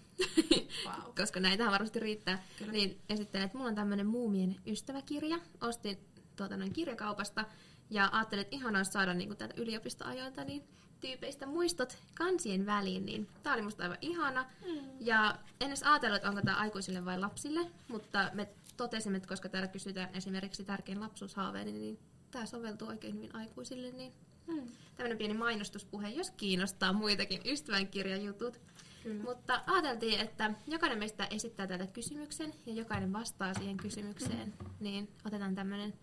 Wow. 0.85 1.13
koska 1.21 1.41
näitähän 1.41 1.73
varmasti 1.73 2.01
riittää. 2.01 2.45
Kyllä. 2.59 2.73
Niin 2.73 3.01
esittelen, 3.09 3.45
että 3.45 3.59
mulla 3.59 3.71
on 3.71 3.75
tämmönen 3.75 4.07
muumien 4.07 4.57
ystäväkirja. 4.67 5.39
Ostin 5.61 5.99
tuota 6.37 6.57
noin 6.57 6.73
kirjakaupasta 6.73 7.45
ja 7.91 8.09
ajattelin, 8.13 8.43
että 8.43 8.57
ihanaa 8.57 8.79
olisi 8.79 8.93
saada 8.93 9.15
niin 9.15 9.37
täältä 9.37 9.55
yliopistoajoilta 9.57 10.45
niin 10.45 10.65
tyypeistä 11.01 11.47
muistot 11.47 11.99
kansien 12.15 12.67
väliin, 12.67 13.07
niin 13.07 13.29
tää 13.43 13.55
oli 13.55 13.63
musta 13.63 13.83
aivan 13.83 13.99
ihana. 14.01 14.47
Mm. 14.67 14.81
Ja 15.01 15.39
en 15.61 15.69
edes 15.69 15.83
ajatellut, 15.83 16.17
että 16.17 16.29
onko 16.29 16.41
tämä 16.43 16.57
aikuisille 16.57 17.05
vai 17.05 17.19
lapsille, 17.19 17.61
mutta 17.89 18.31
me 18.35 18.49
totesimme, 18.77 19.17
että 19.17 19.29
koska 19.29 19.49
täällä 19.49 19.69
kysytään 19.69 20.15
esimerkiksi 20.15 20.65
tärkein 20.65 21.01
lapsuushaaveeni, 21.01 21.73
niin 21.73 21.99
tämä 22.31 22.47
soveltuu 22.47 22.89
oikein 22.89 23.15
hyvin 23.15 23.35
aikuisille, 23.37 23.91
niin 23.91 24.13
Mm. 24.51 24.73
tämmöinen 24.97 25.19
pieni 25.19 25.35
mainostuspuhe, 25.35 26.09
jos 26.09 26.31
kiinnostaa 26.31 26.93
muitakin 26.93 27.41
ystävänkirjajutut. 27.45 28.61
Kyllä. 29.03 29.25
Mutta 29.25 29.63
ajateltiin, 29.67 30.21
että 30.21 30.55
jokainen 30.67 30.99
meistä 30.99 31.27
esittää 31.31 31.67
täältä 31.67 31.87
kysymyksen 31.87 32.55
ja 32.67 32.73
jokainen 32.73 33.13
vastaa 33.13 33.55
siihen 33.55 33.77
kysymykseen, 33.77 34.55
niin 34.81 35.09
otetaan 35.25 35.55
tämmöinen 35.55 35.95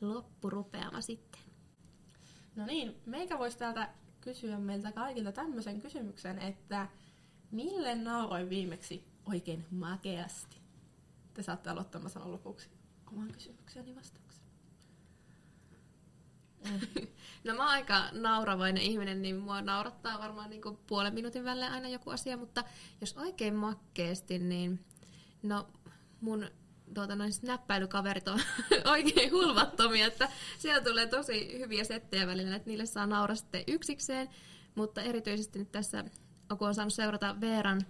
loppurupeama 0.00 1.00
sitten. 1.00 1.40
No 2.56 2.66
niin, 2.66 2.96
meikä 3.06 3.38
voisi 3.38 3.58
täältä 3.58 3.88
kysyä 4.20 4.58
meiltä 4.58 4.92
kaikilta 4.92 5.32
tämmöisen 5.32 5.80
kysymyksen, 5.80 6.38
että 6.38 6.88
mille 7.50 7.94
nauroin 7.94 8.50
viimeksi 8.50 9.04
oikein 9.26 9.64
makeasti? 9.70 10.56
Te 11.34 11.42
saatte 11.42 11.70
sanon 12.08 12.32
lopuksi 12.32 12.68
oman 13.12 13.32
kysymykseni 13.32 13.94
No 17.44 17.54
mä 17.54 17.62
oon 17.62 17.70
aika 17.70 18.02
nauravainen 18.12 18.82
ihminen, 18.82 19.22
niin 19.22 19.36
mua 19.36 19.62
naurattaa 19.62 20.18
varmaan 20.18 20.50
niin 20.50 20.62
kuin 20.62 20.78
puolen 20.86 21.14
minuutin 21.14 21.44
välein 21.44 21.72
aina 21.72 21.88
joku 21.88 22.10
asia, 22.10 22.36
mutta 22.36 22.64
jos 23.00 23.16
oikein 23.16 23.54
makkeesti, 23.54 24.38
niin 24.38 24.84
no 25.42 25.68
mun 26.20 26.46
tuota, 26.94 27.16
noin 27.16 27.32
snappäilykaverit 27.32 28.28
on 28.28 28.40
oikein 28.84 29.32
hulvattomia, 29.32 30.06
että 30.06 30.28
siellä 30.58 30.80
tulee 30.84 31.06
tosi 31.06 31.58
hyviä 31.58 31.84
settejä 31.84 32.26
välillä, 32.26 32.56
että 32.56 32.70
niille 32.70 32.86
saa 32.86 33.06
nauraa 33.06 33.36
sitten 33.36 33.64
yksikseen, 33.66 34.28
mutta 34.74 35.02
erityisesti 35.02 35.58
nyt 35.58 35.72
tässä, 35.72 36.04
kun 36.58 36.68
on 36.68 36.74
saanut 36.74 36.94
seurata 36.94 37.40
Veeran 37.40 37.82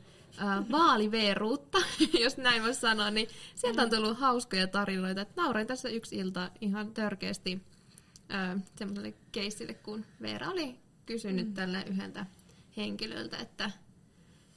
äh, 0.43 0.71
vaaliveeruutta, 0.71 1.79
jos 2.25 2.37
näin 2.37 2.63
voisi 2.63 2.81
sanoa, 2.81 3.11
niin 3.11 3.29
sieltä 3.55 3.83
on 3.83 3.91
tullut 3.91 4.19
hauskoja 4.19 4.67
tarinoita, 4.67 5.21
että 5.21 5.43
nauroin 5.43 5.67
tässä 5.67 5.89
yksi 5.89 6.17
ilta 6.17 6.51
ihan 6.61 6.95
törkeästi 6.95 7.63
äh, 8.33 8.63
semmoiselle 8.77 9.15
keissille, 9.33 9.75
kun 9.75 10.05
Veera 10.23 10.49
oli 10.49 10.81
kysynyt 11.07 11.47
mm. 11.47 11.55
tälle 11.55 11.83
yhdeltä 11.83 12.27
henkilöltä, 12.77 13.39
että, 13.39 13.71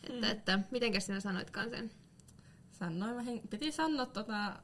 että, 0.03 0.27
mm. 0.27 0.31
että 0.31 0.59
mitenkäs 0.71 1.05
sinä 1.05 1.19
sanoitkaan 1.19 1.69
sen? 1.69 1.91
Sanoin, 2.71 3.47
piti 3.49 3.71
sanoa 3.71 4.05
tota, 4.05 4.59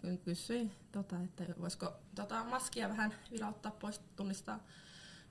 ky- 0.00 0.16
kysyin, 0.16 0.72
tota, 0.92 1.16
että 1.20 1.44
voisiko 1.60 1.92
tota, 2.14 2.44
maskia 2.44 2.88
vähän 2.88 3.14
vilauttaa 3.30 3.72
pois, 3.72 4.00
tunnistaa 4.16 4.60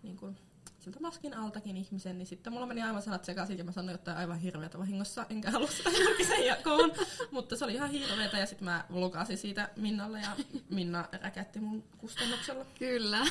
niin 0.04 0.18
kuin, 0.18 0.38
siltä 0.80 1.00
maskin 1.00 1.34
altakin 1.34 1.78
ihmisen, 1.78 2.18
niin 2.18 2.26
sitten 2.26 2.54
mulla 2.54 2.66
meni 2.66 2.82
aivan 2.82 3.02
sanat 3.02 3.26
sekaisin 3.26 3.58
ja 3.58 3.64
mä 3.64 3.72
sanoin 3.72 3.94
jotain 3.94 4.18
aivan 4.18 4.40
hirveätä 4.40 4.80
vahingossa, 4.80 5.26
enkä 5.30 5.52
halua 5.52 5.68
sitä 5.68 5.90
julkisen 5.90 6.46
jakoon, 6.46 6.92
mutta 7.32 7.56
se 7.56 7.66
oli 7.66 7.74
ihan 7.74 7.90
hirveätä 7.90 8.38
ja 8.38 8.46
sitten 8.46 8.66
mä 8.66 8.86
lukasin 8.90 9.38
siitä 9.38 9.70
Minnalle 9.76 10.20
ja 10.20 10.36
Minna 10.70 11.10
räkätti 11.22 11.60
mun 11.60 11.84
kustannuksella. 11.98 12.66
Kyllä. 12.80 13.26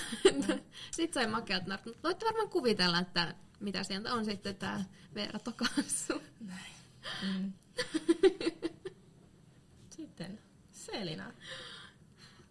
sitten 0.96 1.22
sai 1.22 1.26
makeat 1.26 1.66
nartut. 1.66 2.02
Voitte 2.02 2.26
varmaan 2.26 2.50
kuvitella, 2.50 2.98
että 2.98 3.34
mitä 3.60 3.82
sieltä 3.82 4.14
on 4.14 4.24
sitten 4.24 4.56
tämä 4.56 4.84
Veera 5.14 5.38
Tokassu. 5.38 6.22
Mm. 7.22 7.52
Sitten 9.96 10.38
Selina. 10.72 11.32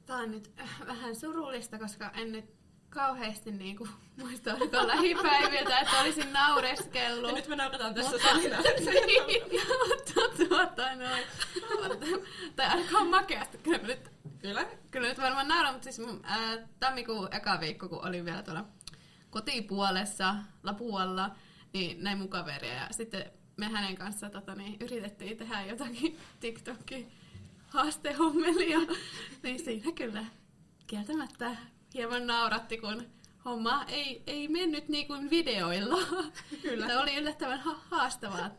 Tää 0.05 0.17
on 0.17 0.31
nyt 0.31 0.51
äh, 0.59 0.87
vähän 0.87 1.15
surullista, 1.15 1.79
koska 1.79 2.09
en 2.09 2.31
nyt 2.31 2.56
kauheasti 2.97 3.51
niinku, 3.51 3.87
muista 4.17 4.53
oliko 4.53 4.87
lähipäiviltä, 4.87 5.79
että 5.79 6.01
olisin 6.01 6.33
naureskellut. 6.33 7.29
Ja 7.29 7.35
nyt 7.35 7.47
me 7.47 7.55
nauretaan 7.55 7.93
tässä 7.93 8.17
salina. 8.19 8.57
mutta 8.57 10.11
tuota 10.47 10.95
noin. 10.95 11.23
tai 12.55 12.65
ainakaan 12.65 13.07
makeasti. 13.07 13.57
Kyllä, 13.57 13.77
nyt, 13.77 14.11
Kyllä. 14.41 14.65
kyllä 14.91 15.07
nyt 15.07 15.21
varmaan 15.21 15.47
nauran, 15.47 15.73
mutta 15.73 15.91
siis 15.91 16.07
ää, 16.23 16.57
tammikuun 16.79 17.33
eka 17.33 17.59
viikko, 17.59 17.89
kun 17.89 18.07
olin 18.07 18.25
vielä 18.25 18.43
tuolla 18.43 18.65
kotipuolessa, 19.29 20.35
Lapualla, 20.63 21.35
niin 21.73 22.03
näin 22.03 22.17
mun 22.17 22.29
kaveria. 22.29 22.73
Ja 22.73 22.87
sitten 22.91 23.31
me 23.57 23.67
hänen 23.67 23.95
kanssa 23.95 24.29
tota, 24.29 24.55
niin, 24.55 24.77
yritettiin 24.81 25.37
tehdä 25.37 25.65
jotakin 25.65 26.17
TikTokin 26.39 27.11
haastehommelia. 27.67 28.79
niin 29.43 29.59
siinä 29.59 29.91
kyllä 29.91 30.25
kieltämättä 30.87 31.55
hieman 31.93 32.27
nauratti, 32.27 32.77
kun 32.77 33.03
homma 33.45 33.83
ei, 33.87 34.23
ei 34.27 34.47
mennyt 34.47 34.89
niin 34.89 35.07
kuin 35.07 35.29
videoilla. 35.29 35.97
Kyllä. 36.61 36.87
Se 36.87 36.97
oli 36.97 37.15
yllättävän 37.15 37.59
ha- 37.59 37.79
haastavaa, 37.89 38.49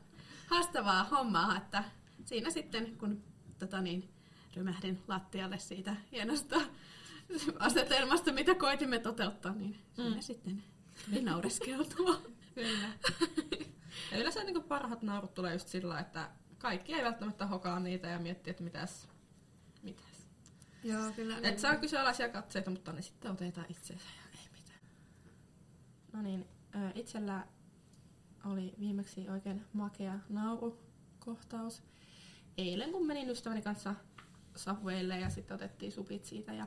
haastavaa 0.46 1.04
hommaa, 1.04 1.56
että 1.56 1.84
siinä 2.24 2.50
sitten 2.50 2.96
kun 2.98 3.22
tota 3.58 3.80
niin, 3.80 4.08
rymähdin 4.56 5.02
lattialle 5.08 5.58
siitä 5.58 5.96
hienosta 6.12 6.60
asetelmasta, 7.58 8.32
mitä 8.32 8.54
koitimme 8.54 8.98
toteuttaa, 8.98 9.52
niin 9.54 9.76
siinä 9.92 10.14
Mm. 10.16 10.20
sitten 10.22 10.62
tuli 11.04 11.22
naureskeltua. 11.22 12.20
Kyllä. 12.54 12.88
Ja 14.12 14.18
yleensä 14.18 14.44
niin 14.44 14.62
parhaat 14.62 15.02
naurut 15.02 15.34
tulee 15.34 15.52
just 15.52 15.68
sillä, 15.68 16.00
että 16.00 16.30
kaikki 16.58 16.94
ei 16.94 17.04
välttämättä 17.04 17.46
hokaa 17.46 17.80
niitä 17.80 18.08
ja 18.08 18.18
miettiä, 18.18 18.50
että 18.50 18.62
mitäs. 18.62 19.08
Joo, 20.84 21.12
kyllä. 21.12 21.38
Et 21.42 21.58
saa 21.58 21.76
kyseenalaisia 21.76 22.28
katseita, 22.28 22.70
mutta 22.70 22.92
ne 22.92 23.02
sitten 23.02 23.30
otetaan 23.30 23.66
itseensä 23.68 24.04
ja 24.16 24.40
ei 24.40 24.48
mitään. 24.52 24.80
No 26.12 26.22
niin, 26.22 26.46
itsellä 26.94 27.46
oli 28.44 28.74
viimeksi 28.80 29.28
oikein 29.28 29.64
makea 29.72 30.18
naurukohtaus. 30.28 31.82
Eilen 32.58 32.92
kun 32.92 33.06
menin 33.06 33.30
ystäväni 33.30 33.62
kanssa 33.62 33.94
Subwaylle 34.56 35.20
ja 35.20 35.30
sitten 35.30 35.54
otettiin 35.54 35.92
supit 35.92 36.24
siitä 36.24 36.52
ja 36.52 36.66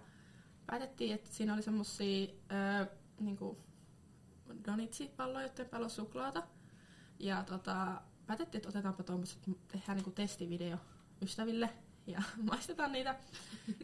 päätettiin, 0.66 1.14
että 1.14 1.30
siinä 1.30 1.54
oli 1.54 1.62
semmosia 1.62 2.28
ö, 2.52 2.86
niinku 3.20 3.58
donitsipalloja, 4.66 5.48
joiden 5.48 5.70
päällä 5.70 5.86
on 5.86 5.92
suklaata. 5.92 6.44
Ja 7.20 7.44
tota, 7.44 8.02
päätettiin, 8.26 8.60
että 8.60 8.70
otetaanpa 8.70 9.04
tuommoiset, 9.04 9.40
tehdään 9.68 9.96
niinku 9.96 10.12
testivideo 10.12 10.78
ystäville 11.22 11.70
ja 12.08 12.22
maistetaan 12.50 12.92
niitä. 12.92 13.16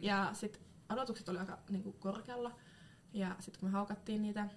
Ja 0.02 0.30
sitten 0.32 0.62
odotukset 0.88 1.28
oli 1.28 1.38
aika 1.38 1.58
niinku 1.70 1.92
korkealla. 1.92 2.58
Ja 3.12 3.36
sitten 3.38 3.60
kun 3.60 3.68
me 3.68 3.72
haukattiin 3.72 4.22
niitä, 4.22 4.48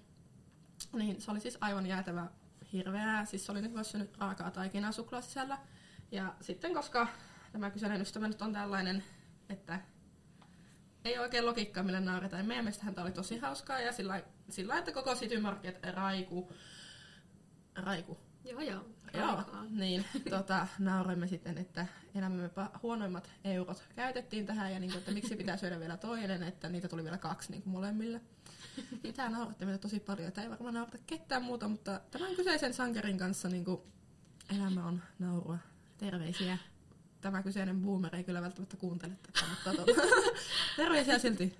niin 0.92 1.20
se 1.20 1.30
oli 1.30 1.40
siis 1.40 1.58
aivan 1.60 1.86
jäätävä 1.86 2.26
hirveää. 2.72 3.24
Siis 3.24 3.46
se 3.46 3.52
oli 3.52 3.68
myös 3.68 3.90
syönyt 3.90 4.18
raakaa 4.18 4.50
taikinaa 4.50 4.92
suklaa 4.92 5.20
sisällä. 5.20 5.58
Ja 6.10 6.34
sitten 6.40 6.74
koska 6.74 7.08
tämä 7.52 7.70
kyseinen 7.70 8.00
ystävä 8.00 8.28
nyt 8.28 8.42
on 8.42 8.52
tällainen, 8.52 9.04
että 9.48 9.80
ei 11.04 11.18
oikein 11.18 11.46
logiikkaa, 11.46 11.82
millä 11.82 12.00
nauretaan. 12.00 12.46
Meidän 12.46 12.64
mielestä 12.64 12.84
häntä 12.84 13.02
oli 13.02 13.12
tosi 13.12 13.38
hauskaa 13.38 13.80
ja 13.80 13.92
sillä, 13.92 14.22
sillä 14.48 14.78
että 14.78 14.92
koko 14.92 15.14
City 15.14 15.40
Market 15.40 15.78
raiku, 15.94 16.52
raiku 17.74 18.18
Joo, 18.44 18.60
joo. 18.60 18.84
Joo, 19.14 19.42
niin 19.70 20.04
tota, 20.30 20.66
nauroimme 20.78 21.26
sitten, 21.28 21.58
että 21.58 21.86
elämämme 22.14 22.50
huonoimmat 22.82 23.30
eurot 23.44 23.84
käytettiin 23.96 24.46
tähän 24.46 24.72
ja 24.72 24.80
niin 24.80 24.90
kuin, 24.90 24.98
että 24.98 25.10
miksi 25.12 25.36
pitää 25.36 25.56
syödä 25.56 25.80
vielä 25.80 25.96
toinen, 25.96 26.42
että 26.42 26.68
niitä 26.68 26.88
tuli 26.88 27.04
vielä 27.04 27.18
kaksi 27.18 27.50
niin 27.50 27.62
kuin 27.62 27.72
molemmille. 27.72 28.20
Tämä 29.16 29.30
nauratti 29.30 29.64
meitä 29.64 29.78
tosi 29.78 30.00
paljon, 30.00 30.28
että 30.28 30.42
ei 30.42 30.50
varmaan 30.50 30.74
naurata 30.74 30.98
ketään 31.06 31.42
muuta, 31.42 31.68
mutta 31.68 32.00
tämän 32.10 32.36
kyseisen 32.36 32.74
sankarin 32.74 33.18
kanssa 33.18 33.48
niin 33.48 33.64
kuin, 33.64 33.80
elämä 34.56 34.86
on 34.86 35.02
naurua. 35.18 35.58
Terveisiä. 35.98 36.58
Tämä 37.20 37.42
kyseinen 37.42 37.80
boomer 37.80 38.16
ei 38.16 38.24
kyllä 38.24 38.42
välttämättä 38.42 38.76
kuuntele 38.76 39.12
tätä, 39.22 39.46
mutta 39.50 39.84
tota, 39.84 40.02
terveisiä 40.76 41.18
silti. 41.18 41.58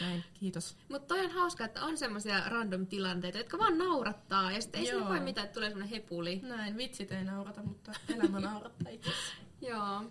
Näin, 0.00 0.24
kiitos. 0.34 0.76
Mutta 0.88 1.14
toi 1.14 1.24
on 1.24 1.30
hauska, 1.30 1.64
että 1.64 1.84
on 1.84 1.98
semmoisia 1.98 2.48
random 2.48 2.86
tilanteita, 2.86 3.38
jotka 3.38 3.58
vaan 3.58 3.78
naurattaa. 3.78 4.52
Ja 4.52 4.60
sitten 4.62 4.80
ei 4.80 4.88
Joo. 4.88 5.08
voi 5.08 5.20
mitään, 5.20 5.44
että 5.44 5.54
tulee 5.54 5.70
semmoinen 5.70 5.90
hepuli. 5.90 6.40
Näin, 6.42 6.76
vitsit 6.76 7.12
ei 7.12 7.24
naurata, 7.24 7.62
mutta 7.62 7.92
elämä 8.14 8.40
naurattaa 8.40 8.92
itse 8.92 9.10
Joo. 9.68 10.04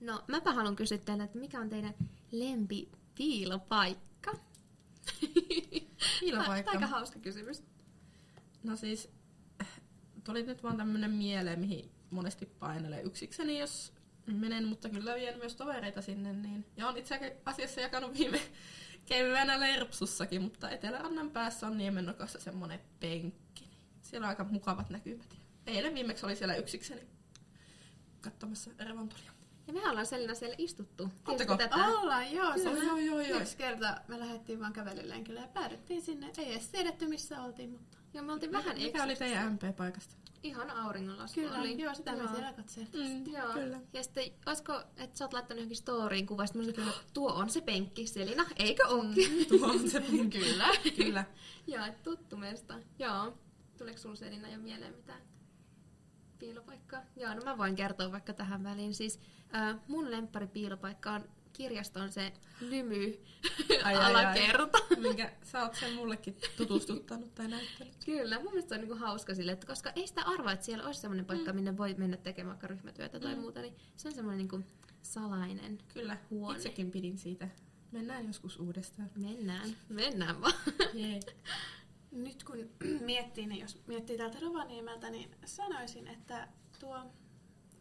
No, 0.00 0.24
mäpä 0.26 0.52
haluan 0.52 0.76
kysyä 0.76 0.98
teille, 0.98 1.24
että 1.24 1.38
mikä 1.38 1.60
on 1.60 1.68
teidän 1.68 1.94
lempi 2.30 2.88
piilopaikka? 3.14 4.32
Piilopaikka. 6.20 6.70
Aika 6.74 6.86
hauska 6.86 7.18
kysymys. 7.18 7.62
No 8.62 8.76
siis, 8.76 9.08
tuli 10.24 10.42
nyt 10.42 10.62
vaan 10.62 10.76
tämmönen 10.76 11.10
mieleen, 11.10 11.60
mihin 11.60 11.90
monesti 12.10 12.46
painelee 12.46 13.02
yksikseni, 13.02 13.58
jos 13.58 13.92
menen, 14.36 14.68
mutta 14.68 14.88
kyllä 14.88 15.14
vien 15.14 15.38
myös 15.38 15.56
tovereita 15.56 16.02
sinne. 16.02 16.32
Niin. 16.32 16.64
Ja 16.76 16.88
on 16.88 16.96
itse 16.96 17.34
asiassa 17.46 17.80
jakanut 17.80 18.18
viime 18.18 18.40
keväänä 19.06 19.60
Lerpsussakin, 19.60 20.42
mutta 20.42 20.70
Etelärannan 20.70 21.30
päässä 21.30 21.66
on 21.66 21.78
Niemennokassa 21.78 22.40
semmonen 22.40 22.80
penkki. 23.00 23.64
Niin 23.64 23.78
siellä 24.02 24.24
on 24.24 24.28
aika 24.28 24.44
mukavat 24.44 24.90
näkymät. 24.90 25.36
Eilen 25.66 25.94
viimeksi 25.94 26.26
oli 26.26 26.36
siellä 26.36 26.54
yksikseni 26.54 27.02
katsomassa 28.20 28.70
revontulia. 28.78 29.32
Ja 29.66 29.72
me 29.72 29.88
ollaan 29.88 30.06
Selina 30.06 30.34
siellä 30.34 30.54
istuttu. 30.58 31.10
Tätä? 31.58 31.76
Ollaan, 31.76 32.32
joo. 32.32 32.52
Se 32.52 32.70
joo, 32.70 32.96
joo, 32.96 33.20
joo. 33.20 33.40
Yksi 33.40 33.56
kerta 33.56 33.96
me 34.08 34.18
lähdettiin 34.18 34.60
vaan 34.60 34.72
kävelylenkille 34.72 35.40
ja 35.40 35.48
päädyttiin 35.48 36.02
sinne. 36.02 36.30
Ei 36.38 36.52
edes 36.52 36.68
tiedetty 36.68 37.06
missä 37.06 37.42
oltiin, 37.42 37.70
mutta... 37.70 37.98
Joo, 38.14 38.24
me 38.24 38.32
oltiin 38.32 38.52
vähän 38.52 38.78
Mikä 38.78 39.04
oli 39.04 39.16
teidän 39.16 39.52
MP-paikasta? 39.54 40.14
Ihan 40.42 40.70
auringonlasku 40.70 41.40
Kyllä, 41.40 41.58
oli. 41.58 41.82
joo, 41.82 41.94
sitä 41.94 42.12
me 42.12 42.18
Joo. 42.18 42.32
siellä 42.32 42.52
katseltiin. 42.52 43.24
Mm, 43.26 43.32
Joo. 43.32 43.52
Kyllä. 43.52 43.80
Ja 43.92 44.02
sitten, 44.02 44.24
olisiko, 44.46 44.80
että 44.96 45.18
sä 45.18 45.24
oot 45.24 45.32
laittanut 45.32 45.58
johonkin 45.58 45.76
storyin 45.76 46.26
kuva, 46.26 46.46
sitten 46.46 46.84
mä 46.84 46.90
että 46.90 47.04
tuo 47.12 47.32
on 47.32 47.50
se 47.50 47.60
penkki, 47.60 48.06
Selina, 48.06 48.46
eikö 48.56 48.88
onkin? 48.88 49.46
Tuo 49.48 49.68
on 49.68 49.90
se 49.90 50.00
penkki. 50.00 50.38
Kyllä. 50.44 50.66
Kyllä. 50.96 51.24
Joo, 51.72 51.84
et 51.86 52.02
tuttu 52.02 52.36
mesta. 52.36 52.78
Joo. 52.98 53.38
Tuleeko 53.78 53.98
sulla 53.98 54.16
Selina 54.16 54.48
jo 54.50 54.58
mieleen 54.58 54.94
mitään 54.94 55.22
piilopaikkaa? 56.38 57.02
Joo, 57.16 57.34
no 57.34 57.40
mä 57.44 57.58
voin 57.58 57.76
kertoa 57.76 58.12
vaikka 58.12 58.32
tähän 58.32 58.64
väliin. 58.64 58.94
Siis 58.94 59.20
äh, 59.54 59.76
mun 59.88 60.10
lemppari 60.10 60.46
piilopaikka 60.46 61.12
on 61.12 61.24
kirjaston 61.52 62.12
se 62.12 62.32
lymy 62.60 63.18
Ai, 63.70 63.78
ai, 63.82 63.96
ai. 63.96 64.10
alakerta. 64.10 64.78
Minkä 64.98 65.32
sä 65.42 65.62
oot 65.62 65.74
sen 65.74 65.94
mullekin 65.94 66.36
tutustuttanut 66.56 67.34
tai 67.34 67.48
näyttänyt. 67.48 67.94
Kyllä, 68.04 68.36
mun 68.38 68.44
mielestä 68.52 68.68
se 68.68 68.74
on 68.74 68.80
niinku 68.80 68.96
hauska 68.96 69.34
sille, 69.34 69.52
että 69.52 69.66
koska 69.66 69.92
ei 69.96 70.06
sitä 70.06 70.22
arvaa, 70.22 70.52
että 70.52 70.64
siellä 70.64 70.86
olisi 70.86 71.00
sellainen 71.00 71.24
paikka, 71.26 71.52
minne 71.52 71.76
voi 71.76 71.94
mennä 71.94 72.16
tekemään 72.16 72.48
vaikka 72.50 72.66
ryhmätyötä 72.66 73.20
tai 73.20 73.34
Mm. 73.34 73.40
muuta, 73.40 73.60
niin 73.60 73.74
se 73.96 74.08
on 74.08 74.14
semmoinen 74.14 74.38
niinku 74.38 74.60
salainen. 75.02 75.78
Kyllä, 75.94 76.16
Huone. 76.30 76.56
itsekin 76.56 76.90
pidin 76.90 77.18
siitä. 77.18 77.48
Mennään 77.92 78.26
joskus 78.26 78.56
uudestaan. 78.60 79.10
Mennään, 79.16 79.76
mennään 79.88 80.40
vaan. 80.40 80.52
Jee. 80.94 81.20
Nyt 82.12 82.44
kun 82.44 82.70
miettii, 83.00 83.46
niin 83.46 83.60
jos 83.60 83.78
miettii 83.86 84.16
täältä 84.18 84.38
Rovaniemeltä, 84.40 85.10
niin 85.10 85.30
sanoisin, 85.44 86.06
että 86.08 86.48
tuo 86.80 86.98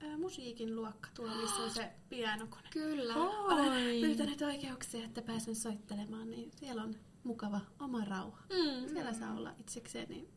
ää, 0.04 0.18
musiikin 0.18 0.76
luokka, 0.76 1.10
tuo 1.14 1.28
missä 1.28 1.56
on 1.64 1.72
se 1.72 1.92
pianokone. 2.10 2.68
Kyllä. 2.74 3.16
Olen 3.16 4.02
pyytänyt 4.02 4.42
oikeuksia, 4.42 5.06
että 5.06 5.22
pääsen 5.22 5.56
soittelemaan, 5.56 6.32
niin 6.32 6.52
siellä 6.56 6.84
on 6.84 6.96
mukava 7.24 7.60
oma 7.80 8.06
rauha. 8.06 8.42
Mm. 8.50 8.90
Siellä 8.90 9.14
saa 9.14 9.34
olla 9.34 9.54
itsekseen, 9.60 10.10
niin 10.10 10.30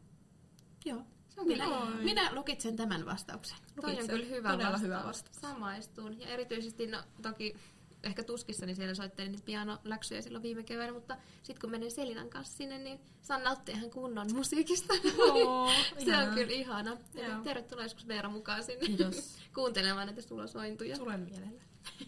joo. 0.84 1.02
Minä, 1.44 1.78
Oi. 1.78 2.04
minä 2.04 2.34
lukitsen 2.34 2.76
tämän 2.76 3.06
vastauksen. 3.06 3.58
Toi 3.80 4.00
on 4.00 4.08
kyllä 4.08 4.26
hyvä 4.26 4.50
Todella 4.50 4.72
vastaus. 4.72 4.82
hyvä 4.82 5.04
vastaus. 5.04 5.36
Samaistun. 5.40 6.20
Ja 6.20 6.28
erityisesti, 6.28 6.86
no 6.86 7.02
toki 7.22 7.56
ehkä 8.04 8.22
tuskissani 8.24 8.74
siellä 8.74 8.94
soittelin 8.94 9.32
niitä 9.32 9.44
pianoläksyjä 9.44 10.22
silloin 10.22 10.42
viime 10.42 10.62
keväänä, 10.62 10.92
mutta 10.92 11.16
sitten 11.42 11.60
kun 11.60 11.70
menen 11.70 11.90
Selinan 11.90 12.30
kanssa 12.30 12.56
sinne, 12.56 12.78
niin 12.78 13.00
saan 13.22 13.44
nauttia 13.44 13.76
ihan 13.76 13.90
kunnon 13.90 14.34
musiikista. 14.34 14.94
Oo, 15.18 15.70
se 15.98 16.04
ihanaa. 16.04 16.28
on 16.28 16.34
kyllä 16.34 16.52
ihana. 16.52 16.96
Eli 17.14 17.42
tervetuloa 17.44 17.84
joskus 17.84 18.08
Veera 18.08 18.28
mukaan 18.28 18.64
sinne 18.64 18.86
Kiitos. 18.86 19.38
kuuntelemaan 19.54 20.06
näitä 20.06 20.22
sulosointuja. 20.22 20.96
Tulen 20.96 21.20
mielellä. 21.20 21.60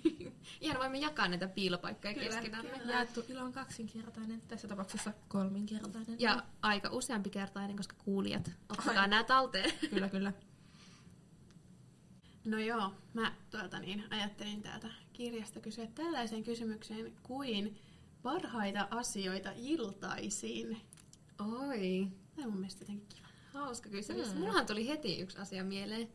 Ihan 0.60 0.78
voimme 0.78 0.98
jakaa 0.98 1.28
näitä 1.28 1.48
piilopaikkoja 1.48 2.14
keskenämme. 2.14 2.80
Jaettu 2.84 3.24
ilo 3.28 3.40
on 3.40 3.52
kaksinkertainen, 3.52 4.42
tässä 4.48 4.68
tapauksessa 4.68 5.12
kolminkertainen. 5.28 6.20
Ja 6.20 6.42
aika 6.62 6.88
useampi 6.90 7.30
kertainen, 7.30 7.76
koska 7.76 7.96
kuulijat, 8.04 8.50
ottakaa 8.68 9.06
nämä 9.06 9.24
talteen. 9.24 9.72
Kyllä, 9.90 10.08
kyllä. 10.08 10.32
No 12.44 12.58
joo, 12.58 12.92
mä 13.14 13.32
tuota 13.50 13.78
niin, 13.78 14.04
ajattelin 14.10 14.62
täältä 14.62 14.88
kirjasta 15.16 15.60
kysyä 15.60 15.86
tällaisen 15.86 16.42
kysymyksen 16.42 17.12
kuin 17.22 17.78
parhaita 18.22 18.88
asioita 18.90 19.52
iltaisiin. 19.56 20.80
Oi, 21.38 22.08
Tämä 22.36 22.46
on 22.46 22.52
mun 22.52 22.60
mielestä 22.60 22.82
jotenkin 22.82 23.06
kiva. 23.08 23.26
hauska 23.52 23.88
kysymys. 23.90 24.28
Hmm. 24.30 24.38
Mullahan 24.38 24.66
tuli 24.66 24.88
heti 24.88 25.20
yksi 25.20 25.38
asia 25.38 25.64
mieleen. 25.64 26.08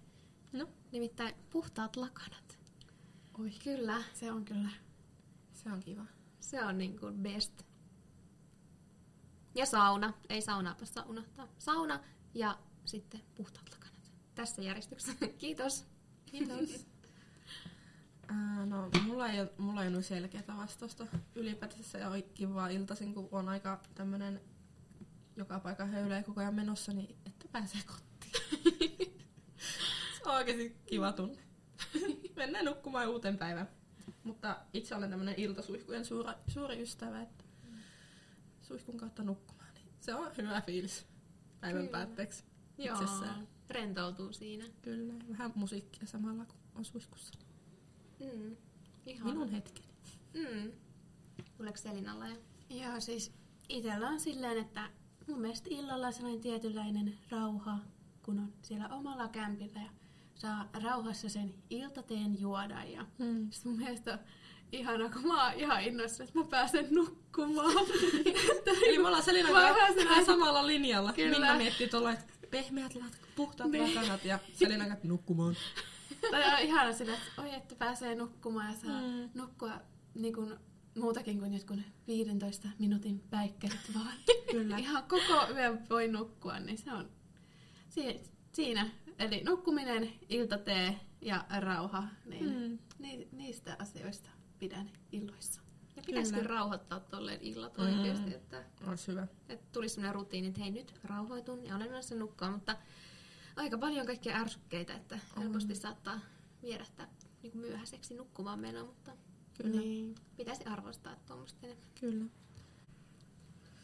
No, 0.53 0.67
Nimittäin 0.91 1.35
puhtaat 1.49 1.95
lakanat. 1.95 2.59
Oi, 3.39 3.49
Kyllä, 3.63 4.03
se 4.13 4.31
on 4.31 4.45
kyllä. 4.45 4.69
se 5.53 5.71
on 5.71 5.79
kiva. 5.79 6.05
se 6.39 6.63
on 6.63 6.77
niin 6.77 6.99
kuin 6.99 7.15
best. 7.17 7.63
Ja 9.55 9.65
sauna. 9.65 10.13
Ei 10.29 10.41
saunaa 10.41 10.75
saa 10.83 11.05
unohtaa. 11.05 11.47
Sauna 11.59 12.03
ja 12.33 12.59
sitten 12.85 13.21
puhtaat 13.35 13.69
lakanat. 13.71 14.11
Tässä 14.35 14.61
järjestyksessä. 14.61 15.27
Kiitos. 15.37 15.85
Kiitos. 16.25 16.90
Ää, 18.31 18.65
no, 18.65 18.89
mulla 19.05 19.29
ei, 19.29 19.47
mulla 19.57 19.83
ei 19.83 19.93
ole 19.93 20.03
selkeää 20.03 20.57
vastausta 20.57 21.07
ylipäätänsä 21.35 21.97
ja 21.97 22.09
on 22.09 22.23
kiva 22.33 22.67
iltaisin, 22.67 23.13
kun 23.13 23.29
on 23.31 23.49
aika 23.49 23.81
tämmönen 23.95 24.41
joka 25.35 25.59
paikka 25.59 25.85
höylää 25.85 26.23
koko 26.23 26.41
ajan 26.41 26.55
menossa, 26.55 26.93
niin 26.93 27.15
että 27.25 27.47
pääsee 27.51 27.81
kotiin. 27.85 28.31
Se 30.17 30.29
on 30.29 30.35
oikeasti 30.35 30.77
kiva 30.85 31.11
tunne. 31.11 31.41
Mennään 32.35 32.65
nukkumaan 32.65 33.09
uuteen 33.09 33.37
päivään. 33.37 33.69
Mutta 34.23 34.57
itse 34.73 34.95
olen 34.95 35.09
tämmönen 35.09 35.35
iltasuihkujen 35.37 36.05
suuri, 36.05 36.31
suuri 36.47 36.81
ystävä, 36.81 37.21
että 37.21 37.43
suihkun 38.61 38.97
kautta 38.97 39.23
nukkumaan. 39.23 39.73
Niin 39.73 39.85
se 39.99 40.15
on 40.15 40.31
hyvä 40.37 40.61
fiilis 40.61 41.05
päivän 41.59 41.81
Kyllä. 41.81 41.91
päätteeksi 41.91 42.43
Joo. 42.77 43.01
itsessään. 43.01 43.47
Rentoutuu 43.69 44.33
siinä. 44.33 44.65
Kyllä, 44.81 45.13
vähän 45.29 45.51
musiikkia 45.55 46.07
samalla 46.07 46.45
kun 46.45 46.59
on 46.75 46.85
suihkussa. 46.85 47.50
Mm. 48.21 48.55
Ihana. 49.05 49.29
Minun 49.31 49.49
hetkeni. 49.51 49.87
Mm. 50.33 50.71
Tuleeko 51.57 51.77
Selinalla 51.77 52.27
jo? 52.27 52.35
Joo, 52.69 52.99
siis 52.99 53.31
itsellä 53.69 54.07
on 54.09 54.19
silleen, 54.19 54.57
että 54.57 54.89
mun 55.27 55.39
mielestä 55.41 55.67
illalla 55.71 56.11
sellainen 56.11 56.41
tietynlainen 56.41 57.17
rauha, 57.29 57.77
kun 58.23 58.39
on 58.39 58.53
siellä 58.61 58.87
omalla 58.89 59.27
kämpillä 59.27 59.79
ja 59.81 59.89
saa 60.35 60.69
rauhassa 60.83 61.29
sen 61.29 61.53
iltateen 61.69 62.41
juoda. 62.41 62.83
Ja 62.83 63.05
Mm. 63.17 63.47
sit 63.51 63.65
mun 63.65 63.77
mielestä 63.77 64.13
on 64.13 64.19
ihana, 64.71 65.09
kun 65.09 65.27
mä 65.27 65.45
oon 65.45 65.53
ihan 65.59 65.83
innoissa, 65.83 66.23
että 66.23 66.39
mä 66.39 66.45
pääsen 66.45 66.87
nukkumaan. 66.91 67.85
Eli 68.87 68.97
me 68.97 69.07
ollaan 69.07 69.23
Selina 69.23 69.49
vähän 69.53 70.25
samalla 70.25 70.67
linjalla. 70.67 71.13
Kyllä. 71.13 71.39
Minna 71.39 71.57
miettii 71.57 71.87
tuolla, 71.89 72.11
että 72.11 72.25
pehmeät 72.51 72.97
puhtaat 73.35 73.71
Niin. 73.71 73.95
lakanat 73.95 74.25
ja 74.25 74.39
Selina 74.53 74.87
kanssa 74.87 75.07
nukkumaan. 75.07 75.55
Tai 76.31 76.53
on 76.53 76.59
ihana 76.59 76.93
sillä, 76.93 77.13
että 77.13 77.41
oi, 77.41 77.53
että 77.53 77.75
pääsee 77.75 78.15
nukkumaan 78.15 78.73
ja 78.73 78.79
saa 78.79 79.01
Mm. 79.01 79.29
nukkua 79.33 79.81
niin 80.13 80.33
kuin, 80.33 80.55
muutakin 80.97 81.39
kuin 81.39 81.53
jotkut 81.53 81.79
15 82.07 82.67
minuutin 82.79 83.23
päikkärit 83.29 83.79
vaan. 83.93 84.13
Kyllä. 84.51 84.77
Ihan 84.85 85.03
koko 85.03 85.51
yön 85.55 85.89
voi 85.89 86.07
nukkua, 86.07 86.59
niin 86.59 86.77
se 86.77 86.93
on 86.93 87.09
si- 87.89 88.21
siinä. 88.51 88.89
Eli 89.19 89.43
nukkuminen, 89.43 90.13
iltatee 90.29 90.99
ja 91.21 91.45
rauha, 91.59 92.03
niin 92.25 92.45
Mm. 92.69 92.77
ni- 92.99 93.27
niistä 93.31 93.75
asioista 93.79 94.29
pidän 94.59 94.89
illoissa. 95.11 95.61
Ja 95.95 96.03
pitäisikö 96.05 96.37
Kyllä. 96.41 96.49
rauhoittaa 96.55 96.99
tolleen 96.99 97.41
illat 97.41 97.77
Mm. 97.77 97.83
oikeasti, 97.83 98.33
että, 98.33 98.63
Olisi 98.87 99.07
hyvä. 99.07 99.27
että 99.49 99.65
tulisi 99.71 99.95
sellainen 99.95 100.15
rutiini, 100.15 100.47
että 100.47 100.59
hei 100.61 100.71
nyt 100.71 100.93
rauhoitun 101.03 101.65
ja 101.65 101.75
olen 101.75 101.89
menossa 101.89 102.15
nukkumaan, 102.15 102.53
mutta 102.53 102.75
aika 103.55 103.77
paljon 103.77 104.05
kaikkia 104.05 104.35
ärsykkeitä, 104.35 104.93
että 104.93 105.19
On. 105.37 105.43
helposti 105.43 105.75
saattaa 105.75 106.19
vierähtää 106.63 107.07
niin 107.43 107.51
kuin 107.51 107.61
myöhäiseksi 107.61 108.13
nukkumaan 108.13 108.59
meno, 108.59 108.85
mutta 108.85 109.11
Kyllä. 109.57 109.81
Niin. 109.81 110.15
pitäisi 110.37 110.63
arvostaa 110.63 111.15
tuommoista 111.27 111.59
enemmän. 111.63 111.87
Kyllä. 111.99 112.25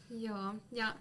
Joo, 0.10 0.56
ja 0.72 0.96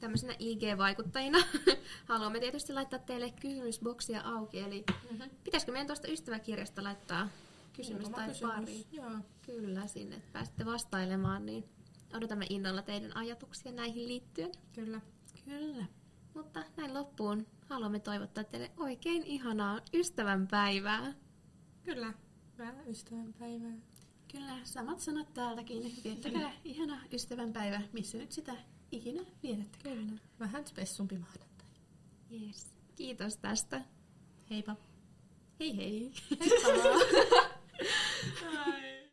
tämmöisenä 0.00 0.34
IG-vaikuttajina 0.38 1.38
haluamme 2.08 2.40
tietysti 2.40 2.72
laittaa 2.72 2.98
teille 2.98 3.30
kysymysboksia 3.40 4.20
auki, 4.20 4.58
eli 4.60 4.84
Mm-hmm. 5.10 5.30
pitäisikö 5.44 5.72
meidän 5.72 5.86
tuosta 5.86 6.08
ystäväkirjasta 6.08 6.82
laittaa 6.82 7.28
kysymys 7.72 8.08
tai 8.08 8.28
pari? 8.40 8.86
Joo. 8.92 9.10
Kyllä, 9.46 9.86
sinne 9.86 10.16
että 10.16 10.28
pääsette 10.32 10.64
vastailemaan, 10.66 11.46
niin 11.46 11.64
odotamme 12.14 12.46
innolla 12.50 12.82
teidän 12.82 13.16
ajatuksia 13.16 13.72
näihin 13.72 14.08
liittyen. 14.08 14.52
Kyllä. 14.74 15.00
Kyllä. 15.44 15.84
Mutta 16.34 16.64
näin 16.76 16.94
loppuun 16.94 17.46
haluamme 17.68 18.00
toivottaa 18.00 18.44
teille 18.44 18.70
oikein 18.76 19.22
ihanaa 19.22 19.80
ystävänpäivää. 19.94 21.14
Kyllä. 21.82 22.12
Hyvää 22.52 22.82
ystävänpäivää. 22.86 23.72
Kyllä, 24.32 24.58
samat 24.64 25.00
sanat 25.00 25.34
täältäkin. 25.34 25.82
Viettäkää 26.04 26.52
ihana 26.64 27.00
ystävänpäivä, 27.12 27.80
missä 27.92 28.18
nyt 28.18 28.32
sitä 28.32 28.52
ikinä 28.92 29.22
vietättekään. 29.42 29.96
Kyllä. 29.96 30.20
Vähän 30.40 30.66
spessumpi 30.66 31.18
maanantai. 31.18 31.66
Yes. 32.30 32.72
Kiitos 32.96 33.36
tästä. 33.36 33.84
Heippa. 34.50 34.76
Hei 35.60 35.76
hei! 35.76 36.12
Heippa. 36.40 36.68
Ai. 38.66 39.06